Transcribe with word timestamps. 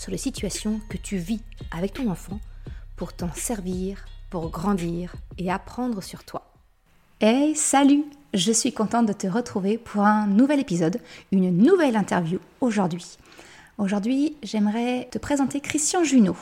sur 0.00 0.10
les 0.10 0.16
situations 0.16 0.80
que 0.88 0.96
tu 0.96 1.18
vis 1.18 1.42
avec 1.70 1.92
ton 1.92 2.10
enfant 2.10 2.40
pour 2.96 3.12
t'en 3.12 3.30
servir, 3.34 4.06
pour 4.30 4.48
grandir 4.48 5.14
et 5.36 5.50
apprendre 5.50 6.02
sur 6.02 6.24
toi. 6.24 6.50
Hey, 7.20 7.54
salut 7.54 8.04
Je 8.32 8.50
suis 8.50 8.72
contente 8.72 9.04
de 9.04 9.12
te 9.12 9.26
retrouver 9.26 9.76
pour 9.76 10.04
un 10.04 10.26
nouvel 10.26 10.58
épisode, 10.58 11.00
une 11.32 11.54
nouvelle 11.54 11.96
interview 11.96 12.38
aujourd'hui. 12.62 13.18
Aujourd'hui, 13.76 14.36
j'aimerais 14.42 15.06
te 15.10 15.18
présenter 15.18 15.60
Christian 15.60 16.02
Junot. 16.02 16.36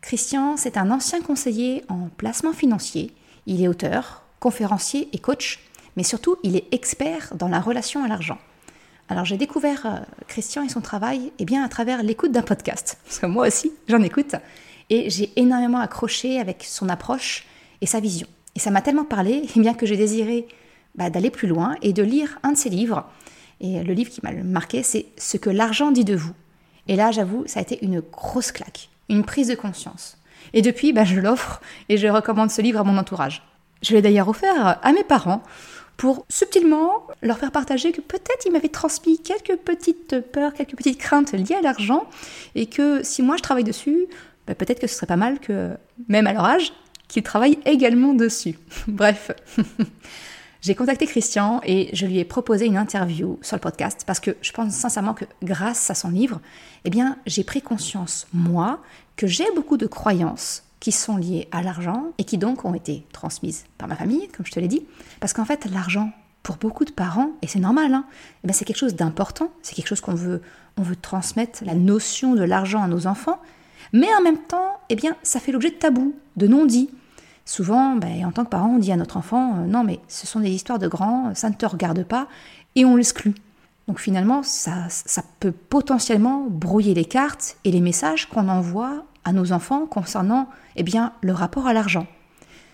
Christian, 0.00 0.56
c'est 0.56 0.78
un 0.78 0.90
ancien 0.90 1.20
conseiller 1.20 1.84
en 1.90 2.08
placement 2.16 2.54
financier. 2.54 3.12
Il 3.44 3.62
est 3.62 3.68
auteur, 3.68 4.22
conférencier 4.40 5.10
et 5.12 5.18
coach, 5.18 5.60
mais 5.96 6.04
surtout, 6.04 6.36
il 6.42 6.56
est 6.56 6.72
expert 6.72 7.34
dans 7.34 7.48
la 7.48 7.60
relation 7.60 8.02
à 8.02 8.08
l'argent. 8.08 8.38
Alors 9.08 9.24
j'ai 9.24 9.36
découvert 9.36 9.86
euh, 9.86 9.98
Christian 10.26 10.62
et 10.62 10.68
son 10.68 10.80
travail 10.80 11.32
eh 11.38 11.44
bien, 11.44 11.64
à 11.64 11.68
travers 11.68 12.02
l'écoute 12.02 12.32
d'un 12.32 12.42
podcast, 12.42 12.98
moi 13.22 13.46
aussi 13.46 13.72
j'en 13.88 14.02
écoute, 14.02 14.34
et 14.90 15.08
j'ai 15.10 15.32
énormément 15.36 15.78
accroché 15.78 16.38
avec 16.38 16.64
son 16.64 16.88
approche 16.88 17.46
et 17.80 17.86
sa 17.86 18.00
vision. 18.00 18.26
Et 18.54 18.58
ça 18.58 18.70
m'a 18.70 18.82
tellement 18.82 19.04
parlé 19.04 19.44
eh 19.56 19.60
bien, 19.60 19.74
que 19.74 19.86
j'ai 19.86 19.96
désiré 19.96 20.46
bah, 20.94 21.10
d'aller 21.10 21.30
plus 21.30 21.48
loin 21.48 21.76
et 21.82 21.92
de 21.92 22.02
lire 22.02 22.38
un 22.42 22.52
de 22.52 22.56
ses 22.56 22.70
livres. 22.70 23.04
Et 23.60 23.82
le 23.82 23.92
livre 23.92 24.10
qui 24.10 24.20
m'a 24.22 24.32
marqué, 24.32 24.82
c'est 24.82 25.06
Ce 25.16 25.36
que 25.36 25.50
l'argent 25.50 25.90
dit 25.90 26.04
de 26.04 26.14
vous. 26.14 26.32
Et 26.86 26.96
là, 26.96 27.10
j'avoue, 27.10 27.44
ça 27.46 27.60
a 27.60 27.62
été 27.62 27.84
une 27.84 28.00
grosse 28.00 28.52
claque, 28.52 28.88
une 29.08 29.24
prise 29.24 29.48
de 29.48 29.54
conscience. 29.54 30.16
Et 30.54 30.62
depuis, 30.62 30.92
bah, 30.92 31.04
je 31.04 31.20
l'offre 31.20 31.60
et 31.88 31.98
je 31.98 32.06
recommande 32.06 32.50
ce 32.50 32.62
livre 32.62 32.80
à 32.80 32.84
mon 32.84 32.98
entourage. 32.98 33.42
Je 33.82 33.94
l'ai 33.94 34.02
d'ailleurs 34.02 34.28
offert 34.28 34.78
à 34.82 34.92
mes 34.92 35.04
parents 35.04 35.42
pour 35.98 36.24
subtilement 36.30 37.08
leur 37.22 37.38
faire 37.38 37.50
partager 37.50 37.90
que 37.92 38.00
peut-être 38.00 38.46
ils 38.46 38.52
m'avaient 38.52 38.68
transmis 38.68 39.18
quelques 39.18 39.56
petites 39.56 40.20
peurs, 40.20 40.54
quelques 40.54 40.76
petites 40.76 40.98
craintes 40.98 41.32
liées 41.32 41.56
à 41.56 41.60
l'argent, 41.60 42.08
et 42.54 42.66
que 42.66 43.02
si 43.02 43.20
moi 43.20 43.36
je 43.36 43.42
travaille 43.42 43.64
dessus, 43.64 44.06
bah, 44.46 44.54
peut-être 44.54 44.80
que 44.80 44.86
ce 44.86 44.94
serait 44.94 45.08
pas 45.08 45.16
mal 45.16 45.40
que, 45.40 45.76
même 46.06 46.28
à 46.28 46.32
leur 46.32 46.44
âge, 46.44 46.72
qu'ils 47.08 47.24
travaillent 47.24 47.58
également 47.66 48.14
dessus. 48.14 48.58
Bref. 48.86 49.32
J'ai 50.60 50.74
contacté 50.74 51.06
Christian 51.06 51.60
et 51.64 51.90
je 51.92 52.06
lui 52.06 52.18
ai 52.18 52.24
proposé 52.24 52.66
une 52.66 52.76
interview 52.76 53.38
sur 53.42 53.56
le 53.56 53.60
podcast 53.60 54.02
parce 54.06 54.18
que 54.18 54.36
je 54.40 54.50
pense 54.52 54.72
sincèrement 54.72 55.14
que 55.14 55.24
grâce 55.42 55.88
à 55.90 55.94
son 55.94 56.10
livre, 56.10 56.40
eh 56.84 56.90
bien, 56.90 57.16
j'ai 57.26 57.44
pris 57.44 57.62
conscience, 57.62 58.26
moi, 58.32 58.80
que 59.14 59.28
j'ai 59.28 59.46
beaucoup 59.54 59.76
de 59.76 59.86
croyances 59.86 60.64
qui 60.80 60.92
sont 60.92 61.16
liées 61.16 61.48
à 61.50 61.62
l'argent 61.62 62.12
et 62.18 62.24
qui 62.24 62.38
donc 62.38 62.64
ont 62.64 62.74
été 62.74 63.06
transmises 63.12 63.64
par 63.78 63.88
ma 63.88 63.96
famille, 63.96 64.28
comme 64.28 64.46
je 64.46 64.52
te 64.52 64.60
l'ai 64.60 64.68
dit. 64.68 64.86
Parce 65.20 65.32
qu'en 65.32 65.44
fait, 65.44 65.66
l'argent, 65.72 66.12
pour 66.42 66.56
beaucoup 66.56 66.84
de 66.84 66.92
parents, 66.92 67.30
et 67.42 67.46
c'est 67.46 67.58
normal, 67.58 67.92
hein, 67.94 68.04
eh 68.44 68.46
ben, 68.46 68.52
c'est 68.52 68.64
quelque 68.64 68.78
chose 68.78 68.94
d'important, 68.94 69.50
c'est 69.62 69.74
quelque 69.74 69.88
chose 69.88 70.00
qu'on 70.00 70.14
veut, 70.14 70.40
on 70.76 70.82
veut 70.82 70.96
transmettre, 70.96 71.64
la 71.64 71.74
notion 71.74 72.34
de 72.34 72.44
l'argent 72.44 72.82
à 72.82 72.88
nos 72.88 73.06
enfants, 73.06 73.40
mais 73.92 74.08
en 74.18 74.22
même 74.22 74.38
temps, 74.38 74.78
eh 74.88 74.96
bien, 74.96 75.16
ça 75.22 75.40
fait 75.40 75.52
l'objet 75.52 75.70
de 75.70 75.76
tabous, 75.76 76.14
de 76.36 76.46
non-dits. 76.46 76.90
Souvent, 77.44 77.96
ben, 77.96 78.24
en 78.26 78.30
tant 78.30 78.44
que 78.44 78.50
parent, 78.50 78.74
on 78.74 78.78
dit 78.78 78.92
à 78.92 78.96
notre 78.96 79.16
enfant, 79.16 79.56
euh, 79.56 79.66
non 79.66 79.82
mais 79.82 80.00
ce 80.06 80.26
sont 80.26 80.40
des 80.40 80.50
histoires 80.50 80.78
de 80.78 80.86
grands, 80.86 81.34
ça 81.34 81.48
ne 81.48 81.54
te 81.54 81.64
regarde 81.66 82.04
pas, 82.04 82.28
et 82.76 82.84
on 82.84 82.96
l'exclut. 82.96 83.34
Donc 83.88 84.00
finalement, 84.00 84.42
ça, 84.42 84.86
ça 84.90 85.22
peut 85.40 85.52
potentiellement 85.52 86.46
brouiller 86.48 86.92
les 86.92 87.06
cartes 87.06 87.56
et 87.64 87.70
les 87.70 87.80
messages 87.80 88.28
qu'on 88.28 88.48
envoie 88.48 89.04
à 89.24 89.32
nos 89.32 89.52
enfants 89.52 89.86
concernant 89.86 90.48
eh 90.76 90.82
bien, 90.82 91.12
le 91.20 91.32
rapport 91.32 91.66
à 91.66 91.72
l'argent. 91.72 92.06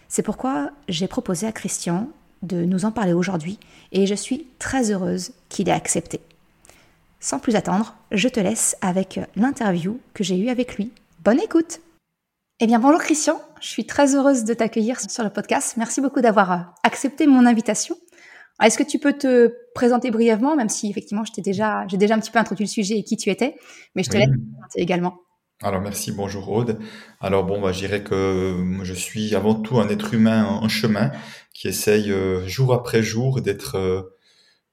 C'est 0.09 0.23
pourquoi 0.23 0.71
j'ai 0.89 1.09
proposé 1.09 1.47
à 1.47 1.53
Christian 1.53 2.09
de 2.43 2.65
nous 2.65 2.85
en 2.85 2.93
parler 2.93 3.13
aujourd'hui 3.13 3.59
et 3.93 4.07
je 4.07 4.15
suis 4.15 4.47
très 4.59 4.91
heureuse 4.91 5.33
qu'il 5.49 5.69
ait 5.69 5.73
accepté. 5.73 6.21
Sans 7.21 7.39
plus 7.39 7.57
attendre, 7.57 7.97
je 8.13 8.29
te 8.29 8.39
laisse 8.39 8.77
avec 8.81 9.19
l'interview 9.35 9.99
que 10.13 10.23
j'ai 10.23 10.39
eue 10.39 10.51
avec 10.51 10.77
lui. 10.77 10.93
Bonne 11.25 11.41
écoute 11.41 11.81
Eh 12.61 12.67
bien 12.67 12.79
bonjour 12.79 13.01
Christian, 13.01 13.41
je 13.61 13.69
suis 13.69 13.87
très 13.87 14.15
heureuse 14.15 14.45
de 14.45 14.53
t'accueillir 14.53 15.01
sur 15.01 15.25
le 15.25 15.31
podcast. 15.31 15.77
Merci 15.79 16.01
beaucoup 16.01 16.21
d'avoir 16.21 16.75
accepté 16.83 17.27
mon 17.27 17.47
invitation. 17.47 17.97
Est-ce 18.63 18.79
que 18.79 18.85
tu 18.85 18.99
peux 18.99 19.15
te 19.15 19.53
présenter 19.75 20.11
brièvement, 20.11 20.55
même 20.55 20.69
si 20.69 20.89
effectivement 20.89 21.25
j'ai 21.25 21.43
déjà, 21.43 21.87
déjà 21.87 22.15
un 22.15 22.21
petit 22.21 22.31
peu 22.31 22.39
introduit 22.39 22.67
le 22.67 22.71
sujet 22.71 22.99
et 22.99 23.05
qui 23.05 23.17
tu 23.17 23.31
étais, 23.31 23.57
mais 23.95 24.05
je 24.05 24.11
te 24.11 24.17
laisse 24.17 24.29
te 24.29 24.53
présenter 24.53 24.81
également. 24.81 25.24
Alors 25.63 25.81
merci, 25.81 26.11
bonjour 26.11 26.49
Aude. 26.51 26.79
Alors 27.21 27.45
bon, 27.45 27.61
bah, 27.61 27.71
je 27.71 27.79
dirais 27.79 28.03
que 28.03 28.57
je 28.83 28.93
suis 28.93 29.35
avant 29.37 29.55
tout 29.55 29.79
un 29.79 29.89
être 29.89 30.13
humain 30.13 30.45
en 30.45 30.69
chemin 30.69 31.13
qui 31.53 31.69
essaye 31.69 32.11
euh, 32.11 32.47
jour 32.49 32.75
après 32.75 33.03
jour 33.03 33.41
d'être 33.41 33.77
euh, 33.77 34.03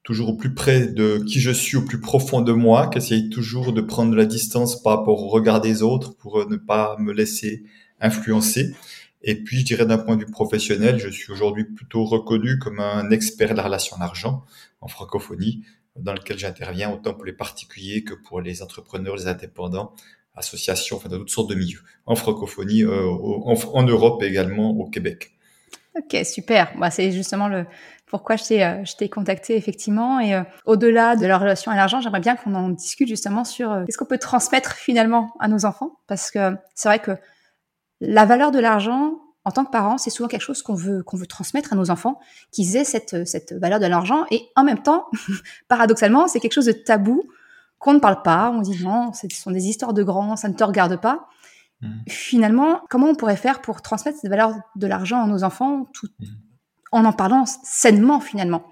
toujours 0.02 0.30
au 0.30 0.36
plus 0.36 0.54
près 0.54 0.88
de 0.88 1.18
qui 1.18 1.40
je 1.40 1.52
suis, 1.52 1.76
au 1.76 1.82
plus 1.82 2.00
profond 2.00 2.40
de 2.40 2.52
moi, 2.52 2.88
qui 2.88 2.98
essaye 2.98 3.30
toujours 3.30 3.72
de 3.72 3.80
prendre 3.80 4.16
la 4.16 4.24
distance 4.26 4.82
par 4.82 4.98
rapport 4.98 5.22
au 5.22 5.28
regard 5.28 5.60
des 5.60 5.82
autres 5.82 6.16
pour 6.16 6.40
euh, 6.40 6.46
ne 6.50 6.56
pas 6.56 6.96
me 6.98 7.12
laisser 7.12 7.62
influencer. 8.00 8.74
Et 9.22 9.36
puis 9.36 9.60
je 9.60 9.64
dirais 9.64 9.86
d'un 9.86 9.98
point 9.98 10.16
de 10.16 10.24
vue 10.24 10.32
professionnel, 10.32 10.98
je 10.98 11.08
suis 11.08 11.32
aujourd'hui 11.32 11.64
plutôt 11.64 12.04
reconnu 12.04 12.58
comme 12.58 12.80
un 12.80 13.08
expert 13.10 13.50
de 13.50 13.54
la 13.54 13.62
relation 13.62 13.96
d'argent 13.98 14.44
en 14.80 14.88
francophonie, 14.88 15.64
dans 15.94 16.12
lequel 16.12 16.38
j'interviens 16.38 16.92
autant 16.92 17.14
pour 17.14 17.24
les 17.24 17.32
particuliers 17.32 18.02
que 18.02 18.14
pour 18.14 18.40
les 18.40 18.62
entrepreneurs, 18.62 19.14
les 19.14 19.28
indépendants, 19.28 19.94
associations, 20.34 20.96
enfin, 20.96 21.08
dans 21.08 21.18
toutes 21.18 21.30
sortes 21.30 21.50
de 21.50 21.54
milieux, 21.54 21.80
en 22.06 22.14
francophonie, 22.14 22.82
euh, 22.84 23.04
en, 23.04 23.82
Europe 23.82 24.22
et 24.22 24.26
également 24.26 24.70
au 24.70 24.88
Québec. 24.88 25.32
Ok, 25.96 26.24
super. 26.24 26.72
Bah, 26.78 26.90
c'est 26.90 27.12
justement 27.12 27.48
le 27.48 27.66
pourquoi 28.06 28.36
je 28.36 28.44
t'ai, 28.44 28.64
euh, 28.64 28.84
je 28.84 28.94
t'ai 28.96 29.08
contacté 29.08 29.56
effectivement. 29.56 30.20
Et 30.20 30.34
euh, 30.34 30.42
au-delà 30.66 31.16
de 31.16 31.26
leur 31.26 31.40
relation 31.40 31.70
à 31.70 31.76
l'argent, 31.76 32.00
j'aimerais 32.00 32.20
bien 32.20 32.36
qu'on 32.36 32.54
en 32.54 32.70
discute 32.70 33.08
justement 33.08 33.44
sur 33.44 33.84
qu'est-ce 33.86 33.98
qu'on 33.98 34.06
peut 34.06 34.18
transmettre 34.18 34.74
finalement 34.74 35.32
à 35.38 35.48
nos 35.48 35.64
enfants, 35.64 35.98
parce 36.06 36.30
que 36.30 36.56
c'est 36.74 36.88
vrai 36.88 36.98
que 36.98 37.12
la 38.00 38.24
valeur 38.24 38.50
de 38.50 38.58
l'argent 38.58 39.18
en 39.44 39.50
tant 39.50 39.64
que 39.64 39.70
parent, 39.72 39.98
c'est 39.98 40.10
souvent 40.10 40.28
quelque 40.28 40.42
chose 40.42 40.62
qu'on 40.62 40.74
veut 40.74 41.02
qu'on 41.02 41.16
veut 41.16 41.26
transmettre 41.26 41.72
à 41.72 41.76
nos 41.76 41.90
enfants, 41.90 42.20
qu'ils 42.52 42.76
aient 42.76 42.84
cette 42.84 43.26
cette 43.26 43.52
valeur 43.52 43.80
de 43.80 43.86
l'argent. 43.86 44.24
Et 44.30 44.42
en 44.56 44.64
même 44.64 44.82
temps, 44.82 45.06
paradoxalement, 45.68 46.28
c'est 46.28 46.38
quelque 46.38 46.52
chose 46.52 46.66
de 46.66 46.72
tabou 46.72 47.24
qu'on 47.82 47.94
ne 47.94 47.98
parle 47.98 48.22
pas, 48.22 48.50
on 48.54 48.60
dit 48.60 48.80
non, 48.84 49.12
ce 49.12 49.26
sont 49.36 49.50
des 49.50 49.66
histoires 49.66 49.92
de 49.92 50.04
grands, 50.04 50.36
ça 50.36 50.48
ne 50.48 50.54
te 50.54 50.62
regarde 50.62 51.00
pas. 51.00 51.26
Mmh. 51.80 51.88
Finalement, 52.08 52.80
comment 52.88 53.08
on 53.08 53.16
pourrait 53.16 53.36
faire 53.36 53.60
pour 53.60 53.82
transmettre 53.82 54.18
cette 54.20 54.30
valeur 54.30 54.54
de 54.76 54.86
l'argent 54.86 55.20
à 55.20 55.26
nos 55.26 55.42
enfants 55.42 55.88
tout, 55.92 56.06
mmh. 56.20 56.26
en 56.92 57.04
en 57.04 57.12
parlant 57.12 57.44
sainement 57.64 58.20
finalement? 58.20 58.62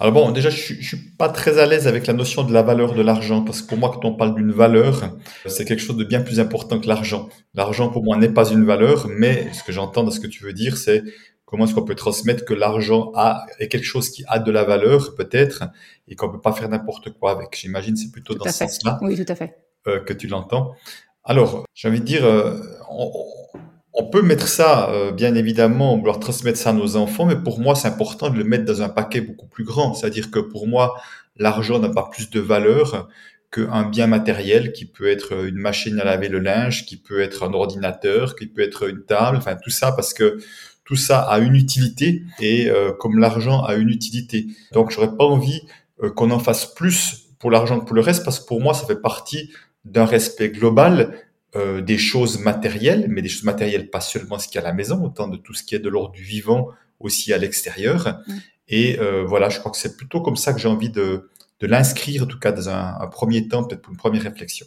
Alors 0.00 0.12
bon, 0.12 0.32
déjà, 0.32 0.50
je, 0.50 0.74
ne 0.74 0.82
suis 0.82 0.96
pas 0.96 1.28
très 1.28 1.60
à 1.60 1.66
l'aise 1.66 1.86
avec 1.86 2.08
la 2.08 2.12
notion 2.12 2.42
de 2.42 2.52
la 2.52 2.62
valeur 2.62 2.94
de 2.94 3.02
l'argent 3.02 3.42
parce 3.42 3.62
que 3.62 3.68
pour 3.68 3.78
moi, 3.78 3.92
quand 3.94 4.04
on 4.04 4.14
parle 4.16 4.34
d'une 4.34 4.50
valeur, 4.50 5.16
c'est 5.46 5.64
quelque 5.64 5.82
chose 5.82 5.96
de 5.96 6.04
bien 6.04 6.20
plus 6.20 6.40
important 6.40 6.80
que 6.80 6.88
l'argent. 6.88 7.28
L'argent 7.54 7.88
pour 7.88 8.02
moi 8.02 8.16
n'est 8.16 8.28
pas 8.28 8.50
une 8.50 8.64
valeur, 8.64 9.06
mais 9.08 9.52
ce 9.52 9.62
que 9.62 9.70
j'entends 9.70 10.02
dans 10.02 10.10
ce 10.10 10.18
que 10.18 10.26
tu 10.26 10.42
veux 10.42 10.52
dire, 10.52 10.76
c'est 10.76 11.04
Comment 11.48 11.64
est-ce 11.64 11.74
qu'on 11.74 11.84
peut 11.84 11.94
transmettre 11.94 12.44
que 12.44 12.52
l'argent 12.52 13.10
a 13.14 13.46
est 13.58 13.68
quelque 13.68 13.86
chose 13.86 14.10
qui 14.10 14.22
a 14.28 14.38
de 14.38 14.50
la 14.50 14.64
valeur 14.64 15.14
peut-être 15.14 15.64
et 16.06 16.14
qu'on 16.14 16.28
peut 16.28 16.42
pas 16.42 16.52
faire 16.52 16.68
n'importe 16.68 17.08
quoi 17.18 17.30
avec? 17.30 17.56
J'imagine 17.58 17.96
c'est 17.96 18.12
plutôt 18.12 18.34
dans 18.34 18.44
ce 18.44 18.50
sens-là. 18.50 18.98
Oui, 19.00 19.16
tout 19.16 19.32
à 19.32 19.34
fait. 19.34 19.56
Euh, 19.86 19.98
que 20.00 20.12
tu 20.12 20.26
l'entends. 20.26 20.74
Alors, 21.24 21.64
j'ai 21.72 21.88
envie 21.88 22.00
de 22.00 22.04
dire, 22.04 22.26
euh, 22.26 22.60
on, 22.90 24.04
peut 24.10 24.20
mettre 24.20 24.46
ça, 24.46 24.90
euh, 24.90 25.10
bien 25.10 25.34
évidemment, 25.34 25.96
vouloir 25.96 26.20
transmettre 26.20 26.58
ça 26.58 26.70
à 26.70 26.72
nos 26.74 26.96
enfants, 26.96 27.24
mais 27.24 27.36
pour 27.36 27.60
moi, 27.60 27.74
c'est 27.74 27.88
important 27.88 28.28
de 28.28 28.36
le 28.36 28.44
mettre 28.44 28.66
dans 28.66 28.82
un 28.82 28.90
paquet 28.90 29.22
beaucoup 29.22 29.46
plus 29.46 29.64
grand. 29.64 29.94
C'est-à-dire 29.94 30.30
que 30.30 30.40
pour 30.40 30.66
moi, 30.66 31.00
l'argent 31.36 31.78
n'a 31.78 31.88
pas 31.88 32.10
plus 32.12 32.28
de 32.28 32.40
valeur 32.40 33.08
qu'un 33.50 33.88
bien 33.88 34.06
matériel 34.06 34.72
qui 34.72 34.84
peut 34.84 35.08
être 35.08 35.46
une 35.46 35.56
machine 35.56 35.98
à 35.98 36.04
laver 36.04 36.28
le 36.28 36.40
linge, 36.40 36.84
qui 36.84 36.98
peut 36.98 37.22
être 37.22 37.42
un 37.42 37.54
ordinateur, 37.54 38.36
qui 38.36 38.46
peut 38.46 38.60
être 38.60 38.86
une 38.86 39.04
table, 39.04 39.38
enfin 39.38 39.56
tout 39.56 39.70
ça 39.70 39.92
parce 39.92 40.12
que 40.12 40.38
tout 40.88 40.96
ça 40.96 41.20
a 41.20 41.38
une 41.38 41.54
utilité 41.54 42.22
et 42.40 42.70
euh, 42.70 42.92
comme 42.92 43.18
l'argent 43.18 43.62
a 43.62 43.74
une 43.74 43.90
utilité. 43.90 44.46
Donc 44.72 44.90
j'aurais 44.90 45.14
pas 45.14 45.24
envie 45.24 45.60
euh, 46.02 46.08
qu'on 46.08 46.30
en 46.30 46.38
fasse 46.38 46.64
plus 46.64 47.26
pour 47.38 47.50
l'argent 47.50 47.78
que 47.78 47.84
pour 47.84 47.94
le 47.94 48.00
reste 48.00 48.24
parce 48.24 48.40
que 48.40 48.46
pour 48.46 48.62
moi 48.62 48.72
ça 48.72 48.86
fait 48.86 48.98
partie 48.98 49.52
d'un 49.84 50.06
respect 50.06 50.48
global 50.48 51.14
euh, 51.56 51.82
des 51.82 51.98
choses 51.98 52.40
matérielles, 52.40 53.04
mais 53.10 53.20
des 53.20 53.28
choses 53.28 53.44
matérielles 53.44 53.90
pas 53.90 54.00
seulement 54.00 54.38
ce 54.38 54.48
qu'il 54.48 54.54
y 54.54 54.58
a 54.58 54.62
à 54.62 54.64
la 54.64 54.72
maison, 54.72 55.04
autant 55.04 55.28
de 55.28 55.36
tout 55.36 55.52
ce 55.52 55.62
qui 55.62 55.74
est 55.74 55.78
de 55.78 55.90
l'ordre 55.90 56.12
du 56.12 56.22
vivant 56.22 56.68
aussi 57.00 57.34
à 57.34 57.38
l'extérieur. 57.38 58.22
Mm. 58.26 58.32
Et 58.70 58.98
voilà, 59.26 59.50
je 59.50 59.58
crois 59.58 59.70
que 59.70 59.78
c'est 59.78 59.96
plutôt 59.96 60.20
comme 60.22 60.36
ça 60.36 60.52
que 60.54 60.58
j'ai 60.58 60.68
envie 60.68 60.90
de, 60.90 61.30
de 61.60 61.66
l'inscrire, 61.66 62.22
en 62.22 62.26
tout 62.26 62.38
cas 62.38 62.52
dans 62.52 62.68
un, 62.70 62.98
un 63.00 63.06
premier 63.08 63.46
temps, 63.48 63.64
peut-être 63.64 63.82
pour 63.82 63.92
une 63.92 63.98
première 63.98 64.22
réflexion. 64.22 64.66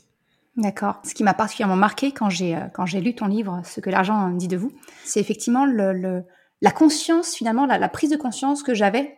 D'accord. 0.58 1.02
Ce 1.06 1.14
qui 1.14 1.24
m'a 1.24 1.34
particulièrement 1.34 1.78
marqué 1.78 2.12
quand 2.12 2.30
j'ai 2.30 2.56
euh, 2.56 2.68
quand 2.74 2.86
j'ai 2.86 3.00
lu 3.00 3.16
ton 3.16 3.28
livre, 3.28 3.62
ce 3.64 3.80
que 3.80 3.90
l'argent 3.90 4.30
dit 4.32 4.50
de 4.50 4.58
vous, 4.58 4.74
c'est 5.06 5.22
effectivement 5.22 5.66
le, 5.66 6.24
la 6.62 6.72
conscience 6.72 7.34
finalement, 7.36 7.66
la, 7.66 7.90
prise 7.90 8.10
de 8.10 8.18
conscience 8.18 8.62
que 8.62 8.74
j'avais, 8.74 9.18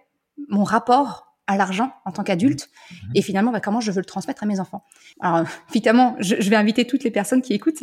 mon 0.49 0.63
rapport 0.63 1.35
à 1.47 1.57
l'argent 1.57 1.91
en 2.05 2.11
tant 2.11 2.23
qu'adulte 2.23 2.69
mmh. 2.69 2.95
et 3.15 3.21
finalement 3.21 3.51
bah, 3.51 3.59
comment 3.59 3.81
je 3.81 3.91
veux 3.91 3.99
le 3.99 4.05
transmettre 4.05 4.43
à 4.43 4.45
mes 4.45 4.59
enfants. 4.59 4.85
Alors 5.19 5.45
évidemment, 5.71 6.15
je, 6.19 6.35
vais 6.35 6.55
inviter 6.55 6.85
toutes 6.85 7.03
les 7.03 7.11
personnes 7.11 7.41
qui 7.41 7.53
écoutent 7.53 7.81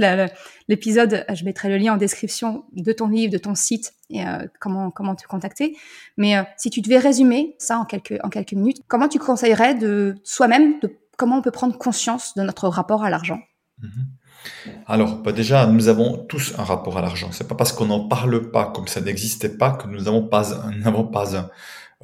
l'épisode, 0.69 1.27
je 1.35 1.45
mettrai 1.45 1.69
le 1.69 1.77
lien 1.77 1.95
en 1.95 1.97
description 1.97 2.65
de 2.73 2.93
ton 2.93 3.09
livre, 3.09 3.33
de 3.33 3.39
ton 3.39 3.57
site 3.57 3.95
et 4.11 4.25
euh, 4.25 4.47
comment 4.61 4.93
comment 4.93 5.17
te 5.17 5.27
contacter. 5.27 5.77
Mais 6.17 6.39
euh, 6.39 6.43
si 6.57 6.71
tu 6.71 6.83
devais 6.83 6.99
résumer 6.99 7.57
ça 7.59 7.79
en 7.79 7.85
quelques 7.85 8.19
en 8.23 8.29
quelques 8.29 8.53
minutes, 8.53 8.79
comment 8.87 9.09
tu 9.09 9.19
conseillerais 9.19 9.75
de 9.75 10.15
soi-même 10.23 10.79
de 10.79 10.97
comment 11.21 11.37
on 11.37 11.43
peut 11.43 11.51
prendre 11.51 11.77
conscience 11.77 12.33
de 12.35 12.43
notre 12.43 12.67
rapport 12.69 13.05
à 13.05 13.11
l'argent? 13.11 13.41
Mmh. 13.83 13.89
Alors, 14.87 15.17
bah, 15.17 15.33
déjà, 15.33 15.67
nous 15.67 15.89
avons 15.89 16.17
tous 16.17 16.55
un 16.57 16.65
rapport 16.65 16.97
à 16.97 17.03
l'argent. 17.03 17.29
C'est 17.31 17.47
pas 17.47 17.55
parce 17.55 17.75
qu'on 17.75 17.85
n'en 17.85 18.09
parle 18.09 18.51
pas, 18.51 18.73
comme 18.75 18.89
ça 18.89 19.03
n'existait 19.03 19.51
pas, 19.51 19.73
que 19.73 19.87
nous 19.87 20.01
n'avons 20.01 20.23
pas 20.23 20.57
un. 21.37 21.51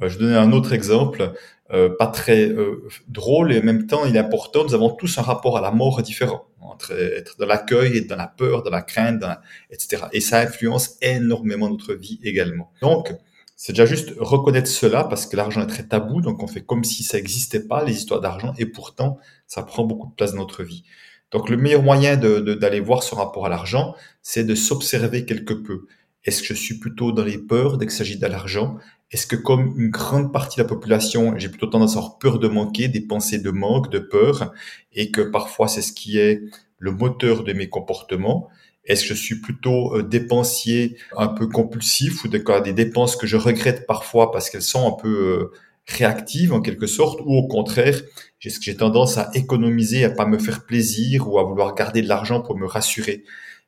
Euh, 0.03 0.09
je 0.09 0.19
donner 0.19 0.35
un 0.35 0.51
autre 0.51 0.71
exemple, 0.71 1.33
euh, 1.73 1.89
pas 1.97 2.05
très 2.05 2.47
euh, 2.47 2.87
drôle 3.07 3.51
et 3.51 3.59
en 3.59 3.63
même 3.63 3.87
temps 3.87 4.05
il 4.05 4.15
est 4.15 4.19
important. 4.19 4.63
Nous 4.63 4.75
avons 4.75 4.91
tous 4.91 5.17
un 5.17 5.23
rapport 5.23 5.57
à 5.57 5.61
la 5.61 5.71
mort 5.71 6.03
différent, 6.03 6.45
entre 6.61 6.91
être 6.91 7.37
dans 7.39 7.47
l'accueil 7.47 7.97
et 7.97 8.01
dans 8.01 8.17
la 8.17 8.27
peur, 8.27 8.61
dans 8.61 8.69
la 8.69 8.83
crainte, 8.83 9.23
etc. 9.71 10.03
Et 10.11 10.21
ça 10.21 10.41
influence 10.41 10.97
énormément 11.01 11.67
notre 11.71 11.95
vie 11.95 12.19
également. 12.23 12.71
Donc, 12.83 13.11
c'est 13.57 13.73
déjà 13.73 13.87
juste 13.87 14.13
reconnaître 14.19 14.69
cela 14.69 15.03
parce 15.03 15.25
que 15.25 15.35
l'argent 15.35 15.61
est 15.61 15.67
très 15.67 15.87
tabou, 15.87 16.21
donc 16.21 16.43
on 16.43 16.47
fait 16.47 16.63
comme 16.63 16.83
si 16.83 17.03
ça 17.03 17.17
n'existait 17.17 17.67
pas, 17.67 17.83
les 17.83 17.93
histoires 17.93 18.21
d'argent, 18.21 18.53
et 18.59 18.67
pourtant, 18.67 19.17
ça 19.47 19.63
prend 19.63 19.83
beaucoup 19.83 20.07
de 20.07 20.13
place 20.13 20.31
dans 20.33 20.37
notre 20.37 20.63
vie. 20.63 20.83
Donc 21.31 21.49
le 21.49 21.57
meilleur 21.57 21.81
moyen 21.81 22.15
d'aller 22.17 22.79
voir 22.79 23.01
ce 23.03 23.15
rapport 23.15 23.47
à 23.47 23.49
l'argent, 23.49 23.95
c'est 24.21 24.43
de 24.43 24.55
s'observer 24.55 25.25
quelque 25.25 25.55
peu. 25.55 25.87
Est-ce 26.23 26.41
que 26.41 26.49
je 26.49 26.53
suis 26.53 26.77
plutôt 26.79 27.11
dans 27.11 27.23
les 27.23 27.39
peurs 27.39 27.77
dès 27.77 27.87
qu'il 27.87 27.95
s'agit 27.95 28.17
de 28.17 28.27
l'argent? 28.27 28.77
Est-ce 29.11 29.25
que 29.25 29.35
comme 29.35 29.73
une 29.77 29.89
grande 29.89 30.31
partie 30.31 30.57
de 30.57 30.63
la 30.63 30.69
population, 30.69 31.33
j'ai 31.37 31.49
plutôt 31.49 31.67
tendance 31.67 31.95
à 31.95 31.99
avoir 31.99 32.19
peur 32.19 32.39
de 32.39 32.47
manquer, 32.47 32.89
des 32.89 33.01
pensées 33.01 33.39
de 33.39 33.51
manque, 33.51 33.89
de 33.89 33.99
peur, 33.99 34.53
et 34.93 35.09
que 35.11 35.21
parfois 35.21 35.67
c'est 35.67 35.81
ce 35.81 35.93
qui 35.93 36.19
est 36.19 36.43
le 36.77 36.91
moteur 36.91 37.43
de 37.43 37.53
mes 37.53 37.69
comportements? 37.69 38.49
Est-ce 38.87 39.03
que 39.03 39.13
je 39.13 39.21
suis 39.21 39.39
plutôt 39.41 39.95
euh, 39.95 40.03
dépensier, 40.03 40.97
un 41.15 41.27
peu 41.27 41.47
compulsif 41.47 42.23
ou 42.23 42.29
des, 42.29 42.73
dépenses 42.73 43.15
que 43.15 43.27
je 43.27 43.37
regrette 43.37 43.85
parfois 43.85 44.31
parce 44.31 44.49
qu'elles 44.49 44.61
sont 44.61 44.87
un 44.87 45.01
peu 45.01 45.09
euh, 45.09 45.51
réactives 45.85 46.53
en 46.53 46.61
quelque 46.61 46.87
sorte 46.87 47.19
ou 47.25 47.35
au 47.35 47.47
contraire, 47.47 48.01
j'ai 48.39 48.49
j'ai 48.49 48.75
tendance 48.75 49.17
à 49.17 49.29
économiser, 49.33 50.05
à 50.05 50.09
pas 50.09 50.25
me 50.25 50.39
faire 50.39 50.65
plaisir 50.65 51.29
ou 51.29 51.37
à 51.37 51.43
vouloir 51.43 51.75
garder 51.75 52.01
de 52.01 52.07
l'argent 52.07 52.41
pour 52.41 52.57
me 52.57 52.65
rassurer? 52.65 53.23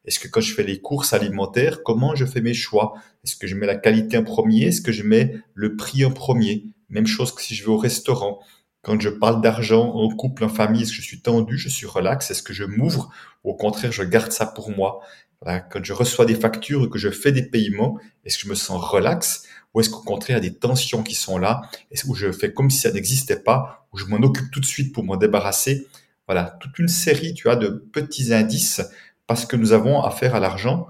Est-ce 0.05 0.19
que 0.19 0.27
quand 0.27 0.41
je 0.41 0.53
fais 0.53 0.63
les 0.63 0.79
courses 0.79 1.13
alimentaires, 1.13 1.83
comment 1.83 2.15
je 2.15 2.25
fais 2.25 2.41
mes 2.41 2.53
choix? 2.53 2.93
Est-ce 3.23 3.35
que 3.35 3.47
je 3.47 3.55
mets 3.55 3.67
la 3.67 3.75
qualité 3.75 4.17
en 4.17 4.23
premier? 4.23 4.67
Est-ce 4.67 4.81
que 4.81 4.93
je 4.93 5.03
mets 5.03 5.35
le 5.53 5.75
prix 5.75 6.05
en 6.05 6.11
premier? 6.11 6.65
Même 6.89 7.05
chose 7.05 7.33
que 7.33 7.41
si 7.41 7.53
je 7.53 7.63
vais 7.63 7.69
au 7.69 7.77
restaurant. 7.77 8.39
Quand 8.81 8.99
je 8.99 9.09
parle 9.09 9.41
d'argent 9.41 9.93
en 9.93 10.09
couple, 10.09 10.45
en 10.45 10.49
famille, 10.49 10.83
est-ce 10.83 10.91
que 10.91 10.97
je 10.97 11.01
suis 11.01 11.21
tendu, 11.21 11.57
je 11.57 11.67
suis 11.67 11.85
relax 11.85 12.31
Est-ce 12.31 12.43
que 12.43 12.53
je 12.53 12.63
m'ouvre. 12.63 13.09
Ou 13.43 13.51
au 13.51 13.55
contraire, 13.55 13.91
je 13.91 14.03
garde 14.03 14.31
ça 14.31 14.45
pour 14.45 14.71
moi. 14.71 15.01
Quand 15.45 15.83
je 15.83 15.93
reçois 15.93 16.25
des 16.25 16.35
factures 16.35 16.85
et 16.85 16.89
que 16.89 16.99
je 16.99 17.09
fais 17.09 17.31
des 17.31 17.43
paiements, 17.43 17.97
est-ce 18.25 18.37
que 18.37 18.43
je 18.43 18.49
me 18.49 18.55
sens 18.55 18.81
relax 18.81 19.43
Ou 19.73 19.81
est-ce 19.81 19.89
qu'au 19.89 20.01
contraire, 20.01 20.37
il 20.37 20.43
y 20.43 20.47
a 20.47 20.49
des 20.49 20.57
tensions 20.57 21.03
qui 21.03 21.15
sont 21.15 21.37
là 21.37 21.61
que 21.91 22.15
je 22.15 22.31
fais 22.31 22.53
comme 22.53 22.69
si 22.69 22.79
ça 22.79 22.91
n'existait 22.91 23.39
pas 23.39 23.87
Ou 23.93 23.97
je 23.97 24.05
m'en 24.05 24.17
occupe 24.17 24.51
tout 24.51 24.59
de 24.59 24.65
suite 24.65 24.93
pour 24.93 25.03
m'en 25.03 25.17
débarrasser? 25.17 25.87
Voilà, 26.27 26.57
toute 26.59 26.77
une 26.79 26.87
série, 26.87 27.33
tu 27.33 27.49
as 27.49 27.55
de 27.55 27.69
petits 27.69 28.33
indices 28.33 28.81
parce 29.27 29.45
que 29.45 29.55
nous 29.55 29.73
avons 29.73 30.01
affaire 30.01 30.35
à 30.35 30.39
l'argent 30.39 30.87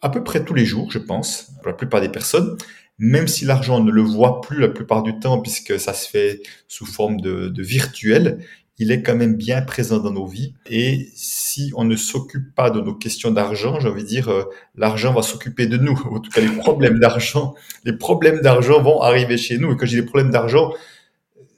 à 0.00 0.10
peu 0.10 0.22
près 0.22 0.44
tous 0.44 0.54
les 0.54 0.64
jours, 0.64 0.90
je 0.90 0.98
pense, 0.98 1.50
pour 1.58 1.68
la 1.68 1.74
plupart 1.74 2.00
des 2.00 2.08
personnes 2.08 2.56
même 2.98 3.28
si 3.28 3.44
l'argent 3.44 3.82
ne 3.82 3.90
le 3.90 4.02
voit 4.02 4.40
plus 4.40 4.60
la 4.60 4.68
plupart 4.68 5.02
du 5.02 5.18
temps, 5.18 5.40
puisque 5.40 5.78
ça 5.78 5.94
se 5.94 6.08
fait 6.08 6.40
sous 6.66 6.86
forme 6.86 7.20
de, 7.20 7.52
virtuel, 7.62 8.44
il 8.78 8.92
est 8.92 9.02
quand 9.02 9.16
même 9.16 9.36
bien 9.36 9.62
présent 9.62 9.98
dans 9.98 10.12
nos 10.12 10.26
vies. 10.26 10.54
Et 10.68 11.08
si 11.14 11.72
on 11.76 11.84
ne 11.84 11.96
s'occupe 11.96 12.54
pas 12.54 12.70
de 12.70 12.80
nos 12.80 12.94
questions 12.94 13.30
d'argent, 13.30 13.80
j'ai 13.80 13.88
envie 13.88 14.02
de 14.02 14.08
dire, 14.08 14.28
euh, 14.28 14.44
l'argent 14.76 15.12
va 15.12 15.22
s'occuper 15.22 15.66
de 15.66 15.76
nous. 15.76 16.00
En 16.10 16.20
tout 16.20 16.30
cas, 16.30 16.40
les 16.40 16.48
problèmes 16.48 16.98
d'argent, 16.98 17.54
les 17.84 17.92
problèmes 17.92 18.40
d'argent 18.40 18.80
vont 18.80 19.00
arriver 19.00 19.36
chez 19.36 19.58
nous. 19.58 19.72
Et 19.72 19.76
quand 19.76 19.86
j'ai 19.86 20.00
des 20.00 20.06
problèmes 20.06 20.30
d'argent, 20.30 20.72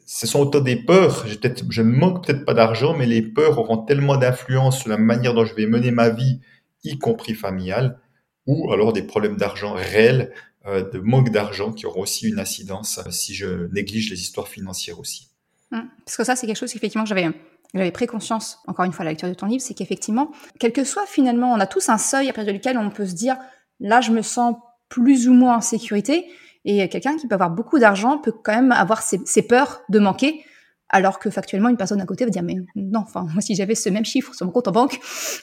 ce 0.06 0.26
sont 0.26 0.40
autant 0.40 0.60
des 0.60 0.76
peurs. 0.76 1.26
Je 1.26 1.82
ne 1.82 1.90
manque 1.90 2.26
peut-être 2.26 2.44
pas 2.44 2.54
d'argent, 2.54 2.96
mais 2.96 3.06
les 3.06 3.22
peurs 3.22 3.58
auront 3.58 3.78
tellement 3.78 4.16
d'influence 4.16 4.80
sur 4.80 4.88
la 4.88 4.98
manière 4.98 5.34
dont 5.34 5.44
je 5.44 5.54
vais 5.54 5.66
mener 5.66 5.90
ma 5.90 6.08
vie, 6.08 6.40
y 6.84 6.98
compris 6.98 7.34
familiale, 7.34 7.98
ou 8.46 8.72
alors 8.72 8.92
des 8.92 9.02
problèmes 9.02 9.36
d'argent 9.36 9.74
réels 9.74 10.32
de 10.66 10.98
manque 10.98 11.30
d'argent 11.30 11.72
qui 11.72 11.86
auront 11.86 12.02
aussi 12.02 12.28
une 12.28 12.38
incidence 12.38 12.98
euh, 12.98 13.10
si 13.10 13.34
je 13.34 13.66
néglige 13.72 14.10
les 14.10 14.20
histoires 14.20 14.48
financières 14.48 15.00
aussi. 15.00 15.30
Hum, 15.72 15.88
parce 16.04 16.16
que 16.16 16.24
ça, 16.24 16.36
c'est 16.36 16.46
quelque 16.46 16.58
chose 16.58 16.72
qu'effectivement 16.72 17.06
j'avais 17.06 17.30
j'avais 17.72 17.92
pris 17.92 18.06
conscience, 18.06 18.58
encore 18.66 18.84
une 18.84 18.92
fois, 18.92 19.02
à 19.02 19.04
la 19.04 19.10
lecture 19.12 19.28
de 19.28 19.34
ton 19.34 19.46
livre, 19.46 19.62
c'est 19.62 19.74
qu'effectivement, 19.74 20.32
quel 20.58 20.72
que 20.72 20.82
soit 20.82 21.06
finalement, 21.06 21.52
on 21.52 21.60
a 21.60 21.66
tous 21.66 21.88
un 21.88 21.98
seuil 21.98 22.28
à 22.28 22.32
partir 22.32 22.52
duquel 22.52 22.76
on 22.76 22.90
peut 22.90 23.06
se 23.06 23.14
dire, 23.14 23.36
là, 23.78 24.00
je 24.00 24.10
me 24.10 24.22
sens 24.22 24.56
plus 24.88 25.28
ou 25.28 25.34
moins 25.34 25.58
en 25.58 25.60
sécurité. 25.60 26.26
Et 26.64 26.88
quelqu'un 26.88 27.16
qui 27.16 27.28
peut 27.28 27.34
avoir 27.34 27.50
beaucoup 27.50 27.78
d'argent 27.78 28.18
peut 28.18 28.32
quand 28.32 28.54
même 28.54 28.72
avoir 28.72 29.02
ses, 29.02 29.20
ses, 29.24 29.42
peurs 29.42 29.82
de 29.88 30.00
manquer, 30.00 30.44
alors 30.88 31.20
que 31.20 31.30
factuellement, 31.30 31.68
une 31.68 31.76
personne 31.76 32.00
à 32.00 32.06
côté 32.06 32.24
va 32.24 32.30
dire, 32.30 32.42
mais 32.42 32.56
non, 32.74 33.00
enfin, 33.00 33.24
moi, 33.32 33.40
si 33.40 33.54
j'avais 33.54 33.76
ce 33.76 33.88
même 33.88 34.04
chiffre 34.04 34.34
sur 34.34 34.46
mon 34.46 34.52
compte 34.52 34.66
en 34.66 34.72
banque, 34.72 34.98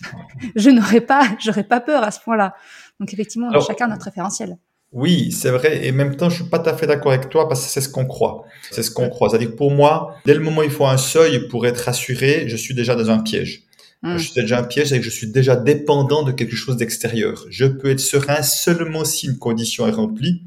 je 0.55 0.69
n'aurais 0.69 1.01
pas, 1.01 1.23
j'aurais 1.39 1.63
pas 1.63 1.79
peur 1.79 2.03
à 2.03 2.11
ce 2.11 2.19
point-là. 2.19 2.55
Donc 2.99 3.13
effectivement, 3.13 3.47
on 3.47 3.57
a 3.57 3.61
chacun 3.61 3.87
notre 3.87 4.03
référentiel. 4.03 4.57
Oui, 4.93 5.31
c'est 5.31 5.49
vrai. 5.49 5.85
Et 5.85 5.91
en 5.91 5.93
même 5.93 6.15
temps, 6.15 6.29
je 6.29 6.35
suis 6.35 6.49
pas 6.49 6.59
tout 6.59 6.69
à 6.69 6.77
fait 6.77 6.87
d'accord 6.87 7.11
avec 7.11 7.29
toi 7.29 7.47
parce 7.47 7.65
que 7.65 7.71
c'est 7.71 7.81
ce 7.81 7.89
qu'on 7.89 8.05
croit. 8.05 8.45
C'est 8.71 8.83
ce 8.83 8.91
qu'on 8.91 9.09
croit. 9.09 9.29
C'est-à-dire 9.29 9.51
que 9.51 9.55
pour 9.55 9.71
moi, 9.71 10.15
dès 10.25 10.33
le 10.33 10.39
moment 10.39 10.61
où 10.61 10.63
il 10.63 10.71
faut 10.71 10.85
un 10.85 10.97
seuil 10.97 11.47
pour 11.49 11.67
être 11.67 11.79
rassuré, 11.79 12.47
je 12.47 12.55
suis 12.55 12.73
déjà 12.73 12.95
dans 12.95 13.09
un 13.09 13.19
piège. 13.19 13.63
Hmm. 14.01 14.17
Je 14.17 14.23
suis 14.23 14.33
déjà 14.33 14.59
un 14.59 14.63
piège 14.63 14.93
et 14.93 14.99
que 14.99 15.03
je 15.03 15.09
suis 15.09 15.27
déjà 15.27 15.55
dépendant 15.55 16.23
de 16.23 16.31
quelque 16.31 16.55
chose 16.55 16.77
d'extérieur. 16.77 17.45
Je 17.49 17.65
peux 17.65 17.89
être 17.89 17.99
serein 17.99 18.41
seulement 18.43 19.03
si 19.03 19.27
une 19.27 19.37
condition 19.37 19.87
est 19.87 19.91
remplie. 19.91 20.41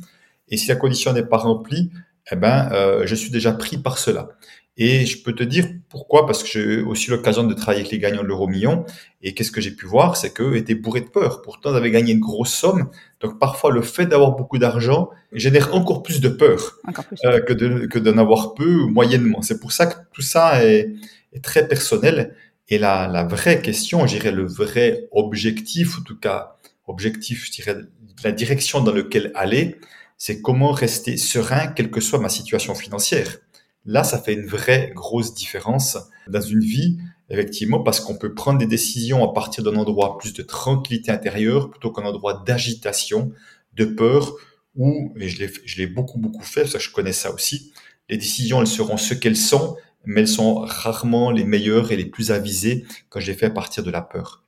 Et 0.49 0.57
si 0.57 0.69
la 0.69 0.77
condition 0.77 1.13
n'est 1.13 1.25
pas 1.25 1.37
remplie, 1.37 1.91
eh 2.33 2.37
ben, 2.37 2.71
euh, 2.73 3.07
je 3.07 3.15
suis 3.15 3.31
déjà 3.31 3.53
pris 3.53 3.79
par 3.79 3.99
cela. 3.99 4.31
Et 4.77 5.05
je 5.05 5.23
peux 5.23 5.35
te 5.35 5.43
dire 5.43 5.67
pourquoi, 5.89 6.27
parce 6.27 6.43
que 6.43 6.49
j'ai 6.49 6.81
aussi 6.81 7.11
l'occasion 7.11 7.45
de 7.45 7.53
travailler 7.53 7.81
avec 7.81 7.93
les 7.93 7.99
gagnants 7.99 8.23
de 8.23 8.29
l'euro 8.29 8.47
million. 8.47 8.87
Et 9.21 9.35
qu'est-ce 9.35 9.53
que 9.53 9.61
j'ai 9.61 9.73
pu 9.73 9.85
voir, 9.85 10.17
c'est 10.17 10.33
qu'eux 10.33 10.57
étaient 10.57 10.75
bourrés 10.75 11.03
de 11.03 11.09
peur. 11.09 11.43
Pourtant, 11.43 11.73
ils 11.73 11.77
avaient 11.77 11.91
gagné 11.91 12.13
une 12.13 12.21
grosse 12.21 12.55
somme. 12.55 12.89
Donc 13.21 13.39
parfois, 13.39 13.71
le 13.73 13.83
fait 13.83 14.07
d'avoir 14.07 14.37
beaucoup 14.37 14.59
d'argent 14.59 15.11
génère 15.33 15.75
encore 15.75 16.03
plus 16.03 16.21
de 16.21 16.29
peur 16.29 16.79
euh, 17.25 17.41
que, 17.41 17.53
de, 17.53 17.87
que 17.87 17.99
d'en 17.99 18.17
avoir 18.17 18.55
peu 18.55 18.75
ou 18.75 18.89
moyennement. 18.89 19.43
C'est 19.43 19.61
pour 19.61 19.73
ça 19.73 19.87
que 19.87 19.97
tout 20.13 20.23
ça 20.23 20.65
est, 20.65 20.89
est 21.33 21.45
très 21.45 21.69
personnel. 21.69 22.35
Et 22.69 22.79
la, 22.79 23.09
la 23.09 23.25
vraie 23.25 23.61
question, 23.61 24.07
je 24.07 24.17
dirais 24.17 24.33
le 24.33 24.47
vrai 24.47 25.09
objectif, 25.11 25.99
en 25.99 26.03
tout 26.03 26.19
cas 26.19 26.57
objectif, 26.87 27.47
je 27.47 27.53
dirais 27.53 27.77
la 28.25 28.33
direction 28.33 28.81
dans 28.81 28.93
laquelle 28.93 29.33
aller, 29.35 29.77
c'est 30.17 30.41
comment 30.41 30.73
rester 30.73 31.17
serein, 31.17 31.69
quelle 31.69 31.91
que 31.91 32.01
soit 32.01 32.19
ma 32.19 32.29
situation 32.29 32.75
financière. 32.75 33.39
Là, 33.87 34.05
ça 34.05 34.19
fait 34.19 34.35
une 34.35 34.47
vraie 34.47 34.93
grosse 34.95 35.35
différence 35.35 35.99
dans 36.29 36.41
une 36.41 36.61
vie, 36.61 36.99
effectivement, 37.31 37.83
parce 37.83 38.01
qu'on 38.01 38.17
peut 38.17 38.35
prendre 38.35 38.59
des 38.59 38.67
décisions 38.67 39.29
à 39.29 39.33
partir 39.33 39.65
d'un 39.65 39.77
endroit 39.77 40.19
plus 40.19 40.33
de 40.33 40.43
tranquillité 40.43 41.11
intérieure 41.11 41.71
plutôt 41.71 41.91
qu'un 41.91 42.05
endroit 42.05 42.43
d'agitation, 42.47 43.33
de 43.75 43.85
peur, 43.85 44.35
où, 44.77 45.13
et 45.19 45.29
je 45.29 45.77
l'ai 45.79 45.87
beaucoup, 45.87 46.19
beaucoup 46.19 46.43
fait, 46.43 46.63
parce 46.63 46.75
que 46.75 46.81
je 46.81 46.93
connais 46.93 47.13
ça 47.13 47.33
aussi, 47.33 47.73
les 48.09 48.17
décisions, 48.17 48.61
elles 48.61 48.67
seront 48.67 48.97
ce 48.97 49.15
qu'elles 49.15 49.37
sont, 49.37 49.77
mais 50.05 50.23
elles 50.23 50.29
sont 50.29 50.57
rarement 50.57 51.31
les 51.31 51.45
meilleures 51.45 51.93
et 51.93 51.97
les 51.97 52.07
plus 52.07 52.31
avisées 52.31 52.85
quand 53.09 53.21
je 53.21 53.29
les 53.29 53.35
fais 53.37 53.47
à 53.47 53.51
partir 53.51 53.83
de 53.83 53.91
la 53.91 54.03
peur. 54.03 54.45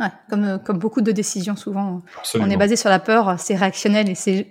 Ouais, 0.00 0.08
comme, 0.28 0.44
euh, 0.44 0.58
comme 0.58 0.78
beaucoup 0.78 1.02
de 1.02 1.12
décisions, 1.12 1.56
souvent, 1.56 2.02
on 2.34 2.50
est 2.50 2.56
basé 2.56 2.76
sur 2.76 2.90
la 2.90 2.98
peur, 2.98 3.38
c'est 3.38 3.54
réactionnel 3.54 4.08
et 4.08 4.14
c'est, 4.14 4.48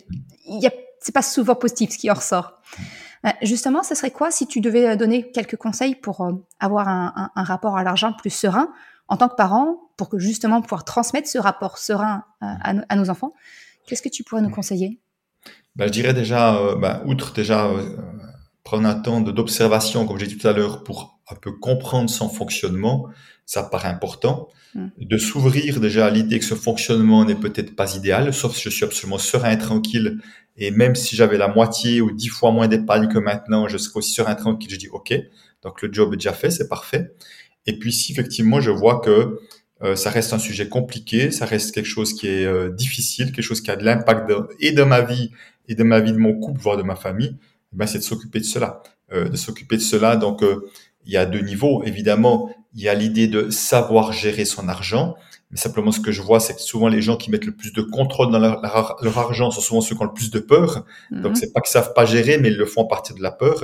c'est 0.99 1.13
pas 1.13 1.21
souvent 1.21 1.55
positif 1.55 1.91
ce 1.91 1.97
qui 1.97 2.09
en 2.09 2.13
ressort. 2.13 2.61
Euh, 3.25 3.29
justement, 3.41 3.83
ce 3.83 3.95
serait 3.95 4.11
quoi 4.11 4.31
si 4.31 4.47
tu 4.47 4.59
devais 4.59 4.89
euh, 4.89 4.95
donner 4.95 5.31
quelques 5.31 5.55
conseils 5.55 5.95
pour 5.95 6.21
euh, 6.21 6.33
avoir 6.59 6.87
un, 6.87 7.31
rapport 7.35 7.77
à 7.77 7.83
l'argent 7.83 8.13
plus 8.13 8.29
serein 8.29 8.69
en 9.07 9.17
tant 9.17 9.29
que 9.29 9.35
parent, 9.35 9.77
pour 9.97 10.09
que 10.09 10.17
justement 10.17 10.61
pouvoir 10.61 10.85
transmettre 10.85 11.27
ce 11.27 11.37
rapport 11.37 11.77
serein 11.77 12.23
à, 12.41 12.95
nos 12.95 13.09
enfants? 13.09 13.33
Qu'est-ce 13.85 14.01
que 14.01 14.09
tu 14.09 14.23
pourrais 14.23 14.41
nous 14.41 14.49
conseiller? 14.49 14.99
Ben, 15.75 15.87
Je 15.87 15.91
dirais 15.91 16.13
déjà, 16.13 16.57
ben, 16.79 17.01
outre 17.05 17.33
déjà 17.33 17.69
prendre 18.63 18.87
un 18.87 18.95
temps 18.95 19.19
d'observation, 19.19 20.07
comme 20.07 20.17
j'ai 20.17 20.27
dit 20.27 20.37
tout 20.37 20.47
à 20.47 20.53
l'heure, 20.53 20.83
pour 20.83 21.19
un 21.29 21.35
peu 21.35 21.51
comprendre 21.51 22.09
son 22.09 22.29
fonctionnement, 22.29 23.07
ça 23.45 23.63
paraît 23.63 23.89
important. 23.89 24.49
Hmm. 24.75 24.87
De 24.97 25.17
s'ouvrir 25.17 25.79
déjà 25.79 26.07
à 26.07 26.09
l'idée 26.09 26.39
que 26.39 26.45
ce 26.45 26.55
fonctionnement 26.55 27.25
n'est 27.25 27.35
peut-être 27.35 27.75
pas 27.75 27.95
idéal, 27.95 28.33
sauf 28.33 28.55
si 28.55 28.63
je 28.63 28.69
suis 28.69 28.85
absolument 28.85 29.19
serein 29.19 29.51
et 29.51 29.57
tranquille 29.57 30.19
et 30.57 30.71
même 30.71 30.95
si 30.95 31.15
j'avais 31.15 31.37
la 31.37 31.47
moitié 31.47 32.01
ou 32.01 32.11
dix 32.11 32.27
fois 32.27 32.51
moins 32.51 32.67
d'épargne 32.67 33.07
que 33.07 33.17
maintenant, 33.17 33.67
je 33.67 33.77
serais 33.77 33.97
aussi 33.97 34.11
sur 34.11 34.27
un 34.27 34.35
tranquille. 34.35 34.69
Je 34.69 34.77
dis 34.77 34.89
OK, 34.89 35.13
donc 35.63 35.81
le 35.81 35.91
job 35.91 36.13
est 36.13 36.17
déjà 36.17 36.33
fait, 36.33 36.51
c'est 36.51 36.67
parfait. 36.67 37.13
Et 37.65 37.79
puis 37.79 37.91
si 37.91 38.11
effectivement 38.11 38.61
je 38.61 38.71
vois 38.71 38.99
que 38.99 39.39
euh, 39.81 39.95
ça 39.95 40.09
reste 40.09 40.33
un 40.33 40.39
sujet 40.39 40.69
compliqué, 40.69 41.31
ça 41.31 41.45
reste 41.45 41.73
quelque 41.73 41.87
chose 41.87 42.13
qui 42.13 42.27
est 42.27 42.45
euh, 42.45 42.69
difficile, 42.69 43.31
quelque 43.31 43.43
chose 43.43 43.61
qui 43.61 43.71
a 43.71 43.75
de 43.75 43.83
l'impact 43.83 44.31
et 44.59 44.71
de 44.71 44.83
ma 44.83 45.01
vie 45.01 45.31
et 45.67 45.75
de 45.75 45.83
ma 45.83 45.99
vie 45.99 46.13
de 46.13 46.17
mon 46.17 46.39
couple, 46.39 46.59
voire 46.59 46.77
de 46.77 46.83
ma 46.83 46.95
famille, 46.95 47.37
eh 47.73 47.75
ben 47.75 47.87
c'est 47.87 47.97
de 47.97 48.03
s'occuper 48.03 48.39
de 48.39 48.45
cela, 48.45 48.83
euh, 49.11 49.29
de 49.29 49.37
s'occuper 49.37 49.77
de 49.77 49.81
cela. 49.81 50.17
Donc 50.17 50.43
il 51.05 51.11
y 51.11 51.17
a 51.17 51.25
deux 51.25 51.41
niveaux, 51.41 51.83
évidemment. 51.83 52.53
Il 52.75 52.81
y 52.81 52.89
a 52.89 52.93
l'idée 52.93 53.27
de 53.27 53.49
savoir 53.49 54.11
gérer 54.11 54.45
son 54.45 54.67
argent, 54.67 55.15
mais 55.51 55.57
simplement 55.57 55.91
ce 55.91 55.99
que 55.99 56.11
je 56.11 56.21
vois, 56.21 56.39
c'est 56.39 56.55
que 56.55 56.61
souvent 56.61 56.87
les 56.87 57.01
gens 57.01 57.15
qui 57.15 57.29
mettent 57.29 57.45
le 57.45 57.55
plus 57.55 57.73
de 57.73 57.81
contrôle 57.83 58.31
dans 58.31 58.39
leur, 58.39 58.61
leur, 58.61 59.17
argent 59.17 59.51
sont 59.51 59.61
souvent 59.61 59.81
ceux 59.81 59.95
qui 59.95 60.01
ont 60.01 60.05
le 60.05 60.13
plus 60.13 60.31
de 60.31 60.39
peur. 60.39 60.83
Donc 61.11 61.21
Donc 61.21 61.37
c'est 61.37 61.53
pas 61.53 61.61
qu'ils 61.61 61.71
savent 61.71 61.93
pas 61.93 62.05
gérer, 62.05 62.37
mais 62.39 62.49
ils 62.49 62.57
le 62.57 62.65
font 62.65 62.85
à 62.85 62.87
partir 62.87 63.15
de 63.15 63.21
la 63.21 63.31
peur. 63.31 63.63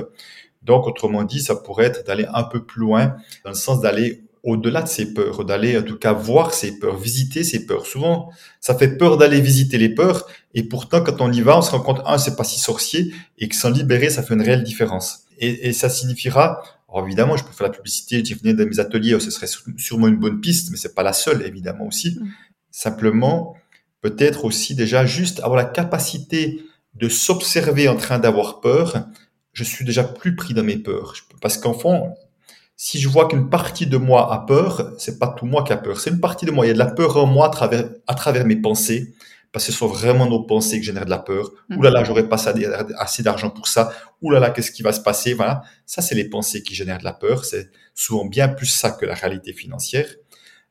Donc 0.61 0.85
autrement 0.85 1.23
dit, 1.23 1.41
ça 1.41 1.55
pourrait 1.55 1.85
être 1.85 2.05
d'aller 2.05 2.27
un 2.33 2.43
peu 2.43 2.63
plus 2.63 2.81
loin, 2.81 3.15
dans 3.43 3.49
le 3.49 3.55
sens 3.55 3.81
d'aller 3.81 4.23
au-delà 4.43 4.81
de 4.81 4.87
ses 4.87 5.13
peurs, 5.13 5.45
d'aller 5.45 5.77
en 5.77 5.81
tout 5.81 5.97
cas 5.97 6.13
voir 6.13 6.53
ses 6.53 6.79
peurs, 6.79 6.97
visiter 6.97 7.43
ses 7.43 7.65
peurs. 7.65 7.85
Souvent, 7.85 8.29
ça 8.61 8.75
fait 8.75 8.97
peur 8.97 9.17
d'aller 9.17 9.41
visiter 9.41 9.77
les 9.77 9.89
peurs, 9.89 10.27
et 10.53 10.63
pourtant, 10.63 11.01
quand 11.01 11.21
on 11.21 11.31
y 11.31 11.41
va, 11.41 11.57
on 11.57 11.61
se 11.61 11.71
rend 11.71 11.81
compte, 11.81 12.01
un, 12.05 12.17
c'est 12.17 12.35
pas 12.35 12.43
si 12.43 12.59
sorcier, 12.59 13.13
et 13.37 13.49
que 13.49 13.55
s'en 13.55 13.69
libérer, 13.69 14.09
ça 14.09 14.23
fait 14.23 14.33
une 14.33 14.41
réelle 14.41 14.63
différence. 14.63 15.23
Et, 15.39 15.69
et 15.69 15.73
ça 15.73 15.89
signifiera, 15.89 16.61
alors 16.91 17.05
évidemment, 17.05 17.37
je 17.37 17.43
peux 17.43 17.51
faire 17.51 17.67
la 17.67 17.73
publicité, 17.73 18.23
j'y 18.23 18.33
venais 18.33 18.53
dans 18.53 18.65
mes 18.67 18.79
ateliers, 18.79 19.19
ce 19.19 19.29
serait 19.29 19.47
sûrement 19.77 20.07
une 20.07 20.17
bonne 20.17 20.41
piste, 20.41 20.71
mais 20.71 20.77
c'est 20.77 20.95
pas 20.95 21.03
la 21.03 21.13
seule, 21.13 21.45
évidemment 21.45 21.85
aussi. 21.85 22.17
Mm. 22.19 22.27
Simplement, 22.71 23.55
peut-être 24.01 24.45
aussi 24.45 24.75
déjà 24.75 25.05
juste 25.05 25.39
avoir 25.39 25.57
la 25.57 25.65
capacité 25.65 26.63
de 26.95 27.07
s'observer 27.07 27.87
en 27.87 27.95
train 27.95 28.19
d'avoir 28.19 28.59
peur. 28.59 29.07
Je 29.53 29.63
suis 29.63 29.85
déjà 29.85 30.03
plus 30.03 30.35
pris 30.35 30.53
dans 30.53 30.63
mes 30.63 30.77
peurs. 30.77 31.13
Parce 31.41 31.57
qu'en 31.57 31.73
fond, 31.73 32.13
si 32.75 32.99
je 32.99 33.07
vois 33.07 33.27
qu'une 33.27 33.49
partie 33.49 33.87
de 33.87 33.97
moi 33.97 34.33
a 34.33 34.39
peur, 34.39 34.93
c'est 34.97 35.19
pas 35.19 35.27
tout 35.27 35.45
moi 35.45 35.63
qui 35.63 35.73
a 35.73 35.77
peur, 35.77 35.99
c'est 35.99 36.09
une 36.09 36.19
partie 36.19 36.45
de 36.45 36.51
moi. 36.51 36.65
Il 36.65 36.69
y 36.69 36.71
a 36.71 36.73
de 36.73 36.79
la 36.79 36.85
peur 36.87 37.17
en 37.17 37.25
moi 37.25 37.47
à 37.47 37.49
travers, 37.49 37.89
à 38.07 38.15
travers 38.15 38.45
mes 38.45 38.55
pensées, 38.55 39.13
parce 39.51 39.65
que 39.65 39.71
ce 39.71 39.77
sont 39.77 39.87
vraiment 39.87 40.27
nos 40.27 40.43
pensées 40.43 40.79
qui 40.79 40.85
génèrent 40.85 41.05
de 41.05 41.09
la 41.09 41.19
peur. 41.19 41.51
Mmh. 41.69 41.77
Ouh 41.77 41.81
là 41.81 41.89
là, 41.89 42.03
j'aurais 42.03 42.29
pas 42.29 42.37
assez 42.97 43.23
d'argent 43.23 43.49
pour 43.49 43.67
ça. 43.67 43.91
Ouh 44.21 44.31
là 44.31 44.39
là, 44.39 44.51
qu'est-ce 44.51 44.71
qui 44.71 44.83
va 44.83 44.91
se 44.91 45.01
passer? 45.01 45.33
Voilà, 45.33 45.63
ça 45.85 46.01
c'est 46.01 46.15
les 46.15 46.29
pensées 46.29 46.61
qui 46.61 46.75
génèrent 46.75 46.99
de 46.99 47.03
la 47.03 47.13
peur. 47.13 47.45
C'est 47.45 47.69
souvent 47.95 48.25
bien 48.25 48.47
plus 48.47 48.67
ça 48.67 48.91
que 48.91 49.05
la 49.05 49.15
réalité 49.15 49.53
financière. 49.53 50.07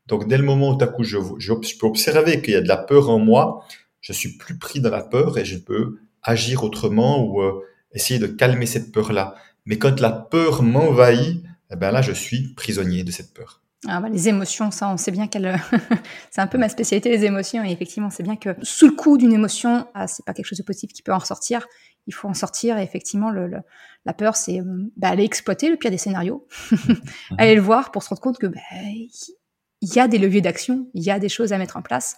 Donc 0.07 0.29
dès 0.29 0.39
le 0.39 0.45
moment 0.45 0.71
où 0.71 0.77
tout 0.77 0.85
à 0.85 0.89
coup 0.89 1.05
je, 1.05 1.19
je, 1.39 1.53
peux 1.53 1.87
observer 1.87 2.41
qu'il 2.41 2.55
y 2.55 2.57
a 2.57 2.61
de 2.61 2.69
la 2.69 2.79
peur 2.79 3.11
en 3.11 3.19
moi, 3.19 3.65
je 4.01 4.13
suis 4.13 4.37
plus 4.37 4.59
pris 4.59 4.81
dans 4.81 4.91
la 4.91 5.03
peur 5.03 5.39
et 5.39 5.45
je 5.45 5.59
peux 5.59 5.99
agir 6.23 6.65
autrement 6.65 7.23
ou 7.23 7.43
euh, 7.43 7.63
essayer 7.93 8.19
de 8.19 8.27
calmer 8.27 8.67
cette 8.67 8.93
peur-là. 8.93 9.35
Mais 9.67 9.79
quand 9.79 10.01
la 10.01 10.11
peur 10.11 10.63
m'envahit, 10.63 11.43
eh 11.71 11.77
ben 11.77 11.91
là, 11.91 12.01
je 12.01 12.13
suis 12.13 12.55
prisonnier 12.55 13.05
de 13.05 13.11
cette 13.11 13.35
peur. 13.35 13.61
Ah 13.87 14.01
bah, 14.01 14.09
les 14.09 14.29
émotions, 14.29 14.71
ça, 14.71 14.91
on 14.91 14.97
sait 14.97 15.13
bien 15.13 15.29
qu'elle, 15.29 15.61
c'est 16.31 16.41
un 16.41 16.47
peu 16.49 16.59
ma 16.59 16.69
spécialité, 16.69 17.11
les 17.11 17.25
émotions. 17.25 17.63
Et 17.65 17.71
effectivement, 17.71 18.11
c'est 18.11 18.25
bien 18.25 18.37
que 18.37 18.57
sous 18.63 18.87
le 18.87 18.93
coup 18.93 19.19
d'une 19.19 19.33
émotion, 19.33 19.87
ah, 19.95 20.09
c'est 20.09 20.25
pas 20.25 20.35
quelque 20.35 20.47
chose 20.47 20.59
de 20.59 20.65
positif 20.65 20.93
qui 20.93 21.03
peut 21.03 21.13
en 21.13 21.19
ressortir. 21.19 21.67
Il 22.07 22.15
faut 22.15 22.29
en 22.29 22.35
sortir. 22.35 22.79
Et 22.79 22.83
effectivement, 22.83 23.31
le, 23.31 23.51
la 24.05 24.15
peur, 24.15 24.35
c'est 24.35 24.61
bah, 24.97 25.09
aller 25.09 25.25
exploiter 25.25 25.71
le 25.71 25.77
pire 25.77 25.91
des 25.91 25.99
scénarios, 25.99 26.47
aller 27.39 27.55
le 27.55 27.61
voir 27.61 27.93
pour 27.93 28.03
se 28.03 28.09
rendre 28.09 28.21
compte 28.21 28.39
que 28.39 28.47
bah, 28.47 28.61
il 29.81 29.95
y 29.95 30.01
a 30.01 30.09
des 30.09 30.19
leviers 30.19 30.41
d'action, 30.41 30.89
il 30.95 31.03
y 31.03 31.11
a 31.11 31.19
des 31.19 31.29
choses 31.29 31.53
à 31.53 31.59
mettre 31.59 31.77
en 31.77 31.83
place, 31.83 32.17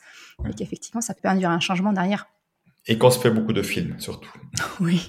et 0.49 0.55
qu'effectivement, 0.55 1.00
ça 1.00 1.14
peut 1.14 1.29
induire 1.29 1.50
un 1.50 1.61
changement 1.61 1.93
derrière. 1.93 2.26
Et 2.87 2.97
qu'on 2.97 3.11
se 3.11 3.19
fait 3.19 3.31
beaucoup 3.31 3.52
de 3.52 3.62
films, 3.62 3.97
surtout. 3.99 4.31
Oui. 4.81 5.07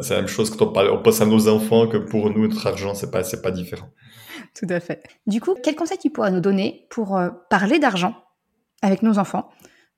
c'est 0.00 0.14
la 0.14 0.20
même 0.22 0.28
chose 0.28 0.50
quand 0.50 0.66
on, 0.66 0.72
parle, 0.72 0.90
on 0.90 1.00
pense 1.00 1.20
à 1.20 1.26
nos 1.26 1.48
enfants 1.48 1.86
que 1.86 1.96
pour 1.96 2.30
nous, 2.30 2.48
notre 2.48 2.66
argent, 2.66 2.94
c'est 2.94 3.10
pas, 3.10 3.22
c'est 3.22 3.42
pas 3.42 3.52
différent. 3.52 3.88
Tout 4.54 4.66
à 4.68 4.80
fait. 4.80 5.02
Du 5.26 5.40
coup, 5.40 5.54
quel 5.62 5.74
conseil 5.74 5.98
tu 5.98 6.10
pourrais 6.10 6.30
nous 6.30 6.40
donner 6.40 6.86
pour 6.90 7.16
euh, 7.16 7.30
parler 7.50 7.78
d'argent 7.78 8.14
avec 8.82 9.02
nos 9.02 9.18
enfants? 9.18 9.48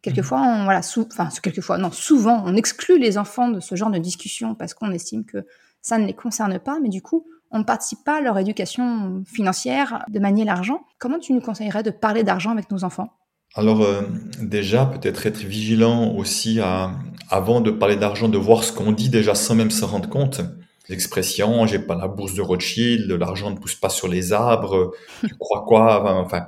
Quelquefois, 0.02 0.40
on, 0.40 0.64
voilà, 0.64 0.80
enfin, 0.80 1.28
quelquefois, 1.42 1.78
non, 1.78 1.90
souvent, 1.90 2.42
on 2.46 2.54
exclut 2.54 2.98
les 2.98 3.18
enfants 3.18 3.48
de 3.48 3.60
ce 3.60 3.74
genre 3.74 3.90
de 3.90 3.98
discussion 3.98 4.54
parce 4.54 4.72
qu'on 4.74 4.92
estime 4.92 5.24
que 5.24 5.46
ça 5.82 5.98
ne 5.98 6.06
les 6.06 6.14
concerne 6.14 6.58
pas, 6.58 6.78
mais 6.80 6.88
du 6.88 7.02
coup, 7.02 7.26
on 7.50 7.60
ne 7.60 7.64
participe 7.64 8.04
pas 8.04 8.18
à 8.18 8.20
leur 8.20 8.38
éducation 8.38 9.24
financière 9.26 10.04
de 10.08 10.18
manier 10.18 10.44
l'argent. 10.44 10.84
Comment 10.98 11.18
tu 11.18 11.32
nous 11.32 11.40
conseillerais 11.40 11.82
de 11.82 11.90
parler 11.90 12.22
d'argent 12.22 12.50
avec 12.50 12.70
nos 12.70 12.84
enfants? 12.84 13.12
Alors 13.54 13.82
euh, 13.82 14.02
déjà, 14.40 14.86
peut-être 14.86 15.26
être 15.26 15.38
vigilant 15.38 16.14
aussi 16.14 16.60
à, 16.60 16.92
avant 17.30 17.60
de 17.60 17.70
parler 17.70 17.96
d'argent, 17.96 18.28
de 18.28 18.38
voir 18.38 18.64
ce 18.64 18.72
qu'on 18.72 18.92
dit 18.92 19.08
déjà 19.08 19.34
sans 19.34 19.54
même 19.54 19.70
se 19.70 19.84
rendre 19.84 20.08
compte. 20.08 20.40
L'expression, 20.88 21.66
j'ai 21.66 21.78
pas 21.78 21.96
la 21.96 22.08
bourse 22.08 22.34
de 22.34 22.42
Rothschild, 22.42 23.10
l'argent 23.10 23.50
ne 23.50 23.56
pousse 23.56 23.74
pas 23.74 23.88
sur 23.88 24.08
les 24.08 24.32
arbres, 24.32 24.92
tu 25.26 25.34
crois 25.38 25.64
quoi? 25.66 26.20
Enfin, 26.20 26.46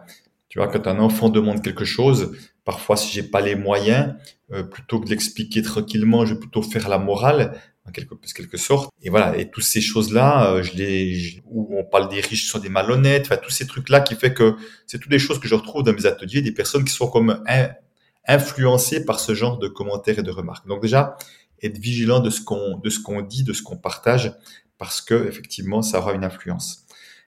tu 0.48 0.58
vois, 0.58 0.68
quand 0.68 0.86
un 0.86 0.98
enfant 0.98 1.28
demande 1.28 1.62
quelque 1.62 1.84
chose, 1.84 2.36
parfois 2.64 2.96
si 2.96 3.12
j'ai 3.12 3.22
pas 3.22 3.40
les 3.40 3.54
moyens, 3.54 4.14
euh, 4.52 4.62
plutôt 4.62 5.00
que 5.00 5.06
de 5.06 5.10
l'expliquer 5.10 5.62
tranquillement, 5.62 6.24
je 6.24 6.34
vais 6.34 6.40
plutôt 6.40 6.62
faire 6.62 6.88
la 6.88 6.98
morale 6.98 7.60
en 7.86 7.90
quelque, 7.90 8.14
quelque 8.34 8.56
sorte. 8.56 8.90
Et 9.02 9.10
voilà, 9.10 9.36
et 9.36 9.50
toutes 9.50 9.64
ces 9.64 9.80
choses-là, 9.80 10.52
euh, 10.52 10.62
je 10.62 10.74
les, 10.74 11.42
où 11.46 11.76
on 11.78 11.84
parle 11.84 12.08
des 12.08 12.20
riches 12.20 12.48
sont 12.48 12.58
des 12.58 12.68
malhonnêtes, 12.68 13.26
enfin 13.26 13.36
tous 13.36 13.50
ces 13.50 13.66
trucs-là 13.66 14.00
qui 14.00 14.14
fait 14.14 14.32
que 14.32 14.56
c'est 14.86 14.98
toutes 14.98 15.10
des 15.10 15.18
choses 15.18 15.38
que 15.38 15.48
je 15.48 15.54
retrouve 15.54 15.82
dans 15.82 15.92
mes 15.92 16.06
ateliers, 16.06 16.42
des 16.42 16.52
personnes 16.52 16.84
qui 16.84 16.92
sont 16.92 17.08
comme 17.08 17.42
influencées 18.26 19.04
par 19.04 19.20
ce 19.20 19.34
genre 19.34 19.58
de 19.58 19.68
commentaires 19.68 20.18
et 20.18 20.22
de 20.22 20.30
remarques. 20.30 20.66
Donc 20.68 20.82
déjà, 20.82 21.16
être 21.62 21.78
vigilant 21.78 22.20
de 22.20 22.30
ce 22.30 22.40
qu'on 22.40 22.78
de 22.78 22.90
ce 22.90 23.00
qu'on 23.00 23.22
dit, 23.22 23.44
de 23.44 23.52
ce 23.52 23.62
qu'on 23.62 23.76
partage, 23.76 24.32
parce 24.78 25.00
que 25.00 25.26
effectivement, 25.28 25.82
ça 25.82 25.98
aura 25.98 26.12
une 26.12 26.24
influence. 26.24 26.86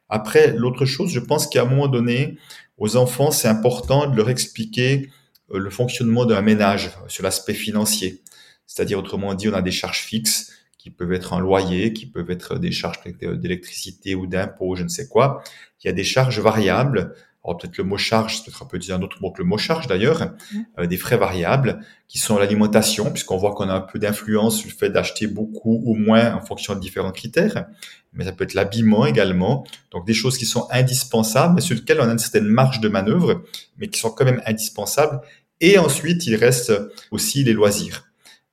Après, 0.09 0.53
l'autre 0.53 0.85
chose, 0.85 1.09
je 1.11 1.19
pense 1.19 1.47
qu'à 1.47 1.61
un 1.61 1.65
moment 1.65 1.87
donné, 1.87 2.37
aux 2.77 2.97
enfants, 2.97 3.31
c'est 3.31 3.47
important 3.47 4.09
de 4.09 4.15
leur 4.15 4.29
expliquer 4.29 5.09
euh, 5.53 5.59
le 5.59 5.69
fonctionnement 5.69 6.25
d'un 6.25 6.41
ménage 6.41 6.91
sur 7.07 7.23
l'aspect 7.23 7.53
financier. 7.53 8.21
C'est-à-dire, 8.67 8.99
autrement 8.99 9.33
dit, 9.33 9.49
on 9.49 9.53
a 9.53 9.61
des 9.61 9.71
charges 9.71 10.01
fixes 10.01 10.51
qui 10.77 10.89
peuvent 10.89 11.13
être 11.13 11.33
un 11.33 11.39
loyer, 11.39 11.93
qui 11.93 12.07
peuvent 12.07 12.31
être 12.31 12.57
des 12.57 12.71
charges 12.71 12.99
d'électricité 13.03 14.15
ou 14.15 14.25
d'impôts, 14.25 14.75
je 14.75 14.83
ne 14.83 14.87
sais 14.87 15.07
quoi. 15.07 15.43
Il 15.83 15.87
y 15.87 15.89
a 15.89 15.93
des 15.93 16.03
charges 16.03 16.39
variables. 16.39 17.15
Alors 17.43 17.57
peut-être 17.57 17.77
le 17.77 17.83
mot 17.83 17.97
charge, 17.97 18.37
c'est 18.37 18.45
peut-être 18.45 18.63
un 18.63 18.65
peu 18.67 18.77
dire 18.77 18.95
un 18.95 19.01
autre 19.01 19.17
mot 19.21 19.31
que 19.31 19.41
le 19.41 19.47
mot 19.47 19.57
charge 19.57 19.87
d'ailleurs, 19.87 20.33
euh, 20.77 20.85
des 20.85 20.97
frais 20.97 21.17
variables 21.17 21.79
qui 22.07 22.19
sont 22.19 22.37
l'alimentation, 22.37 23.09
puisqu'on 23.11 23.37
voit 23.37 23.53
qu'on 23.53 23.69
a 23.69 23.73
un 23.73 23.81
peu 23.81 23.97
d'influence 23.97 24.57
sur 24.57 24.69
le 24.69 24.75
fait 24.75 24.89
d'acheter 24.89 25.27
beaucoup 25.27 25.81
ou 25.85 25.95
moins 25.95 26.35
en 26.35 26.41
fonction 26.41 26.75
de 26.75 26.79
différents 26.79 27.11
critères, 27.11 27.65
mais 28.13 28.25
ça 28.25 28.31
peut 28.31 28.43
être 28.43 28.53
l'habillement 28.53 29.05
également, 29.05 29.65
donc 29.91 30.05
des 30.05 30.13
choses 30.13 30.37
qui 30.37 30.45
sont 30.45 30.67
indispensables, 30.69 31.55
mais 31.55 31.61
sur 31.61 31.75
lesquelles 31.75 31.99
on 31.99 32.07
a 32.07 32.11
une 32.11 32.19
certaine 32.19 32.45
marge 32.45 32.79
de 32.79 32.89
manœuvre, 32.89 33.43
mais 33.77 33.87
qui 33.87 33.99
sont 33.99 34.11
quand 34.11 34.25
même 34.25 34.41
indispensables. 34.45 35.21
Et 35.61 35.77
ensuite, 35.77 36.27
il 36.27 36.35
reste 36.35 36.73
aussi 37.11 37.43
les 37.43 37.53
loisirs 37.53 38.03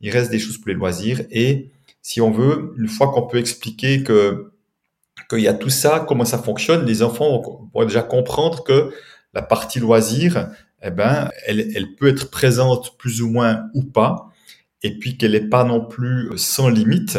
il 0.01 0.11
reste 0.11 0.31
des 0.31 0.39
choses 0.39 0.59
pour 0.59 0.69
les 0.69 0.75
loisirs. 0.75 1.23
Et 1.31 1.71
si 2.03 2.21
on 2.21 2.31
veut, 2.31 2.75
une 2.79 2.89
fois 2.89 3.13
qu'on 3.13 3.27
peut 3.27 3.39
expliquer 3.39 4.03
que 4.03 4.53
qu'il 5.29 5.41
y 5.41 5.49
a 5.49 5.55
tout 5.55 5.71
ça, 5.71 6.05
comment 6.07 6.25
ça 6.25 6.39
fonctionne, 6.39 6.87
les 6.87 7.03
enfants 7.03 7.69
vont 7.75 7.85
déjà 7.85 8.03
comprendre 8.03 8.65
que 8.65 8.93
la 9.35 9.43
partie 9.43 9.79
loisir, 9.79 10.49
eh 10.83 10.91
ben, 10.91 11.31
elle, 11.47 11.61
elle 11.75 11.95
peut 11.95 12.09
être 12.09 12.31
présente 12.31 12.97
plus 12.99 13.21
ou 13.23 13.29
moins 13.31 13.65
ou 13.75 13.83
pas, 13.83 14.31
et 14.83 14.99
puis 14.99 15.17
qu'elle 15.17 15.33
n'est 15.33 15.41
pas 15.41 15.65
non 15.65 15.85
plus 15.85 16.31
sans 16.37 16.69
limite 16.69 17.19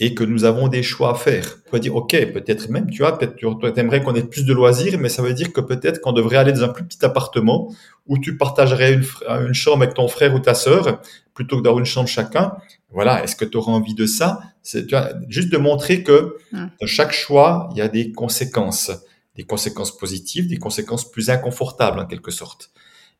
et 0.00 0.14
que 0.14 0.24
nous 0.24 0.44
avons 0.44 0.68
des 0.68 0.82
choix 0.82 1.12
à 1.12 1.14
faire. 1.14 1.58
On 1.66 1.70
peut 1.70 1.80
dire, 1.80 1.94
OK, 1.94 2.10
peut-être 2.32 2.68
même, 2.70 2.90
tu 2.90 3.02
vois, 3.02 3.18
peut-être 3.18 3.36
tu 3.36 3.80
aimerais 3.80 4.02
qu'on 4.02 4.14
ait 4.14 4.24
plus 4.24 4.44
de 4.44 4.52
loisirs, 4.52 4.98
mais 4.98 5.08
ça 5.08 5.22
veut 5.22 5.34
dire 5.34 5.52
que 5.52 5.60
peut-être 5.60 6.00
qu'on 6.00 6.12
devrait 6.12 6.38
aller 6.38 6.52
dans 6.52 6.64
un 6.64 6.68
plus 6.68 6.84
petit 6.84 7.04
appartement 7.04 7.72
où 8.06 8.18
tu 8.18 8.36
partagerais 8.36 8.94
une, 8.94 9.04
une 9.46 9.54
chambre 9.54 9.82
avec 9.82 9.94
ton 9.94 10.08
frère 10.08 10.34
ou 10.34 10.40
ta 10.40 10.54
sœur 10.54 11.00
plutôt 11.34 11.58
que 11.58 11.62
d'avoir 11.62 11.78
une 11.78 11.86
chambre 11.86 12.08
chacun. 12.08 12.52
Voilà, 12.92 13.24
est-ce 13.24 13.36
que 13.36 13.44
tu 13.44 13.56
auras 13.56 13.72
envie 13.72 13.94
de 13.94 14.06
ça? 14.06 14.40
C'est 14.62 14.86
juste 15.28 15.50
de 15.50 15.58
montrer 15.58 16.02
que 16.02 16.36
dans 16.52 16.86
chaque 16.86 17.12
choix, 17.12 17.68
il 17.72 17.78
y 17.78 17.80
a 17.80 17.88
des 17.88 18.12
conséquences, 18.12 18.90
des 19.34 19.44
conséquences 19.44 19.96
positives, 19.96 20.46
des 20.46 20.58
conséquences 20.58 21.10
plus 21.10 21.30
inconfortables 21.30 21.98
en 21.98 22.06
quelque 22.06 22.30
sorte. 22.30 22.70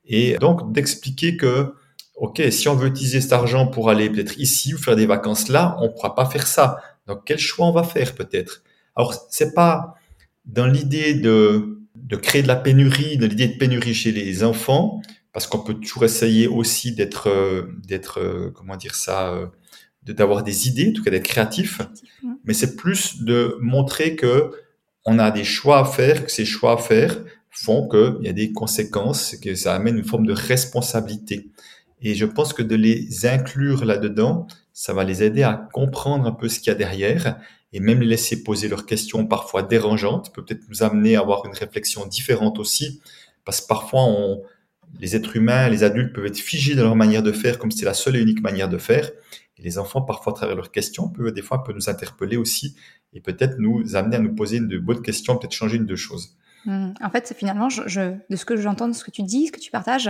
Et 0.05 0.37
donc 0.39 0.73
d'expliquer 0.73 1.37
que 1.37 1.75
OK, 2.17 2.43
si 2.51 2.69
on 2.69 2.75
veut 2.75 2.89
utiliser 2.89 3.21
cet 3.21 3.33
argent 3.33 3.67
pour 3.67 3.91
aller 3.91 4.11
peut-être 4.11 4.39
ici 4.39 4.75
ou 4.75 4.79
faire 4.79 4.97
des 4.97 5.07
vacances 5.07 5.49
là, 5.49 5.77
on 5.81 5.85
ne 5.85 5.89
pourra 5.89 6.15
pas 6.15 6.27
faire 6.27 6.47
ça. 6.47 6.79
Donc, 7.07 7.23
quel 7.25 7.39
choix 7.39 7.67
on 7.67 7.73
va 7.73 7.83
faire 7.83 8.15
peut-être? 8.15 8.63
Alors, 8.95 9.15
c'est 9.31 9.55
pas 9.55 9.95
dans 10.45 10.67
l'idée 10.67 11.15
de, 11.15 11.81
de 11.97 12.17
créer 12.17 12.43
de 12.43 12.49
la 12.49 12.57
pénurie, 12.57 13.17
dans 13.17 13.27
l'idée 13.27 13.49
de 13.49 13.57
pénurie 13.57 13.95
chez 13.95 14.13
les 14.13 14.45
enfants, 14.45 15.01
parce 15.33 15.47
qu'on 15.47 15.61
peut 15.61 15.75
toujours 15.75 16.05
essayer 16.05 16.47
aussi 16.47 16.93
d'être, 16.93 17.29
euh, 17.29 17.75
d'être, 17.87 18.21
euh, 18.21 18.53
comment 18.55 18.77
dire 18.77 18.95
ça, 18.95 19.33
d'avoir 20.05 20.43
des 20.43 20.69
idées, 20.69 20.91
en 20.91 20.93
tout 20.93 21.03
cas 21.03 21.11
d'être 21.11 21.27
créatif. 21.27 21.81
Mais 22.45 22.55
c'est 22.55 22.77
plus 22.77 23.23
de 23.23 23.57
montrer 23.61 24.17
que 24.17 24.51
on 25.05 25.19
a 25.19 25.31
des 25.31 25.45
choix 25.45 25.81
à 25.81 25.85
faire, 25.85 26.25
que 26.25 26.31
ces 26.31 26.45
choix 26.45 26.75
à 26.75 26.77
faire 26.77 27.19
font 27.51 27.89
qu'il 27.89 28.25
y 28.25 28.29
a 28.29 28.33
des 28.33 28.53
conséquences, 28.53 29.37
que 29.37 29.55
ça 29.55 29.75
amène 29.75 29.99
une 29.99 30.05
forme 30.05 30.27
de 30.27 30.33
responsabilité. 30.33 31.51
Et 32.01 32.15
je 32.15 32.25
pense 32.25 32.53
que 32.53 32.63
de 32.63 32.75
les 32.75 33.27
inclure 33.27 33.85
là-dedans, 33.85 34.47
ça 34.73 34.93
va 34.93 35.05
les 35.05 35.23
aider 35.23 35.43
à 35.43 35.69
comprendre 35.73 36.27
un 36.27 36.33
peu 36.33 36.49
ce 36.49 36.59
qu'il 36.59 36.69
y 36.69 36.71
a 36.71 36.75
derrière 36.75 37.39
et 37.73 37.81
même 37.81 38.01
les 38.01 38.07
laisser 38.07 38.43
poser 38.43 38.69
leurs 38.69 38.87
questions 38.87 39.27
parfois 39.27 39.63
dérangeantes 39.63 40.33
peut 40.35 40.45
peut-être 40.45 40.69
nous 40.69 40.83
amener 40.83 41.17
à 41.17 41.21
avoir 41.21 41.47
une 41.47 41.55
réflexion 41.55 42.07
différente 42.07 42.59
aussi, 42.59 43.01
parce 43.45 43.61
que 43.61 43.67
parfois 43.67 44.03
on, 44.05 44.43
les 45.01 45.17
êtres 45.17 45.37
humains, 45.37 45.69
les 45.69 45.85
adultes 45.85 46.13
peuvent 46.13 46.27
être 46.27 46.39
figés 46.39 46.75
dans 46.75 46.85
leur 46.85 46.97
manière 46.97 47.23
de 47.23 47.33
faire 47.33 47.59
comme 47.59 47.71
c'est 47.71 47.85
la 47.85 47.95
seule 47.95 48.17
et 48.17 48.21
unique 48.21 48.43
manière 48.43 48.69
de 48.69 48.79
faire. 48.79 49.11
Et 49.63 49.65
les 49.65 49.79
enfants, 49.79 50.03
parfois, 50.03 50.33
à 50.33 50.37
travers 50.37 50.57
leurs 50.57 50.73
questions, 50.73 51.09
peuvent 51.09 51.33
des 51.33 51.43
fois 51.43 51.63
peuvent 51.63 51.77
nous 51.77 51.89
interpeller 51.89 52.37
aussi 52.37 52.75
et 53.13 53.21
peut-être 53.21 53.59
nous 53.59 53.95
amener 53.95 54.17
à 54.17 54.19
nous 54.19 54.35
poser 54.35 54.59
de 54.59 54.79
bonnes 54.79 55.03
questions, 55.03 55.37
peut-être 55.37 55.53
changer 55.53 55.77
une 55.77 55.87
deux 55.87 55.97
choses. 55.97 56.37
Mmh. 56.65 56.93
En 57.01 57.11
fait, 57.11 57.35
finalement, 57.37 57.69
je, 57.69 58.15
de 58.31 58.37
ce 58.37 58.45
que 58.45 58.57
j'entends, 58.57 58.89
de 58.89 58.93
ce 58.93 59.05
que 59.05 59.11
tu 59.11 59.23
dis, 59.23 59.47
ce 59.47 59.53
que 59.53 59.61
tu 59.61 59.71
partages, 59.71 60.09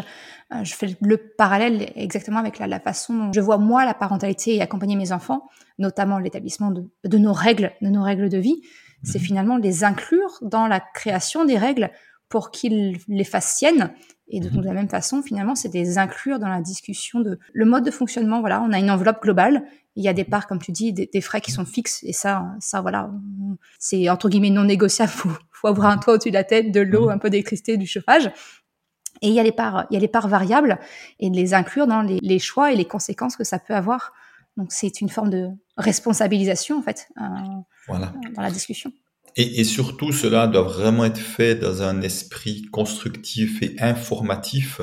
euh, 0.54 0.64
je 0.64 0.75
fais 0.75 0.97
le 1.00 1.16
parallèle 1.16 1.92
exactement 1.97 2.38
avec 2.38 2.59
la, 2.59 2.80
façon 2.80 3.14
dont 3.14 3.32
je 3.32 3.40
vois 3.40 3.59
moi 3.59 3.85
la 3.85 3.94
parentalité 3.94 4.56
et 4.56 4.62
accompagner 4.62 4.97
mes 4.97 5.12
enfants, 5.12 5.49
notamment 5.78 6.18
l'établissement 6.18 6.71
de, 6.71 6.85
de, 7.04 7.18
nos 7.18 7.32
règles, 7.32 7.73
de 7.80 7.88
nos 7.88 8.02
règles 8.02 8.28
de 8.28 8.38
vie. 8.38 8.61
C'est 9.02 9.18
mmh. 9.18 9.23
finalement 9.23 9.56
les 9.56 9.85
inclure 9.85 10.38
dans 10.42 10.66
la 10.66 10.80
création 10.80 11.44
des 11.44 11.59
règles 11.59 11.90
pour 12.32 12.50
qu'ils 12.50 12.96
les 13.08 13.24
fassent 13.24 13.56
siennes. 13.56 13.92
Et 14.28 14.40
de, 14.40 14.48
mmh. 14.48 14.62
la 14.62 14.72
même 14.72 14.88
façon, 14.88 15.22
finalement, 15.22 15.54
c'est 15.54 15.68
des 15.68 15.98
inclure 15.98 16.38
dans 16.38 16.48
la 16.48 16.62
discussion 16.62 17.20
de 17.20 17.38
le 17.52 17.64
mode 17.66 17.84
de 17.84 17.90
fonctionnement. 17.90 18.40
Voilà, 18.40 18.62
on 18.62 18.72
a 18.72 18.78
une 18.78 18.90
enveloppe 18.90 19.22
globale 19.22 19.64
il 19.96 20.02
y 20.02 20.08
a 20.08 20.14
des 20.14 20.24
parts, 20.24 20.46
comme 20.46 20.58
tu 20.58 20.72
dis, 20.72 20.94
des, 20.94 21.20
frais 21.20 21.42
qui 21.42 21.50
sont 21.50 21.66
fixes. 21.66 22.02
Et 22.04 22.14
ça, 22.14 22.46
ça 22.58 22.80
voilà, 22.80 23.10
c'est 23.78 24.08
entre 24.08 24.30
guillemets 24.30 24.48
non 24.48 24.64
négociable. 24.64 25.10
Faut, 25.10 25.28
faut 25.50 25.68
avoir 25.68 25.88
un 25.88 25.98
toit 25.98 26.14
au-dessus 26.14 26.30
de 26.30 26.34
la 26.34 26.44
tête, 26.44 26.72
de 26.72 26.80
l'eau, 26.80 27.08
mmh. 27.08 27.10
un 27.10 27.18
peu 27.18 27.28
d'électricité, 27.28 27.76
du 27.76 27.86
chauffage. 27.86 28.32
Et 29.20 29.28
il 29.28 29.34
y 29.34 29.38
a 29.38 29.42
les 29.42 29.52
parts, 29.52 29.84
il 29.90 29.94
y 29.94 29.96
a 29.98 30.00
les 30.00 30.08
parts 30.08 30.28
variables 30.28 30.78
et 31.20 31.28
de 31.28 31.36
les 31.36 31.52
inclure 31.52 31.86
dans 31.86 32.00
les, 32.00 32.38
choix 32.38 32.72
et 32.72 32.76
les 32.76 32.86
conséquences 32.86 33.36
que 33.36 33.44
ça 33.44 33.58
peut 33.58 33.74
avoir. 33.74 34.14
Donc 34.56 34.72
c'est 34.72 35.02
une 35.02 35.10
forme 35.10 35.28
de 35.28 35.50
responsabilisation 35.76 36.78
en 36.78 36.82
fait 36.82 37.08
euh, 37.20 37.24
voilà. 37.88 38.14
dans 38.34 38.42
la 38.42 38.50
discussion. 38.50 38.90
Et, 39.36 39.60
et, 39.60 39.64
surtout, 39.64 40.12
cela 40.12 40.46
doit 40.46 40.62
vraiment 40.62 41.04
être 41.04 41.18
fait 41.18 41.54
dans 41.54 41.82
un 41.82 42.02
esprit 42.02 42.62
constructif 42.70 43.62
et 43.62 43.76
informatif, 43.80 44.80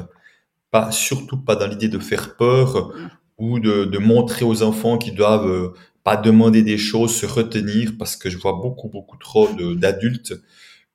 pas 0.72 0.92
surtout 0.92 1.38
pas 1.38 1.56
dans 1.56 1.68
l'idée 1.68 1.90
de 1.90 2.00
faire 2.00 2.36
peur 2.36 2.90
mmh 2.90 3.10
ou 3.40 3.60
de, 3.60 3.86
de, 3.86 3.98
montrer 3.98 4.46
aux 4.46 4.64
enfants 4.64 4.98
qu'ils 4.98 5.16
doivent 5.16 5.48
euh, 5.48 5.74
pas 6.04 6.18
demander 6.18 6.62
des 6.62 6.78
choses, 6.78 7.16
se 7.16 7.26
retenir, 7.26 7.94
parce 7.98 8.16
que 8.16 8.30
je 8.30 8.38
vois 8.38 8.54
beaucoup, 8.54 8.90
beaucoup 8.90 9.18
trop 9.18 9.48
d'adultes 9.76 10.34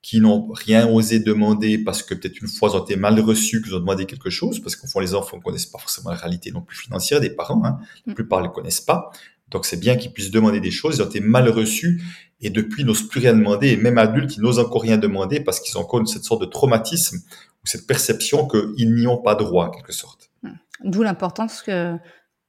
qui 0.01 0.19
n'ont 0.21 0.51
rien 0.51 0.87
osé 0.87 1.19
demander 1.19 1.79
parce 1.79 2.03
que 2.03 2.13
peut-être 2.13 2.39
une 2.39 2.47
fois 2.47 2.69
ils 2.71 2.77
ont 2.77 2.83
été 2.83 2.95
mal 2.95 3.19
reçus, 3.19 3.63
qu'ils 3.63 3.73
ont 3.73 3.79
demandé 3.79 4.05
quelque 4.05 4.29
chose, 4.29 4.59
parce 4.59 4.75
qu'au 4.75 4.85
fond 4.85 4.99
les 4.99 5.15
enfants 5.15 5.37
ne 5.37 5.41
connaissent 5.41 5.65
pas 5.65 5.79
forcément 5.79 6.11
la 6.11 6.15
réalité 6.15 6.51
non 6.51 6.61
plus 6.61 6.77
financière 6.77 7.19
des 7.19 7.31
parents, 7.31 7.63
hein. 7.65 7.79
la 8.05 8.11
mm. 8.11 8.15
plupart 8.15 8.41
ne 8.41 8.45
le 8.45 8.51
connaissent 8.51 8.81
pas. 8.81 9.09
Donc 9.49 9.65
c'est 9.65 9.79
bien 9.79 9.95
qu'ils 9.95 10.11
puissent 10.11 10.29
demander 10.29 10.59
des 10.59 10.69
choses, 10.69 10.97
ils 10.97 11.01
ont 11.01 11.07
été 11.07 11.21
mal 11.21 11.49
reçus 11.49 12.03
et 12.41 12.49
depuis 12.49 12.83
ils 12.83 12.85
n'osent 12.85 13.07
plus 13.07 13.19
rien 13.19 13.33
demander 13.33 13.69
et 13.69 13.77
même 13.77 13.97
adultes 13.97 14.35
ils 14.37 14.41
n'osent 14.41 14.59
encore 14.59 14.81
rien 14.81 14.97
demander 14.97 15.39
parce 15.39 15.59
qu'ils 15.59 15.77
ont 15.77 15.81
encore 15.81 16.07
cette 16.07 16.23
sorte 16.23 16.41
de 16.41 16.45
traumatisme 16.45 17.17
ou 17.17 17.67
cette 17.67 17.87
perception 17.87 18.47
qu'ils 18.47 18.93
n'y 18.93 19.07
ont 19.07 19.21
pas 19.21 19.35
droit 19.35 19.67
en 19.67 19.69
quelque 19.71 19.93
sorte. 19.93 20.29
Mm. 20.43 20.49
D'où 20.83 21.03
l'importance 21.03 21.61
que 21.61 21.97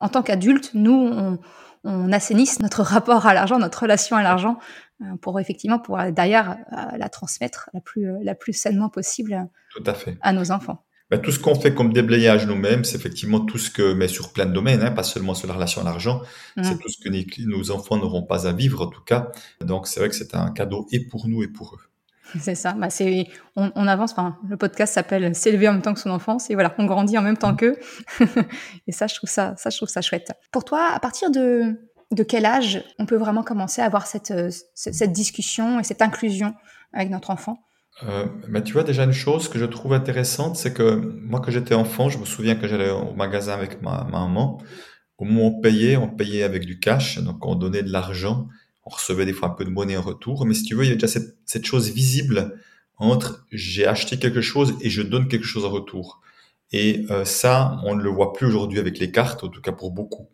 en 0.01 0.09
tant 0.09 0.23
qu'adulte, 0.23 0.73
nous, 0.75 0.93
on, 0.93 1.39
on, 1.85 2.13
assainisse 2.13 2.61
notre 2.61 2.83
rapport 2.83 3.27
à 3.27 3.35
l'argent, 3.35 3.59
notre 3.59 3.83
relation 3.83 4.17
à 4.17 4.23
l'argent, 4.23 4.59
euh, 5.03 5.17
pour 5.21 5.39
effectivement 5.41 5.79
pouvoir 5.79 6.13
derrière 6.13 6.57
euh, 6.73 6.97
la 6.97 7.09
transmettre 7.09 7.71
la 7.75 7.81
plus, 7.81 8.11
euh, 8.11 8.19
la 8.23 8.35
plus 8.35 8.53
sainement 8.53 8.89
possible 8.89 9.49
tout 9.75 9.83
à, 9.87 9.95
fait. 9.95 10.17
à 10.23 10.33
nos 10.33 10.51
enfants. 10.51 10.86
Ben, 11.11 11.21
tout 11.21 11.31
ce 11.31 11.39
qu'on 11.39 11.55
fait 11.55 11.73
comme 11.73 11.93
déblayage 11.93 12.47
nous-mêmes, 12.47 12.85
c'est 12.85 12.97
effectivement 12.97 13.41
tout 13.41 13.59
ce 13.59 13.71
que, 13.71 13.93
mais 13.93 14.09
sur 14.09 14.33
plein 14.33 14.47
de 14.47 14.53
domaines, 14.53 14.83
hein, 14.83 14.91
pas 14.91 15.05
seulement 15.05 15.35
sur 15.35 15.47
la 15.47 15.55
relation 15.55 15.81
à 15.81 15.85
l'argent, 15.85 16.21
mmh. 16.57 16.65
c'est 16.65 16.79
tout 16.79 16.89
ce 16.89 16.99
que 16.99 17.47
nos 17.47 17.71
enfants 17.71 17.97
n'auront 17.97 18.25
pas 18.25 18.49
à 18.49 18.53
vivre 18.53 18.83
en 18.83 18.89
tout 18.89 19.03
cas. 19.03 19.31
Donc 19.61 19.87
c'est 19.87 20.01
vrai 20.01 20.09
que 20.09 20.17
c'est 20.17 20.35
un 20.35 20.51
cadeau 20.51 20.87
et 20.91 21.07
pour 21.07 21.29
nous 21.29 21.45
et 21.45 21.49
pour 21.49 21.75
eux. 21.75 21.87
C'est 22.41 22.57
ça. 22.57 22.73
Bah, 22.73 22.91
c'est, 22.91 23.29
on, 23.55 23.71
on, 23.77 23.87
avance. 23.87 24.13
Enfin, 24.13 24.37
le 24.49 24.57
podcast 24.57 24.95
s'appelle 24.95 25.35
"S'élever 25.35 25.69
en 25.69 25.75
même 25.75 25.83
temps 25.83 25.95
que 25.95 26.01
son 26.01 26.11
enfance" 26.11 26.51
et 26.51 26.55
voilà, 26.55 26.75
on 26.79 26.85
grandit 26.85 27.17
en 27.17 27.23
même 27.23 27.37
temps 27.37 27.55
qu'eux. 27.55 27.77
et 28.89 28.93
ça, 28.93 29.07
je 29.07 29.15
trouve 29.15 29.31
ça, 29.31 29.55
ça, 29.57 29.71
je 29.71 29.77
trouve 29.77 29.89
ça 29.89 30.03
chouette. 30.03 30.33
Pour 30.51 30.65
toi, 30.65 30.91
à 30.93 30.99
partir 30.99 31.31
de 31.31 31.77
de 32.13 32.23
quel 32.23 32.47
âge 32.47 32.85
on 32.99 33.07
peut 33.07 33.17
vraiment 33.17 33.43
commencer 33.43 33.83
à 33.83 33.85
avoir 33.85 34.07
cette, 34.07 34.33
cette, 34.75 35.13
discussion 35.13 35.81
et 35.81 35.83
cette 35.83 36.03
inclusion 36.03 36.55
avec 36.93 37.11
notre 37.11 37.31
enfant? 37.31 37.66
Euh, 38.03 38.27
mais 38.49 38.63
tu 38.63 38.73
vois 38.75 38.83
déjà 38.83 39.05
une 39.05 39.13
chose 39.13 39.49
que 39.49 39.59
je 39.59 39.65
trouve 39.65 39.93
intéressante, 39.93 40.57
c'est 40.57 40.73
que 40.73 40.97
moi 40.97 41.41
quand 41.41 41.51
j'étais 41.51 41.75
enfant, 41.75 42.09
je 42.09 42.19
me 42.19 42.25
souviens 42.25 42.57
que 42.57 42.69
j'allais 42.69 42.91
au 42.91 43.15
magasin 43.15 43.55
avec 43.55 43.81
ma, 43.83 44.05
ma 44.11 44.21
maman. 44.21 44.63
Au 45.19 45.25
moment 45.25 45.45
où 45.45 45.59
on 45.59 45.61
payait, 45.61 45.97
on 45.97 46.09
payait 46.09 46.43
avec 46.43 46.67
du 46.67 46.79
cash, 46.79 47.19
donc 47.19 47.45
on 47.47 47.55
donnait 47.55 47.83
de 47.83 47.91
l'argent 47.91 48.49
on 48.87 48.91
recevait 48.91 49.27
des 49.27 49.33
fois 49.33 49.49
un 49.49 49.53
peu 49.53 49.65
de 49.65 49.71
monnaie 49.71 49.97
en 49.97 50.03
retour, 50.03 50.47
mais 50.47 50.55
si 50.55 50.63
tu 50.63 50.75
veux, 50.77 50.85
il 50.85 50.89
y 50.89 50.93
a 50.93 50.95
déjà 50.95 51.09
cette, 51.09 51.37
cette 51.45 51.67
chose 51.67 51.91
visible 51.91 52.57
entre 52.99 53.45
j'ai 53.53 53.87
acheté 53.87 54.17
quelque 54.19 54.41
chose 54.41 54.75
et 54.81 54.89
je 54.89 55.03
donne 55.03 55.29
quelque 55.29 55.45
chose 55.45 55.65
en 55.65 55.71
retour. 55.71 56.23
Et 56.73 57.05
euh, 57.11 57.25
ça, 57.25 57.79
on 57.85 57.97
ne 57.97 58.03
le 58.03 58.11
voit 58.11 58.33
plus 58.33 58.47
aujourd'hui 58.47 58.79
avec 58.79 58.99
les 58.99 59.11
cartes, 59.11 59.43
en 59.45 59.49
tout 59.49 59.61
cas 59.61 59.73
pour 59.73 59.91
beaucoup. 59.91 60.29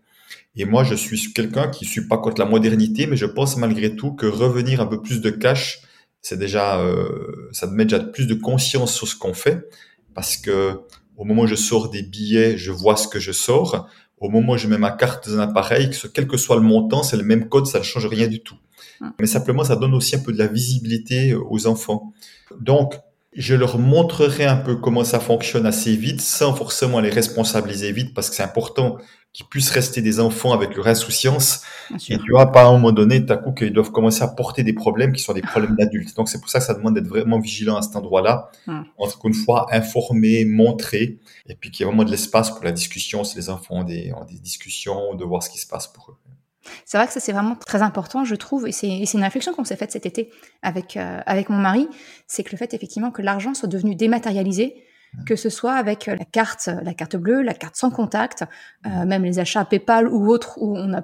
Et 0.55 0.67
moi, 0.67 0.85
je 0.85 0.95
suis 0.95 1.33
quelqu'un 1.33 1.69
qui 1.69 1.87
ne 1.87 1.91
suis 1.91 2.07
pas 2.07 2.19
contre 2.19 2.41
la 2.41 2.49
modernité, 2.49 3.07
mais 3.07 3.17
je 3.17 3.27
pense 3.27 3.57
malgré 3.57 3.97
tout 3.97 4.13
que 4.13 4.27
revenir 4.27 4.81
un 4.81 4.87
peu 4.87 5.01
plus 5.01 5.23
de 5.23 5.31
cash, 5.31 5.81
c'est 6.23 6.39
déjà, 6.39 6.81
euh, 6.81 7.49
ça 7.53 7.67
me 7.67 7.73
met 7.73 7.85
déjà 7.85 8.01
plus 8.01 8.27
de 8.27 8.35
conscience 8.35 8.95
sur 8.95 9.07
ce 9.07 9.17
qu'on 9.17 9.35
fait, 9.35 9.69
parce 10.15 10.37
que 10.37 10.81
au 11.17 11.25
moment 11.25 11.43
où 11.43 11.47
je 11.47 11.55
sors 11.55 11.91
des 11.91 12.03
billets, 12.03 12.57
je 12.57 12.73
vois 12.73 12.97
ce 12.97 13.07
que 13.07 13.21
je 13.21 13.33
sors 13.33 13.89
au 14.23 14.29
moment 14.29 14.53
où 14.53 14.57
je 14.57 14.69
mets 14.69 14.79
ma 14.79 14.93
carte 14.93 15.29
dans 15.29 15.39
un 15.39 15.41
appareil, 15.41 15.91
quel 16.15 16.29
que 16.29 16.37
soit 16.37 16.55
le 16.55 16.63
montant, 16.63 17.03
c'est 17.03 17.17
le 17.17 17.25
même 17.25 17.49
code, 17.49 17.67
ça 17.67 17.81
ne 17.81 17.83
change 17.83 18.07
rien 18.07 18.29
du 18.29 18.41
tout. 18.41 18.55
Ah. 19.01 19.13
Mais 19.19 19.27
simplement, 19.27 19.65
ça 19.65 19.75
donne 19.75 19.95
aussi 19.95 20.15
un 20.15 20.21
peu 20.21 20.33
de 20.33 20.39
la 20.39 20.47
visibilité 20.47 21.35
aux 21.35 21.67
enfants. 21.67 22.13
Donc, 22.61 22.95
je 23.35 23.55
leur 23.55 23.79
montrerai 23.79 24.45
un 24.45 24.57
peu 24.57 24.77
comment 24.77 25.05
ça 25.05 25.19
fonctionne 25.19 25.67
assez 25.67 25.97
vite, 25.97 26.21
sans 26.21 26.55
forcément 26.55 27.01
les 27.01 27.11
responsabiliser 27.11 27.93
vite, 27.93 28.15
parce 28.15 28.29
que 28.29 28.37
c'est 28.37 28.43
important 28.43 28.99
qu'ils 29.33 29.47
puissent 29.47 29.71
rester 29.71 30.03
des 30.03 30.21
enfants 30.21 30.53
avec 30.53 30.77
leur 30.77 30.87
insouciance. 30.87 31.63
Et 32.11 32.19
tu 32.19 32.31
vois, 32.31 32.53
pas 32.53 32.65
à 32.65 32.67
un 32.67 32.73
moment 32.73 32.93
donné, 32.93 33.25
tout 33.25 33.33
à 33.33 33.39
coup, 33.39 33.53
qu'ils 33.53 33.73
doivent 33.73 33.91
commencer 33.91 34.23
à 34.23 34.29
porter 34.29 34.63
des 34.63 34.75
problèmes 34.75 35.13
qui 35.13 35.23
sont 35.23 35.33
des 35.33 35.41
problèmes 35.41 35.75
d'adultes. 35.77 36.15
Donc, 36.15 36.29
c'est 36.29 36.39
pour 36.39 36.51
ça 36.51 36.59
que 36.59 36.67
ça 36.67 36.75
demande 36.75 36.95
d'être 36.95 37.09
vraiment 37.09 37.39
vigilant 37.41 37.77
à 37.77 37.83
cet 37.83 37.97
endroit-là. 37.97 38.51
Entre 38.99 39.25
une 39.25 39.35
fois, 39.35 39.67
informer, 39.73 40.45
montrer, 40.45 41.19
et 41.47 41.55
puis 41.55 41.71
qu'il 41.71 41.81
y 41.81 41.83
ait 41.85 41.91
vraiment 41.91 42.05
de 42.05 42.11
l'espace 42.11 42.51
pour 42.51 42.65
la 42.65 42.73
discussion, 42.73 43.25
si 43.25 43.37
les 43.37 43.49
enfants 43.49 43.77
ont 43.77 43.85
des, 43.85 44.13
ont 44.13 44.25
des 44.27 44.39
discussions, 44.39 45.15
de 45.15 45.25
voir 45.25 45.43
ce 45.43 45.49
qui 45.49 45.59
se 45.59 45.67
passe 45.67 45.87
pour 45.87 46.11
eux. 46.11 46.32
C'est 46.85 46.97
vrai 46.97 47.07
que 47.07 47.13
ça, 47.13 47.21
c'est 47.21 47.33
vraiment 47.33 47.57
très 47.57 47.83
important, 47.83 48.25
je 48.25 48.35
trouve, 48.35 48.69
et 48.69 48.73
c'est 48.73 49.13
une 49.15 49.23
réflexion 49.23 49.53
qu'on 49.53 49.65
s'est 49.65 49.77
faite 49.77 49.93
cet 49.93 50.07
été 50.07 50.31
avec, 50.63 50.97
euh, 50.97 51.21
avec 51.27 51.49
mon 51.49 51.59
mari, 51.59 51.89
c'est 52.27 52.43
que 52.45 52.51
le 52.53 52.59
fait, 52.59 52.75
effectivement, 52.75 53.11
que 53.11 53.23
l'argent 53.23 53.55
soit 53.55 53.69
devenu 53.69 53.95
dématérialisé, 53.95 54.77
que 55.27 55.37
ce 55.37 55.51
soit 55.51 55.75
avec 55.75 56.09
euh, 56.09 56.17
la 56.17 56.25
carte, 56.25 56.71
la 56.83 56.95
carte 56.95 57.17
bleue, 57.17 57.43
la 57.43 57.55
carte 57.55 57.77
sans 57.77 57.91
contact, 57.91 58.45
euh, 58.87 59.05
même 59.05 59.25
les 59.25 59.39
achats 59.39 59.65
PayPal 59.65 60.09
ou 60.09 60.31
autres, 60.31 60.59
où 60.61 60.77
on 60.77 60.95
a 60.95 61.03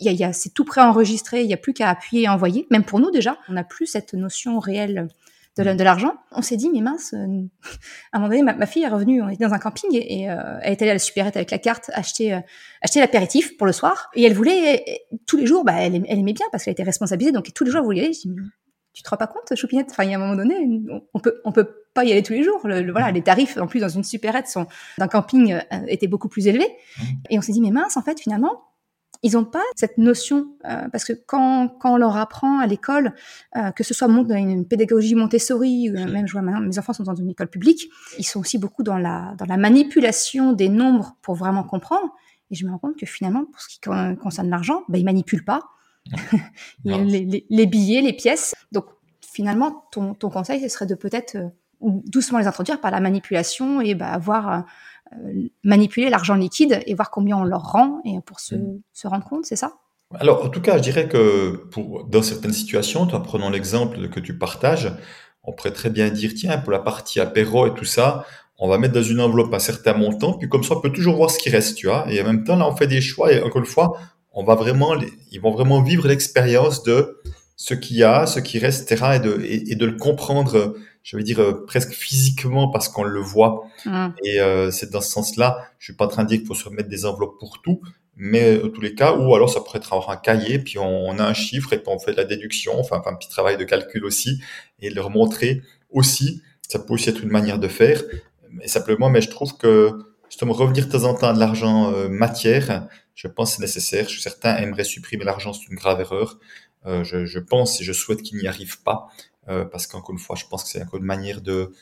il 0.00 0.12
y 0.12 0.24
a, 0.24 0.32
c'est 0.34 0.50
tout 0.50 0.64
préenregistré, 0.64 1.40
il 1.40 1.46
n'y 1.46 1.54
a 1.54 1.56
plus 1.56 1.72
qu'à 1.72 1.88
appuyer 1.88 2.24
et 2.24 2.28
envoyer. 2.28 2.66
Même 2.70 2.84
pour 2.84 3.00
nous 3.00 3.10
déjà, 3.10 3.38
on 3.48 3.54
n'a 3.54 3.64
plus 3.64 3.86
cette 3.86 4.12
notion 4.12 4.58
réelle 4.58 5.08
de, 5.56 5.84
l'argent. 5.84 6.14
On 6.32 6.42
s'est 6.42 6.56
dit, 6.56 6.70
mais 6.70 6.80
mince, 6.80 7.14
euh, 7.14 7.16
à 8.12 8.16
un 8.16 8.20
moment 8.20 8.28
donné, 8.28 8.42
ma, 8.42 8.66
fille 8.66 8.82
est 8.82 8.88
revenue, 8.88 9.22
on 9.22 9.28
était 9.28 9.44
dans 9.44 9.54
un 9.54 9.58
camping 9.58 9.90
et, 9.92 10.30
euh, 10.30 10.58
elle 10.62 10.72
est 10.72 10.82
allée 10.82 10.90
à 10.90 10.94
la 10.94 10.98
supérette 10.98 11.36
avec 11.36 11.50
la 11.50 11.58
carte 11.58 11.90
acheter, 11.94 12.34
euh, 12.34 12.40
acheter 12.82 13.00
l'apéritif 13.00 13.56
pour 13.56 13.66
le 13.66 13.72
soir. 13.72 14.10
Et 14.14 14.24
elle 14.24 14.34
voulait, 14.34 14.84
tous 15.26 15.36
les 15.36 15.46
jours, 15.46 15.64
bah, 15.64 15.74
elle, 15.78 16.04
elle 16.08 16.18
aimait 16.18 16.32
bien 16.32 16.46
parce 16.52 16.64
qu'elle 16.64 16.72
était 16.72 16.82
responsabilisée, 16.82 17.32
donc 17.32 17.52
tous 17.54 17.64
les 17.64 17.70
jours, 17.70 17.80
elle 17.80 17.86
voulait 17.86 18.00
y 18.00 18.04
aller. 18.04 18.12
Je 18.12 18.28
dis, 18.28 18.34
tu 18.92 19.02
te 19.02 19.10
rends 19.10 19.16
pas 19.16 19.26
compte, 19.26 19.54
Choupinette? 19.54 19.88
Enfin, 19.90 20.04
il 20.04 20.10
y 20.10 20.14
a 20.14 20.16
un 20.16 20.20
moment 20.20 20.36
donné, 20.36 20.54
on 21.12 21.20
peut, 21.20 21.40
on 21.44 21.52
peut 21.52 21.68
pas 21.92 22.04
y 22.04 22.12
aller 22.12 22.22
tous 22.22 22.32
les 22.32 22.42
jours. 22.42 22.60
voilà, 22.62 23.10
les 23.10 23.22
tarifs, 23.22 23.58
en 23.58 23.66
plus, 23.66 23.80
dans 23.80 23.88
une 23.88 24.04
supérette, 24.04 24.48
sont 24.48 24.66
d'un 24.98 25.08
camping 25.08 25.58
étaient 25.86 26.06
beaucoup 26.06 26.28
plus 26.28 26.46
élevés. 26.46 26.68
Mmh. 26.98 27.02
Et 27.30 27.38
on 27.38 27.42
s'est 27.42 27.52
dit, 27.52 27.60
mais 27.60 27.70
mince, 27.70 27.98
en 27.98 28.02
fait, 28.02 28.18
finalement, 28.18 28.62
ils 29.26 29.32
n'ont 29.32 29.44
pas 29.44 29.64
cette 29.74 29.98
notion 29.98 30.54
euh, 30.64 30.88
parce 30.92 31.04
que 31.04 31.12
quand, 31.12 31.68
quand 31.80 31.94
on 31.94 31.96
leur 31.96 32.16
apprend 32.16 32.60
à 32.60 32.66
l'école, 32.66 33.12
euh, 33.56 33.72
que 33.72 33.82
ce 33.82 33.92
soit 33.92 34.06
dans 34.06 34.36
une 34.36 34.66
pédagogie 34.66 35.16
Montessori, 35.16 35.90
ou 35.90 35.94
même 35.94 36.28
je 36.28 36.32
vois 36.32 36.42
maintenant 36.42 36.60
mes 36.60 36.78
enfants 36.78 36.92
sont 36.92 37.02
dans 37.02 37.16
une 37.16 37.30
école 37.30 37.48
publique, 37.48 37.88
ils 38.18 38.24
sont 38.24 38.38
aussi 38.38 38.56
beaucoup 38.56 38.84
dans 38.84 38.98
la 38.98 39.34
dans 39.36 39.46
la 39.46 39.56
manipulation 39.56 40.52
des 40.52 40.68
nombres 40.68 41.16
pour 41.22 41.34
vraiment 41.34 41.64
comprendre. 41.64 42.14
Et 42.52 42.54
je 42.54 42.64
me 42.64 42.70
rends 42.70 42.78
compte 42.78 42.96
que 42.96 43.06
finalement, 43.06 43.44
pour 43.44 43.60
ce 43.60 43.68
qui 43.68 43.80
concerne 43.80 44.48
l'argent, 44.48 44.84
ben, 44.88 44.98
ils 44.98 45.04
manipulent 45.04 45.44
pas 45.44 45.62
les, 46.84 47.44
les, 47.50 47.66
billets, 47.66 48.00
les 48.00 48.12
pièces. 48.12 48.54
Donc 48.70 48.86
finalement, 49.20 49.88
ton, 49.90 50.14
ton 50.14 50.30
conseil, 50.30 50.60
ce 50.60 50.68
serait 50.68 50.86
de 50.86 50.94
peut-être 50.94 51.34
euh, 51.34 51.48
doucement 51.80 52.38
les 52.38 52.46
introduire 52.46 52.80
par 52.80 52.92
la 52.92 53.00
manipulation 53.00 53.80
et 53.80 53.96
bah, 53.96 54.12
avoir 54.12 54.64
manipuler 55.62 56.10
l'argent 56.10 56.34
liquide 56.34 56.80
et 56.86 56.94
voir 56.94 57.10
combien 57.10 57.36
on 57.36 57.44
leur 57.44 57.62
rend 57.62 58.00
et 58.04 58.20
pour 58.24 58.40
se, 58.40 58.54
mm. 58.54 58.80
se 58.92 59.08
rendre 59.08 59.24
compte, 59.24 59.46
c'est 59.46 59.56
ça? 59.56 59.74
Alors, 60.14 60.44
en 60.44 60.48
tout 60.48 60.60
cas, 60.60 60.76
je 60.76 60.82
dirais 60.82 61.08
que 61.08 61.66
pour, 61.70 62.04
dans 62.04 62.22
certaines 62.22 62.52
situations, 62.52 63.06
toi, 63.06 63.22
prenons 63.22 63.50
l'exemple 63.50 64.08
que 64.08 64.20
tu 64.20 64.38
partages, 64.38 64.92
on 65.42 65.52
pourrait 65.52 65.72
très 65.72 65.90
bien 65.90 66.10
dire, 66.10 66.32
tiens, 66.34 66.58
pour 66.58 66.72
la 66.72 66.78
partie 66.78 67.20
apéro 67.20 67.66
et 67.66 67.74
tout 67.74 67.84
ça, 67.84 68.24
on 68.58 68.68
va 68.68 68.78
mettre 68.78 68.94
dans 68.94 69.02
une 69.02 69.20
enveloppe 69.20 69.52
un 69.52 69.58
certain 69.58 69.94
montant, 69.94 70.34
puis 70.34 70.48
comme 70.48 70.62
ça, 70.62 70.76
on 70.76 70.80
peut 70.80 70.92
toujours 70.92 71.16
voir 71.16 71.30
ce 71.30 71.38
qui 71.38 71.50
reste, 71.50 71.76
tu 71.76 71.86
vois. 71.86 72.06
Et 72.10 72.20
en 72.20 72.24
même 72.24 72.44
temps, 72.44 72.56
là, 72.56 72.68
on 72.68 72.74
fait 72.74 72.86
des 72.86 73.00
choix, 73.00 73.32
et 73.32 73.42
encore 73.42 73.58
une 73.58 73.66
fois, 73.66 73.98
on 74.32 74.44
va 74.44 74.54
vraiment, 74.54 74.94
ils 75.32 75.40
vont 75.40 75.50
vraiment 75.50 75.82
vivre 75.82 76.06
l'expérience 76.06 76.82
de, 76.82 77.20
ce 77.56 77.74
qu'il 77.74 77.96
y 77.96 78.04
a, 78.04 78.26
ce 78.26 78.38
qui 78.38 78.58
reste, 78.58 78.90
etc., 78.90 79.12
et 79.16 79.18
de, 79.18 79.40
et, 79.42 79.74
de 79.74 79.86
le 79.86 79.96
comprendre, 79.96 80.74
je 81.06 81.16
veux 81.16 81.22
dire, 81.22 81.64
presque 81.68 81.92
physiquement 81.92 82.68
parce 82.68 82.88
qu'on 82.88 83.04
le 83.04 83.20
voit. 83.20 83.62
Mmh. 83.84 84.08
Et 84.24 84.38
c'est 84.72 84.90
dans 84.90 85.00
ce 85.00 85.10
sens-là, 85.10 85.70
je 85.78 85.84
suis 85.84 85.92
pas 85.94 86.06
en 86.06 86.08
train 86.08 86.24
de 86.24 86.28
dire 86.28 86.38
qu'il 86.38 86.48
faut 86.48 86.54
se 86.54 86.68
remettre 86.68 86.88
des 86.88 87.04
enveloppes 87.04 87.38
pour 87.38 87.62
tout, 87.62 87.80
mais 88.16 88.60
en 88.62 88.70
tous 88.70 88.80
les 88.80 88.94
cas, 88.94 89.14
ou 89.14 89.34
alors 89.34 89.50
ça 89.50 89.60
pourrait 89.60 89.78
être 89.78 89.92
avoir 89.92 90.10
un 90.10 90.16
cahier, 90.16 90.58
puis 90.58 90.78
on, 90.78 91.18
a 91.18 91.24
un 91.24 91.34
chiffre 91.34 91.72
et 91.74 91.78
puis 91.78 91.88
on 91.88 91.98
fait 91.98 92.12
de 92.12 92.16
la 92.16 92.24
déduction, 92.24 92.78
enfin, 92.80 93.02
un 93.04 93.14
petit 93.14 93.28
travail 93.28 93.58
de 93.58 93.64
calcul 93.64 94.04
aussi, 94.04 94.40
et 94.80 94.90
leur 94.90 95.10
montrer 95.10 95.62
aussi, 95.90 96.42
ça 96.66 96.78
peut 96.78 96.94
aussi 96.94 97.10
être 97.10 97.22
une 97.22 97.30
manière 97.30 97.58
de 97.58 97.68
faire, 97.68 98.02
mais 98.50 98.66
simplement, 98.66 99.10
mais 99.10 99.20
je 99.20 99.28
trouve 99.28 99.56
que 99.58 99.92
justement 100.30 100.54
revenir 100.54 100.86
de 100.86 100.90
temps 100.90 101.04
en 101.04 101.14
temps 101.14 101.28
à 101.28 101.34
de 101.34 101.38
l'argent 101.38 101.92
euh, 101.92 102.08
matière, 102.08 102.88
je 103.14 103.28
pense 103.28 103.50
que 103.50 103.56
c'est 103.56 103.62
nécessaire. 103.62 104.08
Certains 104.10 104.56
aimeraient 104.56 104.84
supprimer 104.84 105.24
l'argent, 105.24 105.52
c'est 105.52 105.68
une 105.68 105.76
grave 105.76 106.00
erreur. 106.00 106.38
Euh, 106.86 107.04
je, 107.04 107.26
je, 107.26 107.38
pense 107.38 107.80
et 107.80 107.84
je 107.84 107.92
souhaite 107.92 108.22
qu'ils 108.22 108.38
n'y 108.38 108.46
arrivent 108.46 108.82
pas, 108.82 109.08
euh, 109.48 109.64
parce 109.64 109.86
qu'encore 109.86 110.12
une 110.12 110.18
fois, 110.18 110.36
je 110.36 110.46
pense 110.46 110.64
que 110.64 110.68
c'est 110.70 110.84
une 110.92 111.04
manière 111.04 111.40
de, 111.40 111.72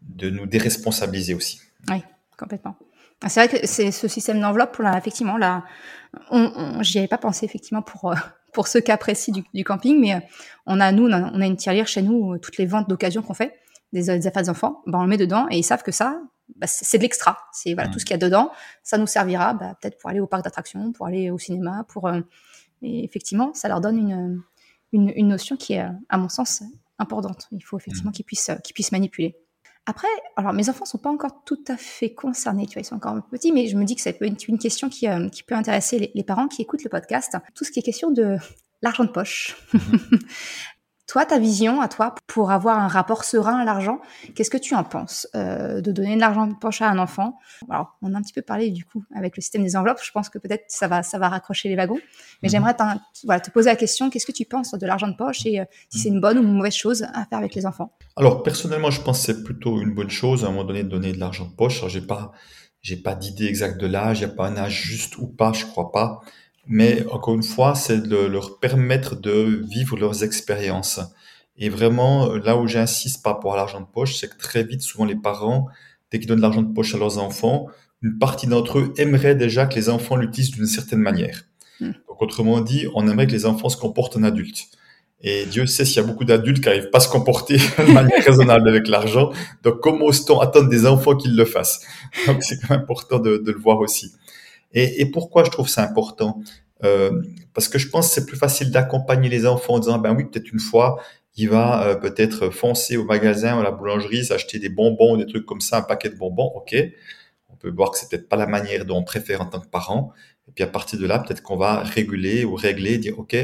de 0.00 0.30
nous 0.30 0.46
déresponsabiliser 0.46 1.34
aussi. 1.34 1.60
Oui, 1.88 2.02
complètement. 2.36 2.76
Ah, 3.22 3.28
c'est 3.28 3.46
vrai 3.46 3.60
que 3.60 3.66
c'est 3.66 3.90
ce 3.90 4.08
système 4.08 4.40
d'enveloppe, 4.40 4.80
effectivement, 4.96 5.38
là, 5.38 5.64
on, 6.30 6.82
j'y 6.82 6.98
avais 6.98 7.08
pas 7.08 7.18
pensé 7.18 7.46
effectivement 7.46 7.82
pour 7.82 8.12
euh, 8.12 8.16
pour 8.52 8.68
ce 8.68 8.78
cas 8.78 8.96
précis 8.96 9.32
du, 9.32 9.42
du 9.54 9.64
camping, 9.64 9.98
mais 9.98 10.14
euh, 10.14 10.20
on 10.66 10.78
a 10.78 10.92
nous, 10.92 11.06
on 11.06 11.40
a, 11.40 11.46
une 11.46 11.56
tirelire 11.56 11.86
chez 11.86 12.02
nous, 12.02 12.34
euh, 12.34 12.38
toutes 12.38 12.58
les 12.58 12.66
ventes 12.66 12.88
d'occasion 12.88 13.22
qu'on 13.22 13.34
fait 13.34 13.58
des, 13.92 14.10
affaires 14.10 14.42
des 14.42 14.50
enfants, 14.50 14.82
ben 14.86 14.98
on 14.98 15.02
le 15.02 15.08
met 15.08 15.16
dedans 15.16 15.46
et 15.50 15.56
ils 15.56 15.62
savent 15.62 15.82
que 15.82 15.92
ça, 15.92 16.20
bah, 16.56 16.66
c'est 16.66 16.98
de 16.98 17.02
l'extra. 17.02 17.38
C'est 17.52 17.74
voilà 17.74 17.88
tout 17.88 17.98
ce 17.98 18.04
qu'il 18.04 18.12
y 18.12 18.14
a 18.14 18.18
dedans, 18.18 18.50
ça 18.82 18.98
nous 18.98 19.06
servira 19.06 19.54
bah, 19.54 19.74
peut-être 19.80 19.98
pour 19.98 20.10
aller 20.10 20.20
au 20.20 20.26
parc 20.26 20.44
d'attractions, 20.44 20.92
pour 20.92 21.06
aller 21.06 21.30
au 21.30 21.38
cinéma, 21.38 21.84
pour 21.88 22.10
et 22.82 23.04
effectivement, 23.04 23.54
ça 23.54 23.68
leur 23.68 23.80
donne 23.80 23.96
une, 23.96 24.42
une, 24.92 25.12
une 25.16 25.28
notion 25.28 25.56
qui 25.56 25.72
est, 25.72 25.86
à 26.10 26.18
mon 26.18 26.28
sens, 26.28 26.62
importante. 26.98 27.48
Il 27.50 27.60
faut 27.60 27.78
effectivement 27.78 28.10
mmh. 28.10 28.14
qu'ils 28.14 28.24
puissent 28.24 28.50
qu'ils 28.62 28.74
puissent 28.74 28.92
manipuler. 28.92 29.36
Après, 29.86 30.08
alors 30.36 30.54
mes 30.54 30.70
enfants 30.70 30.86
sont 30.86 30.98
pas 30.98 31.10
encore 31.10 31.44
tout 31.44 31.62
à 31.68 31.76
fait 31.76 32.14
concernés, 32.14 32.66
tu 32.66 32.74
vois, 32.74 32.82
ils 32.82 32.86
sont 32.86 32.94
encore 32.94 33.20
petits, 33.30 33.52
mais 33.52 33.66
je 33.66 33.76
me 33.76 33.84
dis 33.84 33.94
que 33.94 34.00
ça 34.00 34.14
peut 34.14 34.24
être 34.24 34.48
une 34.48 34.58
question 34.58 34.88
qui, 34.88 35.06
euh, 35.08 35.28
qui 35.28 35.42
peut 35.42 35.54
intéresser 35.54 36.10
les, 36.14 36.24
parents 36.24 36.48
qui 36.48 36.62
écoutent 36.62 36.84
le 36.84 36.88
podcast. 36.88 37.36
Tout 37.54 37.64
ce 37.64 37.70
qui 37.70 37.80
est 37.80 37.82
question 37.82 38.10
de 38.10 38.38
l'argent 38.80 39.04
de 39.04 39.10
poche. 39.10 39.56
Toi, 41.06 41.26
ta 41.26 41.38
vision 41.38 41.82
à 41.82 41.88
toi 41.88 42.14
pour 42.26 42.50
avoir 42.50 42.78
un 42.78 42.88
rapport 42.88 43.24
serein 43.24 43.58
à 43.58 43.64
l'argent, 43.64 44.00
qu'est-ce 44.34 44.50
que 44.50 44.56
tu 44.56 44.74
en 44.74 44.84
penses 44.84 45.28
euh, 45.34 45.82
de 45.82 45.92
donner 45.92 46.14
de 46.14 46.20
l'argent 46.20 46.46
de 46.46 46.54
poche 46.54 46.80
à 46.80 46.88
un 46.88 46.98
enfant? 46.98 47.38
Alors, 47.68 47.98
on 48.00 48.14
a 48.14 48.18
un 48.18 48.22
petit 48.22 48.32
peu 48.32 48.40
parlé 48.40 48.70
du 48.70 48.86
coup 48.86 49.04
avec 49.14 49.36
le 49.36 49.42
système 49.42 49.62
des 49.62 49.76
enveloppes. 49.76 50.00
Je 50.02 50.12
pense 50.12 50.30
que 50.30 50.38
peut-être 50.38 50.64
ça 50.68 50.88
va, 50.88 51.02
ça 51.02 51.18
va 51.18 51.28
raccrocher 51.28 51.68
les 51.68 51.76
wagons. 51.76 51.98
Mais 52.42 52.48
mhm. 52.48 52.52
j'aimerais 52.52 52.74
voilà, 53.24 53.40
te 53.40 53.50
poser 53.50 53.68
la 53.68 53.76
question 53.76 54.08
qu'est-ce 54.08 54.26
que 54.26 54.32
tu 54.32 54.46
penses 54.46 54.72
de 54.72 54.86
l'argent 54.86 55.08
de 55.08 55.16
poche 55.16 55.44
et 55.44 55.60
euh, 55.60 55.64
si 55.90 55.98
c'est 55.98 56.08
une 56.08 56.20
bonne 56.20 56.38
ou 56.38 56.42
une 56.42 56.54
mauvaise 56.54 56.74
chose 56.74 57.02
à 57.12 57.26
faire 57.26 57.38
avec 57.38 57.54
les 57.54 57.66
enfants? 57.66 57.92
Alors, 58.16 58.42
personnellement, 58.42 58.90
je 58.90 59.02
pense 59.02 59.20
que 59.20 59.26
c'est 59.26 59.44
plutôt 59.44 59.82
une 59.82 59.94
bonne 59.94 60.10
chose 60.10 60.44
à 60.44 60.48
un 60.48 60.50
moment 60.52 60.64
donné 60.64 60.84
de 60.84 60.88
donner 60.88 61.12
de 61.12 61.20
l'argent 61.20 61.44
de 61.44 61.54
poche. 61.54 61.86
J'ai 61.88 62.00
pas, 62.00 62.32
j'ai 62.80 62.96
pas 62.96 63.14
d'idée 63.14 63.46
exacte 63.46 63.78
de 63.78 63.86
l'âge. 63.86 64.20
Il 64.20 64.26
n'y 64.26 64.32
a 64.32 64.34
pas 64.34 64.46
un 64.46 64.56
âge 64.56 64.82
juste 64.82 65.18
ou 65.18 65.26
pas, 65.26 65.52
je 65.52 65.66
crois 65.66 65.92
pas. 65.92 66.22
Mais 66.66 67.04
encore 67.10 67.34
une 67.34 67.42
fois, 67.42 67.74
c'est 67.74 68.08
de 68.08 68.16
leur 68.16 68.58
permettre 68.58 69.16
de 69.16 69.62
vivre 69.68 69.96
leurs 69.96 70.24
expériences. 70.24 71.00
Et 71.56 71.68
vraiment, 71.68 72.34
là 72.34 72.56
où 72.56 72.66
j'insiste 72.66 73.22
par 73.22 73.34
rapport 73.34 73.54
à 73.54 73.56
l'argent 73.56 73.80
de 73.80 73.86
poche, 73.86 74.16
c'est 74.16 74.28
que 74.28 74.38
très 74.38 74.64
vite, 74.64 74.82
souvent 74.82 75.04
les 75.04 75.14
parents, 75.14 75.68
dès 76.10 76.18
qu'ils 76.18 76.28
donnent 76.28 76.38
de 76.38 76.42
l'argent 76.42 76.62
de 76.62 76.72
poche 76.72 76.94
à 76.94 76.98
leurs 76.98 77.18
enfants, 77.18 77.68
une 78.02 78.18
partie 78.18 78.46
d'entre 78.46 78.78
eux 78.78 78.92
aimerait 78.96 79.34
déjà 79.34 79.66
que 79.66 79.74
les 79.76 79.88
enfants 79.88 80.16
l'utilisent 80.16 80.50
d'une 80.50 80.66
certaine 80.66 80.98
manière. 80.98 81.44
Hmm. 81.80 81.92
Donc 82.08 82.22
autrement 82.22 82.60
dit, 82.60 82.86
on 82.94 83.08
aimerait 83.08 83.26
que 83.26 83.32
les 83.32 83.46
enfants 83.46 83.68
se 83.68 83.76
comportent 83.76 84.16
en 84.16 84.22
adultes. 84.22 84.66
Et 85.26 85.46
Dieu 85.46 85.64
sait 85.66 85.86
s'il 85.86 85.96
y 85.96 86.00
a 86.00 86.02
beaucoup 86.02 86.24
d'adultes 86.24 86.60
qui 86.60 86.68
n'arrivent 86.68 86.90
pas 86.90 86.98
à 86.98 87.00
se 87.00 87.08
comporter 87.08 87.56
de 87.78 87.92
manière 87.92 88.22
raisonnable 88.22 88.68
avec 88.68 88.88
l'argent. 88.88 89.30
Donc 89.62 89.80
comment 89.80 90.04
ose-t-on 90.06 90.40
attendre 90.40 90.68
des 90.68 90.86
enfants 90.86 91.16
qu'ils 91.16 91.34
le 91.34 91.44
fassent? 91.44 91.80
Donc 92.26 92.42
c'est 92.42 92.60
quand 92.60 92.70
même 92.70 92.80
important 92.80 93.18
de, 93.18 93.38
de 93.38 93.52
le 93.52 93.58
voir 93.58 93.78
aussi. 93.78 94.12
Et, 94.74 95.06
pourquoi 95.06 95.44
je 95.44 95.50
trouve 95.50 95.68
ça 95.68 95.82
important 95.82 96.40
euh, 96.82 97.22
Parce 97.54 97.68
que 97.68 97.78
je 97.78 97.88
pense 97.88 98.08
que 98.08 98.14
c'est 98.14 98.26
plus 98.26 98.36
facile 98.36 98.70
d'accompagner 98.70 99.28
les 99.28 99.46
enfants 99.46 99.74
en 99.74 99.78
disant, 99.78 99.98
ben 99.98 100.14
oui, 100.14 100.24
peut-être 100.24 100.52
une 100.52 100.60
fois, 100.60 101.00
il 101.36 101.48
va 101.48 101.86
euh, 101.86 101.94
peut-être 101.94 102.50
foncer 102.50 102.96
au 102.96 103.04
magasin 103.04 103.56
ou 103.56 103.60
à 103.60 103.62
la 103.62 103.70
boulangerie, 103.70 104.24
s'acheter 104.24 104.58
des 104.58 104.68
bonbons, 104.68 105.16
des 105.16 105.26
trucs 105.26 105.46
comme 105.46 105.60
ça, 105.60 105.78
un 105.78 105.82
paquet 105.82 106.10
de 106.10 106.16
bonbons, 106.16 106.52
ok. 106.54 106.74
On 107.50 107.56
peut 107.56 107.70
voir 107.70 107.92
que 107.92 107.98
c'est 107.98 108.08
peut-être 108.10 108.28
pas 108.28 108.36
la 108.36 108.46
manière 108.46 108.84
dont 108.84 108.98
on 108.98 109.04
préfère 109.04 109.40
en 109.40 109.46
tant 109.46 109.60
que 109.60 109.68
parent. 109.68 110.12
Et 110.48 110.52
puis 110.52 110.64
à 110.64 110.66
partir 110.66 110.98
de 110.98 111.06
là, 111.06 111.20
peut-être 111.20 111.42
qu'on 111.42 111.56
va 111.56 111.80
réguler 111.82 112.44
ou 112.44 112.54
régler, 112.56 112.98
dire, 112.98 113.18
ok, 113.18 113.36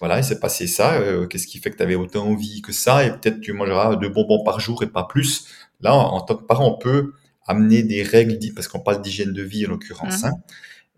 voilà, 0.00 0.18
il 0.18 0.24
s'est 0.24 0.40
passé 0.40 0.66
ça, 0.66 0.94
euh, 0.94 1.26
qu'est-ce 1.26 1.46
qui 1.46 1.58
fait 1.58 1.70
que 1.70 1.76
tu 1.76 1.82
avais 1.82 1.94
autant 1.94 2.26
envie 2.26 2.62
que 2.62 2.72
ça, 2.72 3.04
et 3.04 3.10
peut-être 3.10 3.40
tu 3.40 3.52
mangeras 3.52 3.96
deux 3.96 4.08
bonbons 4.08 4.42
par 4.42 4.58
jour 4.58 4.82
et 4.82 4.86
pas 4.86 5.04
plus. 5.04 5.46
Là, 5.82 5.94
en, 5.94 6.20
tant 6.22 6.36
que 6.36 6.44
parent, 6.44 6.66
on 6.66 6.78
peut 6.78 7.12
amener 7.50 7.82
des 7.82 8.02
règles, 8.02 8.38
parce 8.54 8.68
qu'on 8.68 8.80
parle 8.80 9.02
d'hygiène 9.02 9.32
de 9.32 9.42
vie 9.42 9.66
en 9.66 9.70
l'occurrence. 9.70 10.22
Mmh. 10.22 10.26
Hein. 10.26 10.32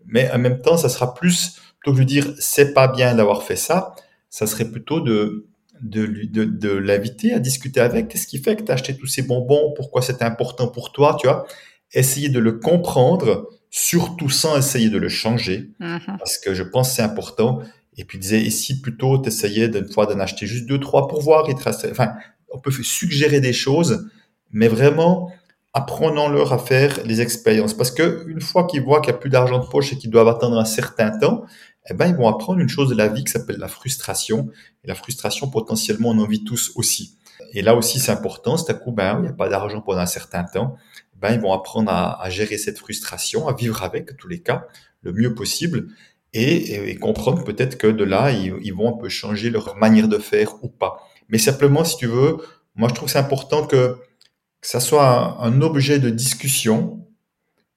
Mais 0.05 0.31
en 0.31 0.39
même 0.39 0.61
temps, 0.61 0.77
ça 0.77 0.89
sera 0.89 1.13
plus, 1.13 1.57
plutôt 1.79 1.95
que 1.95 1.99
de 1.99 2.07
dire 2.07 2.33
c'est 2.39 2.73
pas 2.73 2.87
bien 2.87 3.15
d'avoir 3.15 3.43
fait 3.43 3.55
ça, 3.55 3.95
ça 4.29 4.47
serait 4.47 4.69
plutôt 4.69 4.99
de 4.99 5.47
de, 5.81 6.05
de, 6.05 6.45
de 6.45 6.69
l'inviter 6.69 7.33
à 7.33 7.39
discuter 7.39 7.81
avec. 7.81 8.07
Qu'est-ce 8.07 8.27
qui 8.27 8.39
fait 8.39 8.55
que 8.55 8.63
tu 8.63 8.71
as 8.71 8.75
acheté 8.75 8.95
tous 8.95 9.07
ces 9.07 9.23
bonbons? 9.23 9.73
Pourquoi 9.75 10.01
c'est 10.01 10.21
important 10.21 10.67
pour 10.67 10.93
toi? 10.93 11.17
Tu 11.19 11.27
vois? 11.27 11.45
Essayer 11.91 12.29
de 12.29 12.39
le 12.39 12.53
comprendre, 12.53 13.49
surtout 13.69 14.29
sans 14.29 14.57
essayer 14.57 14.89
de 14.89 14.97
le 14.97 15.09
changer, 15.09 15.71
mm-hmm. 15.81 16.17
parce 16.17 16.37
que 16.37 16.53
je 16.53 16.63
pense 16.63 16.89
que 16.89 16.95
c'est 16.95 17.01
important. 17.01 17.61
Et 17.97 18.05
puis, 18.05 18.17
disait, 18.17 18.41
et 18.41 18.49
si 18.49 18.81
plutôt 18.81 19.21
tu 19.21 19.27
essayais 19.27 19.67
d'une 19.67 19.87
fois 19.87 20.05
d'en 20.07 20.19
acheter 20.19 20.47
juste 20.47 20.65
deux, 20.65 20.79
trois 20.79 21.07
pour 21.07 21.21
voir, 21.21 21.45
il 21.49 21.55
te 21.55 21.89
enfin, 21.91 22.13
on 22.49 22.59
peut 22.59 22.71
suggérer 22.71 23.39
des 23.39 23.53
choses, 23.53 24.09
mais 24.51 24.67
vraiment, 24.67 25.31
apprenons-leur 25.73 26.53
à 26.53 26.59
faire 26.59 26.99
les 27.05 27.21
expériences. 27.21 27.73
Parce 27.73 27.91
que 27.91 28.25
une 28.27 28.41
fois 28.41 28.65
qu'ils 28.65 28.83
voient 28.83 29.01
qu'il 29.01 29.11
n'y 29.11 29.17
a 29.17 29.19
plus 29.19 29.29
d'argent 29.29 29.59
de 29.59 29.67
poche 29.67 29.93
et 29.93 29.97
qu'ils 29.97 30.11
doivent 30.11 30.27
attendre 30.27 30.57
un 30.57 30.65
certain 30.65 31.17
temps, 31.17 31.45
eh 31.89 31.93
ben, 31.93 32.07
ils 32.07 32.15
vont 32.15 32.29
apprendre 32.29 32.59
une 32.59 32.69
chose 32.69 32.89
de 32.89 32.95
la 32.95 33.07
vie 33.07 33.23
qui 33.23 33.31
s'appelle 33.31 33.57
la 33.57 33.67
frustration. 33.67 34.49
Et 34.83 34.87
la 34.87 34.95
frustration, 34.95 35.49
potentiellement, 35.49 36.09
on 36.09 36.19
en 36.19 36.27
vit 36.27 36.43
tous 36.43 36.71
aussi. 36.75 37.17
Et 37.53 37.61
là 37.61 37.75
aussi, 37.75 37.99
c'est 37.99 38.11
important. 38.11 38.57
C'est 38.57 38.71
à 38.71 38.75
coup, 38.75 38.91
ben, 38.91 39.17
il 39.19 39.21
n'y 39.23 39.27
a 39.27 39.33
pas 39.33 39.49
d'argent 39.49 39.81
pendant 39.81 39.99
un 39.99 40.05
certain 40.05 40.43
temps. 40.43 40.75
Ben, 41.15 41.33
ils 41.33 41.39
vont 41.39 41.53
apprendre 41.53 41.91
à, 41.91 42.29
gérer 42.29 42.57
cette 42.57 42.77
frustration, 42.77 43.47
à 43.47 43.53
vivre 43.53 43.83
avec, 43.83 44.15
tous 44.17 44.27
les 44.27 44.41
cas, 44.41 44.67
le 45.01 45.11
mieux 45.13 45.33
possible. 45.33 45.87
Et, 46.33 46.95
comprendre 46.99 47.43
peut-être 47.43 47.77
que 47.77 47.87
de 47.87 48.03
là, 48.03 48.31
ils, 48.31 48.73
vont 48.73 48.95
un 48.95 48.97
peu 48.97 49.09
changer 49.09 49.49
leur 49.49 49.75
manière 49.77 50.07
de 50.07 50.17
faire 50.17 50.63
ou 50.63 50.67
pas. 50.67 51.07
Mais 51.29 51.37
simplement, 51.37 51.83
si 51.83 51.97
tu 51.97 52.07
veux, 52.07 52.37
moi, 52.75 52.89
je 52.89 52.95
trouve 52.95 53.05
que 53.05 53.11
c'est 53.11 53.19
important 53.19 53.67
que, 53.67 53.97
que 54.63 54.69
ça 54.69 54.79
soit 54.79 55.43
un, 55.43 55.61
objet 55.61 55.99
de 55.99 56.09
discussion. 56.09 57.05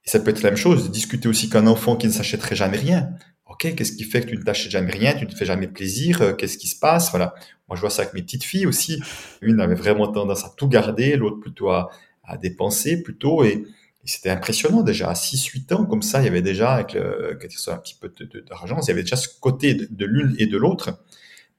Et 0.05 0.11
ça 0.11 0.21
peut 0.21 0.31
être 0.31 0.43
la 0.43 0.51
même 0.51 0.57
chose, 0.57 0.89
discuter 0.93 1.29
aussi 1.29 1.51
qu'un 1.51 1.67
enfant 1.67 1.97
qui 1.97 2.07
ne 2.07 2.13
s'achèterait 2.13 2.55
jamais 2.55 2.77
rien. 2.77 3.11
Ok, 3.45 3.75
qu'est-ce 3.75 3.93
qui 3.93 4.05
fait 4.05 4.21
que 4.21 4.29
tu 4.29 4.37
ne 4.37 4.43
t'achètes 4.43 4.71
jamais 4.71 4.93
rien, 4.93 5.15
tu 5.15 5.25
ne 5.25 5.31
te 5.31 5.35
fais 5.35 5.45
jamais 5.45 5.67
plaisir, 5.67 6.23
euh, 6.23 6.33
qu'est-ce 6.33 6.59
qui 6.59 6.69
se 6.69 6.79
passe 6.79 7.11
Voilà. 7.11 7.35
Moi, 7.69 7.75
je 7.75 7.81
vois 7.81 7.91
ça 7.91 8.03
avec 8.03 8.15
mes 8.15 8.23
petites 8.23 8.45
filles 8.45 8.67
aussi. 8.67 9.03
Une 9.43 9.61
avait 9.61 9.75
vraiment 9.75 10.07
tendance 10.07 10.45
à 10.45 10.53
tout 10.57 10.69
garder, 10.69 11.17
l'autre 11.17 11.41
plutôt 11.41 11.71
à, 11.71 11.91
dépenser 12.41 13.03
plutôt. 13.03 13.45
Et, 13.45 13.65
c'était 14.05 14.31
impressionnant 14.31 14.85
déjà. 14.85 15.11
À 15.11 15.15
6-8 15.15 15.75
ans, 15.75 15.85
comme 15.85 16.03
ça, 16.03 16.21
il 16.21 16.27
y 16.27 16.29
avait 16.29 16.43
déjà, 16.43 16.75
avec 16.75 16.93
le, 16.93 17.33
un 17.33 17.77
petit 17.79 17.99
peu 18.01 18.13
d'argent, 18.49 18.79
il 18.81 18.87
y 18.87 18.91
avait 18.93 19.03
déjà 19.03 19.17
ce 19.17 19.29
côté 19.41 19.75
de, 19.75 20.07
l'une 20.07 20.37
et 20.39 20.47
de 20.47 20.57
l'autre. 20.57 21.03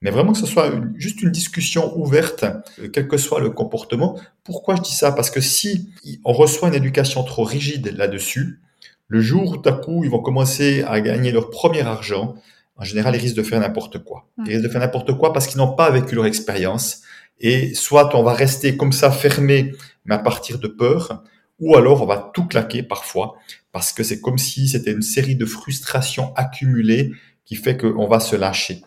Mais 0.02 0.12
vraiment 0.12 0.34
que 0.34 0.38
ce 0.38 0.46
soit 0.46 0.72
juste 0.96 1.22
une 1.22 1.32
discussion 1.32 1.98
ouverte, 1.98 2.46
euh, 2.80 2.90
quel 2.92 3.08
que 3.08 3.18
soit 3.18 3.40
le 3.40 3.50
comportement. 3.50 4.20
Pourquoi 4.44 4.76
je 4.76 4.82
dis 4.82 4.94
ça? 4.94 5.12
Parce 5.12 5.32
que 5.32 5.42
si 5.42 5.90
on 6.24 6.34
reçoit 6.34 6.68
une 6.70 6.76
éducation 6.76 7.24
trop 7.24 7.44
rigide 7.44 7.96
là-dessus, 7.98 8.60
le 9.08 9.22
jour 9.22 9.52
où 9.52 9.58
tout 9.58 9.70
à 9.70 9.74
coup 9.74 10.04
ils 10.04 10.10
vont 10.10 10.20
commencer 10.22 10.84
à 10.88 11.02
gagner 11.02 11.32
leur 11.32 11.50
premier 11.50 11.82
argent, 11.82 12.36
en 12.76 12.84
général 12.84 13.16
ils 13.16 13.22
risquent 13.22 13.38
de 13.38 13.44
faire 13.44 13.60
n'importe 13.60 14.04
quoi. 14.04 14.28
Ils 14.46 14.52
risquent 14.52 14.64
de 14.64 14.70
faire 14.70 14.82
n'importe 14.82 15.18
quoi 15.18 15.34
parce 15.34 15.48
qu'ils 15.48 15.58
n'ont 15.58 15.74
pas 15.74 15.90
vécu 15.90 16.14
leur 16.14 16.26
expérience. 16.26 17.02
Et 17.40 17.74
soit 17.74 18.16
on 18.16 18.24
va 18.24 18.34
rester 18.34 18.78
comme 18.78 18.92
ça 18.92 19.12
fermé, 19.12 19.74
mais 20.06 20.16
à 20.16 20.20
partir 20.20 20.60
de 20.60 20.68
peur, 20.68 21.24
ou 21.60 21.76
alors 21.76 22.04
on 22.04 22.06
va 22.06 22.32
tout 22.34 22.46
claquer 22.46 22.84
parfois, 22.84 23.36
parce 23.72 23.94
que 23.94 24.04
c'est 24.04 24.22
comme 24.22 24.38
si 24.38 24.68
c'était 24.68 24.92
une 24.92 25.02
série 25.02 25.36
de 25.36 25.46
frustrations 25.46 26.34
accumulées 26.36 27.14
qui 27.46 27.56
fait 27.56 27.78
qu'on 27.78 28.08
va 28.08 28.20
se 28.20 28.36
lâcher. 28.36 28.82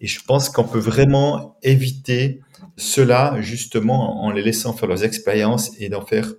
Et 0.00 0.06
je 0.06 0.20
pense 0.24 0.48
qu'on 0.48 0.64
peut 0.64 0.78
vraiment 0.78 1.58
éviter 1.62 2.40
cela 2.76 3.40
justement 3.40 4.24
en 4.24 4.30
les 4.30 4.42
laissant 4.42 4.72
faire 4.72 4.88
leurs 4.88 5.04
expériences 5.04 5.70
et 5.78 5.88
d'en 5.88 6.04
faire 6.04 6.32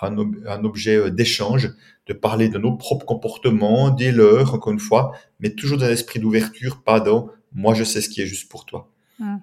un, 0.00 0.64
objet 0.64 0.96
euh, 0.96 1.10
d'échange, 1.10 1.70
de 2.06 2.12
parler 2.12 2.48
de 2.48 2.58
nos 2.58 2.76
propres 2.76 3.04
comportements, 3.04 3.90
des 3.90 4.12
leurs, 4.12 4.54
encore 4.54 4.72
une 4.72 4.78
fois, 4.78 5.12
mais 5.40 5.50
toujours 5.50 5.78
dans 5.78 5.88
l'esprit 5.88 6.20
d'ouverture, 6.20 6.82
pas 6.82 7.00
dans 7.00 7.30
moi 7.52 7.74
je 7.74 7.82
sais 7.84 8.00
ce 8.00 8.08
qui 8.08 8.20
est 8.20 8.26
juste 8.26 8.48
pour 8.50 8.66
toi. 8.66 8.90
Mmh. 9.18 9.36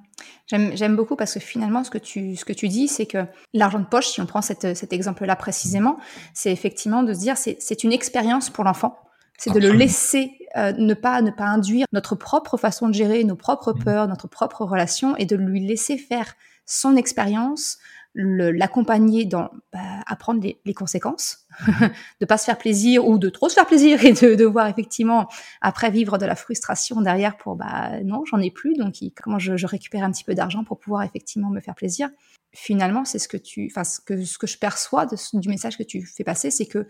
J'aime 0.48 0.96
beaucoup 0.96 1.16
parce 1.16 1.34
que 1.34 1.40
finalement, 1.40 1.84
ce 1.84 1.90
que 1.90 1.98
tu, 1.98 2.36
ce 2.38 2.46
que 2.46 2.54
tu 2.54 2.70
dis, 2.70 2.88
c'est 2.88 3.08
que 3.08 3.26
l'argent 3.54 3.80
de 3.80 3.86
poche, 3.86 4.08
si 4.08 4.22
on 4.22 4.26
prend 4.26 4.42
cet 4.42 4.94
exemple-là 4.94 5.36
précisément, 5.36 5.98
c'est 6.34 6.52
effectivement 6.52 7.04
de 7.04 7.14
se 7.14 7.20
dire 7.20 7.36
c'est 7.36 7.84
une 7.84 7.92
expérience 7.92 8.50
pour 8.50 8.64
l'enfant 8.64 8.98
C'est 9.38 9.52
de 9.52 9.60
le 9.60 9.71
laisser 9.71 10.32
euh, 10.56 10.71
ne 10.78 10.93
pas 10.93 11.21
ne 11.21 11.32
pas 11.32 11.45
induire 11.45 11.86
notre 11.91 12.15
propre 12.15 12.56
façon 12.56 12.88
de 12.88 12.93
gérer 12.93 13.24
nos 13.24 13.36
propres 13.36 13.74
mmh. 13.74 13.84
peurs, 13.84 14.08
notre 14.08 14.28
propre 14.28 14.63
relation 14.63 15.15
et 15.17 15.26
de 15.26 15.36
lui 15.36 15.60
laisser 15.60 15.98
faire 15.98 16.36
son 16.65 16.95
expérience, 16.95 17.78
l'accompagner 18.15 19.26
dans 19.26 19.50
bah, 19.74 19.80
apprendre 20.08 20.41
les, 20.41 20.60
les 20.63 20.74
conséquences, 20.74 21.45
de 22.21 22.26
pas 22.26 22.38
se 22.38 22.45
faire 22.45 22.58
plaisir 22.58 23.06
ou 23.06 23.17
de 23.17 23.30
trop 23.30 23.50
se 23.50 23.56
faire 23.56 23.65
plaisir 23.65 24.04
et 24.06 24.13
de, 24.13 24.36
de 24.36 24.45
voir 24.45 24.67
effectivement 24.67 25.28
après 25.62 25.91
vivre 25.91 26.17
de 26.17 26.26
la 26.26 26.36
frustration 26.36 27.02
derrière 27.02 27.36
pour 27.36 27.56
bah 27.56 28.02
non 28.04 28.24
j'en 28.26 28.39
ai 28.39 28.52
plus 28.52 28.76
donc 28.76 28.95
comment 29.21 29.39
je, 29.39 29.58
je 29.58 29.67
récupère 29.67 30.04
un 30.04 30.12
petit 30.12 30.24
peu 30.24 30.34
d'argent 30.34 30.63
pour 30.63 30.80
pouvoir 30.80 31.04
effectivement 31.04 31.50
me 31.50 31.60
faire 31.60 31.76
plaisir. 31.76 32.10
Finalement 32.54 33.04
c'est 33.04 33.19
ce 33.19 33.28
que 33.28 33.38
tu, 33.38 33.69
enfin 33.69 33.84
ce 33.84 34.00
que 34.00 34.24
ce 34.24 34.38
que 34.38 34.48
je 34.48 34.58
perçois 34.58 35.06
de, 35.06 35.17
du 35.38 35.50
message 35.50 35.78
que 35.78 35.84
tu 35.84 36.06
fais 36.06 36.24
passer 36.24 36.52
c'est 36.52 36.67
que 36.67 36.88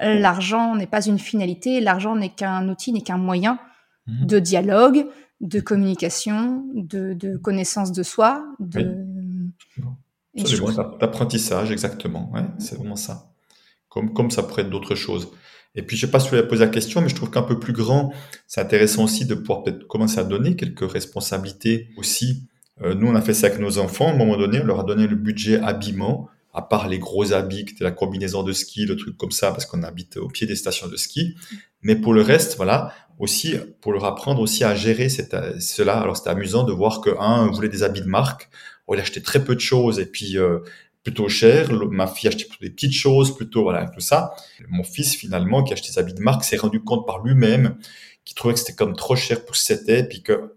l'argent 0.00 0.74
n'est 0.74 0.86
pas 0.86 1.04
une 1.04 1.18
finalité, 1.18 1.80
l'argent 1.80 2.16
n'est 2.16 2.30
qu'un 2.30 2.68
outil, 2.68 2.92
n'est 2.92 3.02
qu'un 3.02 3.18
moyen 3.18 3.58
mhm. 4.06 4.26
de 4.26 4.38
dialogue, 4.38 5.06
de 5.40 5.60
communication, 5.60 6.64
de, 6.74 7.14
de 7.14 7.36
connaissance 7.36 7.92
de 7.92 8.02
soi, 8.02 8.44
de 8.58 8.96
d'apprentissage, 11.00 11.72
exactement. 11.72 12.30
Ouais, 12.32 12.44
c'est 12.58 12.76
vraiment 12.76 12.96
ça. 12.96 13.32
Comme, 13.88 14.12
comme 14.12 14.30
ça 14.30 14.42
pourrait 14.42 14.62
être 14.62 14.70
d'autres 14.70 14.94
choses. 14.94 15.28
Et 15.74 15.82
puis, 15.82 15.96
je 15.96 16.06
sais 16.06 16.10
pas 16.10 16.20
si 16.20 16.28
tu 16.28 16.36
as 16.36 16.42
posé 16.42 16.64
la 16.64 16.70
question, 16.70 17.00
mais 17.00 17.08
je 17.08 17.14
trouve 17.14 17.30
qu'un 17.30 17.42
peu 17.42 17.58
plus 17.58 17.72
grand, 17.72 18.12
c'est 18.46 18.60
intéressant 18.60 19.04
aussi 19.04 19.24
de 19.24 19.34
pouvoir 19.34 19.62
peut-être 19.62 19.86
commencer 19.86 20.18
à 20.18 20.24
donner 20.24 20.56
quelques 20.56 20.90
responsabilités 20.90 21.88
aussi. 21.96 22.48
Euh, 22.82 22.94
nous, 22.94 23.08
on 23.08 23.14
a 23.14 23.20
fait 23.20 23.34
ça 23.34 23.48
avec 23.48 23.60
nos 23.60 23.78
enfants. 23.78 24.08
À 24.08 24.12
un 24.12 24.16
moment 24.16 24.36
donné, 24.36 24.60
on 24.60 24.64
leur 24.64 24.80
a 24.80 24.84
donné 24.84 25.06
le 25.06 25.16
budget 25.16 25.60
habillement, 25.60 26.28
à 26.52 26.62
part 26.62 26.88
les 26.88 26.98
gros 26.98 27.32
habits, 27.32 27.66
la 27.80 27.92
combinaison 27.92 28.42
de 28.42 28.52
ski, 28.52 28.86
le 28.86 28.96
truc 28.96 29.16
comme 29.16 29.30
ça, 29.30 29.50
parce 29.50 29.66
qu'on 29.66 29.82
habite 29.82 30.16
au 30.16 30.28
pied 30.28 30.46
des 30.46 30.56
stations 30.56 30.88
de 30.88 30.96
ski. 30.96 31.36
Mais 31.82 31.96
pour 31.96 32.12
le 32.12 32.22
reste, 32.22 32.56
voilà, 32.56 32.92
aussi 33.18 33.54
pour 33.80 33.92
leur 33.92 34.04
apprendre 34.04 34.40
aussi 34.40 34.64
à 34.64 34.74
gérer 34.74 35.08
cela. 35.08 36.00
Alors, 36.00 36.16
c'était 36.16 36.30
amusant 36.30 36.64
de 36.64 36.72
voir 36.72 37.00
que 37.00 37.10
un 37.18 37.50
voulait 37.50 37.68
des 37.68 37.82
habits 37.82 38.02
de 38.02 38.08
marque 38.08 38.50
il 38.94 39.00
achetait 39.00 39.20
très 39.20 39.44
peu 39.44 39.54
de 39.54 39.60
choses 39.60 39.98
et 39.98 40.06
puis 40.06 40.38
euh, 40.38 40.58
plutôt 41.02 41.28
cher. 41.28 41.72
Ma 41.90 42.06
fille 42.06 42.28
achetait 42.28 42.44
plutôt 42.44 42.64
des 42.64 42.70
petites 42.70 42.94
choses, 42.94 43.34
plutôt 43.36 43.62
voilà 43.62 43.86
tout 43.86 44.00
ça. 44.00 44.34
Mon 44.68 44.84
fils 44.84 45.14
finalement 45.14 45.62
qui 45.62 45.72
achetait 45.72 45.92
des 45.92 45.98
habits 45.98 46.14
de 46.14 46.22
marque 46.22 46.44
s'est 46.44 46.56
rendu 46.56 46.80
compte 46.82 47.06
par 47.06 47.22
lui-même 47.22 47.76
qu'il 48.24 48.34
trouvait 48.34 48.54
que 48.54 48.60
c'était 48.60 48.74
comme 48.74 48.94
trop 48.96 49.16
cher 49.16 49.44
pour 49.44 49.56
ce 49.56 49.72
que 49.72 49.78
c'était, 49.78 50.04
puis 50.04 50.22
que 50.22 50.52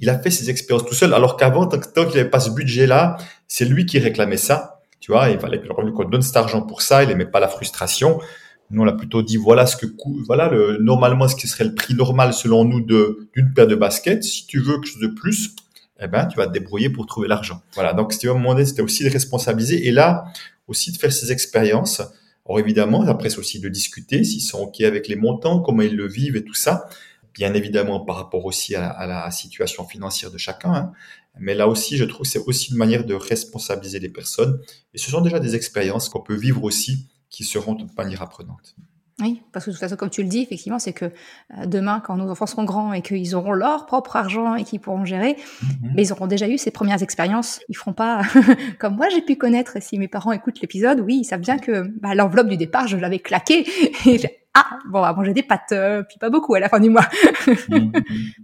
il 0.00 0.10
a 0.10 0.18
fait 0.18 0.30
ses 0.30 0.48
expériences 0.48 0.86
tout 0.86 0.94
seul, 0.94 1.12
alors 1.12 1.36
qu'avant, 1.36 1.66
tant, 1.66 1.80
qu'il 1.80 2.04
n'avait 2.04 2.30
pas 2.30 2.38
ce 2.38 2.50
budget-là, 2.50 3.16
c'est 3.48 3.64
lui 3.64 3.84
qui 3.84 3.98
réclamait 3.98 4.36
ça. 4.36 4.77
Tu 5.08 5.12
vois, 5.12 5.30
il 5.30 5.40
fallait 5.40 5.58
qu'on 5.62 6.04
donne 6.04 6.20
cet 6.20 6.36
argent 6.36 6.60
pour 6.60 6.82
ça, 6.82 7.02
il 7.02 7.08
n'aimait 7.08 7.24
pas 7.24 7.40
la 7.40 7.48
frustration. 7.48 8.20
Nous, 8.68 8.82
on 8.82 8.86
a 8.86 8.92
plutôt 8.92 9.22
dit, 9.22 9.38
voilà 9.38 9.64
ce 9.64 9.74
que 9.74 9.86
voilà 10.26 10.50
le, 10.50 10.76
normalement 10.82 11.28
ce 11.28 11.34
qui 11.34 11.48
serait 11.48 11.64
le 11.64 11.74
prix 11.74 11.94
normal 11.94 12.34
selon 12.34 12.66
nous 12.66 12.82
d'une 12.82 13.54
paire 13.54 13.66
de 13.66 13.74
baskets. 13.74 14.22
Si 14.22 14.46
tu 14.46 14.60
veux 14.60 14.74
quelque 14.74 14.84
chose 14.84 15.00
de 15.00 15.06
plus, 15.06 15.56
eh 15.98 16.08
ben, 16.08 16.26
tu 16.26 16.36
vas 16.36 16.46
te 16.46 16.52
débrouiller 16.52 16.90
pour 16.90 17.06
trouver 17.06 17.26
l'argent. 17.26 17.62
Voilà. 17.72 17.94
Donc, 17.94 18.12
ce 18.12 18.18
qui 18.18 18.26
va 18.26 18.64
c'était 18.66 18.82
aussi 18.82 19.02
de 19.02 19.08
responsabiliser 19.08 19.88
et 19.88 19.92
là, 19.92 20.24
aussi 20.66 20.92
de 20.92 20.98
faire 20.98 21.10
ces 21.10 21.32
expériences. 21.32 22.02
Alors, 22.46 22.60
évidemment, 22.60 23.00
après, 23.08 23.30
c'est 23.30 23.38
aussi 23.38 23.60
de 23.60 23.70
discuter 23.70 24.24
s'ils 24.24 24.42
sont 24.42 24.58
OK 24.58 24.82
avec 24.82 25.08
les 25.08 25.16
montants, 25.16 25.60
comment 25.60 25.80
ils 25.80 25.96
le 25.96 26.06
vivent 26.06 26.36
et 26.36 26.44
tout 26.44 26.52
ça. 26.52 26.86
Bien 27.32 27.54
évidemment, 27.54 28.00
par 28.00 28.16
rapport 28.16 28.44
aussi 28.44 28.74
à 28.74 29.06
la, 29.06 29.30
situation 29.30 29.86
financière 29.86 30.30
de 30.30 30.36
chacun. 30.36 30.74
Hein. 30.74 30.92
Mais 31.38 31.54
là 31.54 31.68
aussi, 31.68 31.96
je 31.96 32.04
trouve 32.04 32.22
que 32.22 32.28
c'est 32.28 32.44
aussi 32.46 32.70
une 32.70 32.76
manière 32.76 33.04
de 33.04 33.14
responsabiliser 33.14 33.98
les 34.00 34.08
personnes. 34.08 34.60
Et 34.94 34.98
ce 34.98 35.10
sont 35.10 35.20
déjà 35.20 35.40
des 35.40 35.54
expériences 35.54 36.08
qu'on 36.08 36.20
peut 36.20 36.36
vivre 36.36 36.62
aussi 36.64 37.08
qui 37.30 37.44
seront 37.44 37.74
de 37.74 37.84
manière 37.96 38.22
apprenante. 38.22 38.76
Oui, 39.20 39.42
parce 39.52 39.64
que 39.64 39.70
de 39.70 39.74
toute 39.74 39.80
façon, 39.80 39.96
comme 39.96 40.10
tu 40.10 40.22
le 40.22 40.28
dis, 40.28 40.40
effectivement, 40.40 40.78
c'est 40.78 40.92
que 40.92 41.06
euh, 41.06 41.66
demain, 41.66 42.00
quand 42.00 42.16
nos 42.16 42.30
enfants 42.30 42.46
seront 42.46 42.62
grands 42.62 42.92
et 42.92 43.02
qu'ils 43.02 43.34
auront 43.34 43.52
leur 43.52 43.86
propre 43.86 44.14
argent 44.14 44.54
et 44.54 44.62
qu'ils 44.62 44.78
pourront 44.78 45.04
gérer, 45.04 45.36
mhm. 45.62 45.92
mais 45.96 46.04
ils 46.04 46.12
auront 46.12 46.28
déjà 46.28 46.48
eu 46.48 46.56
ces 46.56 46.70
premières 46.70 47.02
expériences. 47.02 47.60
Ils 47.68 47.76
feront 47.76 47.92
pas 47.92 48.22
comme 48.78 48.94
moi 48.96 49.08
j'ai 49.08 49.20
pu 49.20 49.34
connaître. 49.36 49.82
Si 49.82 49.98
mes 49.98 50.06
parents 50.06 50.30
écoutent 50.30 50.60
l'épisode, 50.60 51.00
oui, 51.00 51.18
ils 51.22 51.24
savent 51.24 51.40
bien 51.40 51.58
que 51.58 51.88
bah, 52.00 52.14
l'enveloppe 52.14 52.48
du 52.48 52.56
départ, 52.56 52.86
je 52.86 52.96
l'avais 52.96 53.18
claquée. 53.18 53.66
Et 54.06 54.20
ah, 54.54 54.78
bon, 54.88 55.00
on 55.00 55.02
va 55.02 55.12
manger 55.12 55.34
des 55.34 55.42
pâtes, 55.42 55.72
euh, 55.72 56.02
puis 56.02 56.18
pas 56.18 56.30
beaucoup 56.30 56.54
à 56.54 56.60
la 56.60 56.68
fin 56.68 56.80
du 56.80 56.90
mois. 56.90 57.06
Mhm. 57.70 57.92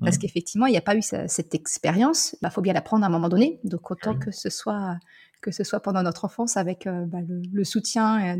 Parce 0.00 0.18
qu'effectivement, 0.18 0.66
il 0.66 0.70
n'y 0.70 0.78
a 0.78 0.82
pas 0.82 0.96
eu 0.96 1.02
cette 1.02 1.54
expérience. 1.54 2.32
Il 2.34 2.38
bah, 2.42 2.50
faut 2.50 2.62
bien 2.62 2.72
l'apprendre 2.72 3.04
à 3.04 3.06
un 3.06 3.10
moment 3.10 3.28
donné. 3.28 3.60
Donc 3.64 3.90
autant 3.90 4.18
que 4.18 4.30
ce 4.30 4.48
soit 4.50 4.96
que 5.44 5.50
ce 5.50 5.62
soit 5.62 5.80
pendant 5.80 6.02
notre 6.02 6.24
enfance 6.24 6.56
avec 6.56 6.86
euh, 6.86 7.04
bah, 7.04 7.18
le, 7.28 7.64
soutien 7.64 8.38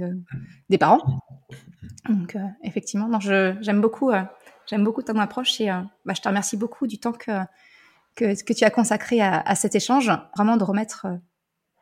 des 0.71 0.79
parents. 0.79 1.03
Donc 2.09 2.35
euh, 2.35 2.41
effectivement, 2.63 3.09
non, 3.09 3.21
j'aime 3.21 3.81
beaucoup, 3.83 4.11
euh, 4.11 4.23
j'aime 4.67 4.83
beaucoup 4.83 5.03
ton 5.03 5.19
approche 5.19 5.61
et 5.61 5.67
bah, 5.67 6.15
je 6.17 6.23
te 6.23 6.29
remercie 6.29 6.57
beaucoup 6.57 6.87
du 6.87 6.99
temps 6.99 7.13
que 7.13 7.31
que, 8.17 8.43
que 8.45 8.53
tu 8.53 8.65
as 8.65 8.71
consacré 8.71 9.21
à, 9.21 9.55
cet 9.57 9.75
échange, 9.75 10.09
vraiment 10.37 10.57
de 10.57 10.63
remettre 10.63 11.09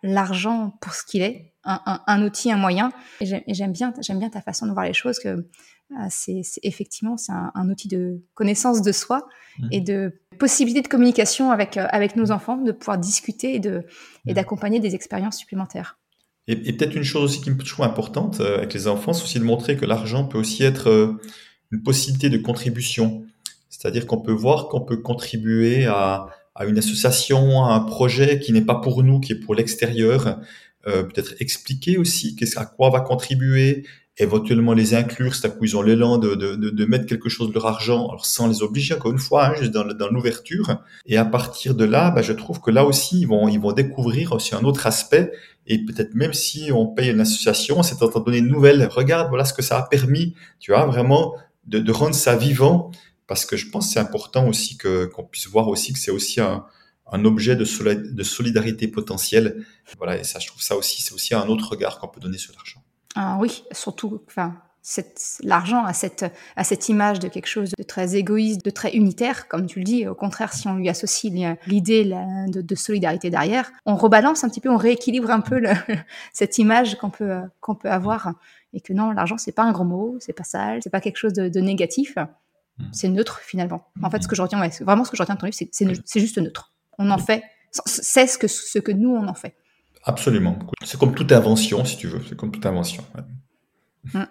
l'argent 0.03 0.73
pour 0.81 0.95
ce 0.95 1.05
qu'il 1.05 1.21
est, 1.21 1.53
un, 1.65 2.23
outil, 2.25 2.51
un 2.51 2.57
moyen. 2.57 2.91
Et 3.21 3.27
j'aime 3.27 3.73
bien, 3.73 3.93
j'aime 4.01 4.19
bien 4.19 4.31
ta 4.31 4.41
façon 4.41 4.67
de 4.67 4.73
voir 4.73 4.87
les 4.87 4.95
choses 4.95 5.19
que 5.19 5.47
c'est 6.09 6.41
effectivement 6.63 7.19
c'est 7.19 7.33
un, 7.33 7.69
outil 7.69 7.89
de 7.89 8.25
connaissance 8.33 8.81
de 8.81 8.93
soi 8.93 9.29
mmh. 9.59 9.69
et 9.73 9.81
de 9.83 10.22
possibilité 10.39 10.83
de 10.83 10.89
communication 10.89 11.51
avec, 11.51 11.77
euh, 11.77 11.87
avec 11.91 12.17
nos 12.17 12.31
enfants, 12.31 12.57
de 12.57 12.73
pouvoir 12.73 12.99
discuter 12.99 13.55
et, 13.55 13.59
de, 13.61 13.85
et 14.27 14.35
d'accompagner 14.35 14.81
des 14.81 14.95
expériences 14.95 15.39
supplémentaires. 15.39 15.99
Et, 16.49 16.57
peut-être 16.57 16.97
une 16.97 17.05
chose 17.05 17.25
aussi 17.25 17.41
qui 17.41 17.51
me 17.51 17.59
trouve 17.59 17.85
importante 17.85 18.41
euh, 18.41 18.59
avec 18.59 18.75
les 18.75 18.89
enfants, 18.89 19.13
c'est 19.13 19.25
aussi 19.25 19.39
de 19.39 19.45
montrer 19.45 19.77
que 19.77 19.87
l'argent 19.87 20.25
peut 20.25 20.39
aussi 20.39 20.65
être 20.65 20.91
euh, 20.91 21.21
une 21.71 21.83
possibilité 21.83 22.31
de 22.31 22.39
contribution. 22.39 23.25
C'est-à-dire 23.69 24.07
qu'on 24.07 24.21
peut 24.21 24.33
voir 24.33 24.69
qu'on 24.69 24.81
peut 24.81 24.97
contribuer 24.97 25.87
à, 25.87 26.27
à, 26.55 26.67
une 26.67 26.79
association, 26.79 27.65
à 27.65 27.75
un 27.75 27.81
projet 27.81 28.41
qui 28.41 28.53
n'est 28.53 28.65
pas 28.65 28.75
pour 28.75 29.03
nous, 29.03 29.21
qui 29.21 29.33
est 29.33 29.41
pour 29.41 29.55
l'extérieur. 29.55 30.41
Euh, 30.89 31.05
peut-être 31.05 31.35
expliquer 31.39 31.97
aussi 31.97 32.37
à 32.57 32.67
quoi 32.67 32.91
va 32.91 33.01
contribuer, 33.01 33.87
éventuellement 34.19 34.75
les 34.75 34.95
inclure, 34.95 35.35
c'est 35.35 35.47
à 35.47 35.51
quoi 35.51 35.67
ils 35.67 35.77
ont 35.77 35.83
l'élan 35.83 36.19
de, 36.19 36.35
de, 36.35 36.55
de, 36.55 36.85
mettre 36.85 37.07
quelque 37.07 37.29
chose 37.29 37.49
de 37.49 37.55
leur 37.55 37.67
argent, 37.67 38.09
alors 38.09 38.27
sans 38.27 38.47
les 38.47 38.63
obliger, 38.63 38.95
encore 38.95 39.13
une 39.13 39.19
fois, 39.19 39.47
hein, 39.47 39.55
juste 39.59 39.71
dans, 39.71 39.85
dans 39.85 40.09
l'ouverture. 40.09 40.83
Et 41.07 41.17
à 41.17 41.25
partir 41.25 41.75
de 41.75 41.85
là, 41.85 42.11
bah, 42.11 42.23
je 42.23 42.33
trouve 42.33 42.61
que 42.61 42.71
là 42.71 42.85
aussi, 42.85 43.21
ils 43.21 43.27
vont, 43.27 43.49
ils 43.49 43.61
vont 43.61 43.73
découvrir 43.73 44.33
aussi 44.33 44.55
un 44.55 44.65
autre 44.65 44.87
aspect. 44.87 45.33
Et 45.67 45.85
peut-être 45.85 46.15
même 46.15 46.35
si 46.35 46.71
on 46.73 46.87
paye 46.87 47.11
une 47.11 47.21
association, 47.21 47.83
c'est 47.83 48.03
en 48.03 48.21
donner 48.21 48.39
une 48.39 48.49
nouvelle. 48.49 48.87
Regarde, 48.87 49.29
voilà 49.29 49.45
ce 49.45 49.55
que 49.55 49.63
ça 49.63 49.79
a 49.79 49.83
permis, 49.83 50.35
tu 50.61 50.73
vois, 50.73 50.85
vraiment 50.87 51.35
de, 51.67 51.79
de 51.79 51.93
rendre 51.93 52.15
ça 52.15 52.37
vivant. 52.37 52.91
Parce 53.27 53.47
que 53.47 53.57
je 53.57 53.71
pense 53.71 53.87
que 53.87 53.93
c'est 53.95 54.01
important 54.01 54.47
aussi 54.49 54.77
que 54.77 55.07
qu'on 55.07 55.25
puisse 55.25 55.47
voir 55.47 55.69
aussi 55.69 55.93
que 55.93 55.99
c'est 55.99 56.11
aussi 56.11 56.41
un, 56.41 56.67
un 57.11 57.25
objet 57.25 57.57
de, 57.57 57.65
de 57.65 58.23
solidarité 58.23 58.89
potentielle. 58.89 59.65
Voilà, 59.97 60.19
et 60.19 60.25
ça, 60.25 60.39
je 60.39 60.49
trouve 60.49 60.61
ça 60.61 60.77
aussi, 60.77 61.01
c'est 61.01 61.15
aussi 61.15 61.35
un 61.35 61.47
autre 61.47 61.71
regard 61.71 61.99
qu'on 61.99 62.09
peut 62.09 62.21
donner 62.21 62.39
sur 62.39 62.53
l'argent. 62.53 62.82
Ah 63.15 63.37
oui, 63.41 63.65
surtout, 63.73 64.23
enfin, 64.27 64.57
l'argent 65.43 65.85
a 65.85 65.93
cette, 65.93 66.25
a 66.57 66.65
cette 66.65 66.89
image 66.89 67.19
de 67.21 67.29
quelque 67.29 67.47
chose 67.47 67.73
de 67.77 67.83
très 67.83 68.17
égoïste, 68.17 68.65
de 68.65 68.71
très 68.71 68.93
unitaire, 68.93 69.49
comme 69.49 69.67
tu 69.67 69.79
le 69.79 69.85
dis. 69.85 70.07
Au 70.07 70.15
contraire, 70.15 70.53
si 70.53 70.67
on 70.67 70.75
lui 70.75 70.89
associe 70.89 71.33
l'idée 71.67 72.05
de, 72.49 72.75
solidarité 72.75 73.31
derrière, 73.31 73.71
on 73.87 73.97
rebalance 73.97 74.45
un 74.45 74.49
petit 74.49 74.61
peu, 74.61 74.71
on 74.71 74.77
rééquilibre 74.77 75.31
un 75.31 75.41
peu 75.41 75.63
cette 76.33 76.59
image 76.59 76.97
qu'on 76.99 77.11
peut, 77.11 77.41
qu'on 77.61 77.75
peut 77.75 77.91
avoir. 77.91 78.33
Et 78.73 78.81
que 78.81 78.93
non, 78.93 79.11
l'argent, 79.13 79.39
c'est 79.39 79.53
pas 79.53 79.63
un 79.63 79.73
gros 79.73 79.85
mot, 79.85 80.17
c'est 80.21 80.33
pas 80.33 80.45
sale, 80.45 80.81
c'est 80.83 80.91
pas 80.91 81.01
quelque 81.01 81.19
chose 81.19 81.35
de, 81.35 81.61
négatif. 81.61 82.17
Hmm. 82.79 82.85
C'est 82.93 83.09
neutre 83.09 83.41
finalement. 83.41 83.89
En 84.03 84.11
fait, 84.11 84.23
ce 84.23 84.29
que 84.29 84.35
je 84.35 84.43
retiens, 84.43 84.67
vraiment 84.81 85.05
ce 85.05 85.11
que 85.11 85.17
je 85.17 85.23
retiens 85.23 85.35
de 85.35 85.41
ton 85.41 85.47
livre, 85.47 85.59
c'est 85.71 86.21
juste 86.21 86.39
neutre. 86.39 86.73
On 86.99 87.11
en 87.11 87.19
fait, 87.19 87.43
c'est 87.71 88.27
ce 88.27 88.39
que, 88.39 88.49
ce 88.49 88.79
que 88.79 88.93
nous, 88.93 89.11
on 89.11 89.29
en 89.29 89.35
fait. 89.35 89.55
Absolument. 90.05 90.59
C'est 90.85 90.99
comme 90.99 91.15
toute 91.15 91.33
invention, 91.33 91.85
si 91.85 91.97
tu 91.97 92.09
veux. 92.09 92.23
C'est 92.29 92.37
comme 92.37 92.51
toute 92.51 92.67
invention. 92.67 93.05
Mm. 94.13 94.25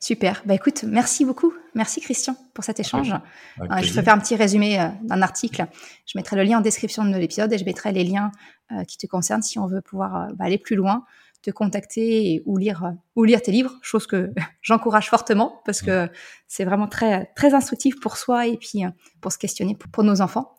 Super. 0.00 0.42
Bah 0.46 0.54
écoute, 0.54 0.84
merci 0.84 1.24
beaucoup. 1.24 1.52
Merci 1.74 2.00
Christian 2.00 2.34
pour 2.54 2.64
cet 2.64 2.80
échange. 2.80 3.12
Euh, 3.12 3.64
je 3.82 3.92
vais 3.92 4.02
faire 4.02 4.14
un 4.14 4.18
petit 4.18 4.36
résumé 4.36 4.80
euh, 4.80 4.88
d'un 5.02 5.20
article. 5.20 5.66
Je 6.06 6.16
mettrai 6.16 6.36
le 6.36 6.44
lien 6.44 6.58
en 6.58 6.60
description 6.62 7.04
de 7.04 7.16
l'épisode 7.16 7.52
et 7.52 7.58
je 7.58 7.64
mettrai 7.64 7.92
les 7.92 8.04
liens 8.04 8.32
euh, 8.72 8.84
qui 8.84 8.96
te 8.96 9.06
concernent 9.06 9.42
si 9.42 9.58
on 9.58 9.66
veut 9.66 9.82
pouvoir 9.82 10.28
bah, 10.34 10.46
aller 10.46 10.56
plus 10.58 10.76
loin, 10.76 11.04
te 11.42 11.50
contacter 11.50 12.42
ou 12.46 12.56
lire 12.56 12.94
ou 13.16 13.24
lire 13.24 13.42
tes 13.42 13.52
livres, 13.52 13.74
chose 13.82 14.06
que 14.06 14.32
j'encourage 14.62 15.10
fortement 15.10 15.60
parce 15.66 15.82
que 15.82 16.08
c'est 16.48 16.64
vraiment 16.64 16.88
très 16.88 17.30
très 17.36 17.52
instructif 17.52 18.00
pour 18.00 18.16
soi 18.16 18.46
et 18.46 18.56
puis 18.56 18.84
pour 19.20 19.32
se 19.32 19.38
questionner 19.38 19.74
pour, 19.74 19.90
pour 19.90 20.04
nos 20.04 20.22
enfants. 20.22 20.54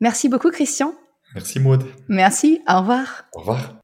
Merci 0.00 0.28
beaucoup 0.28 0.50
Christian. 0.50 0.94
Merci 1.34 1.60
Maud. 1.60 1.84
Merci. 2.08 2.60
Au 2.68 2.80
revoir. 2.80 3.24
Au 3.34 3.40
revoir. 3.40 3.81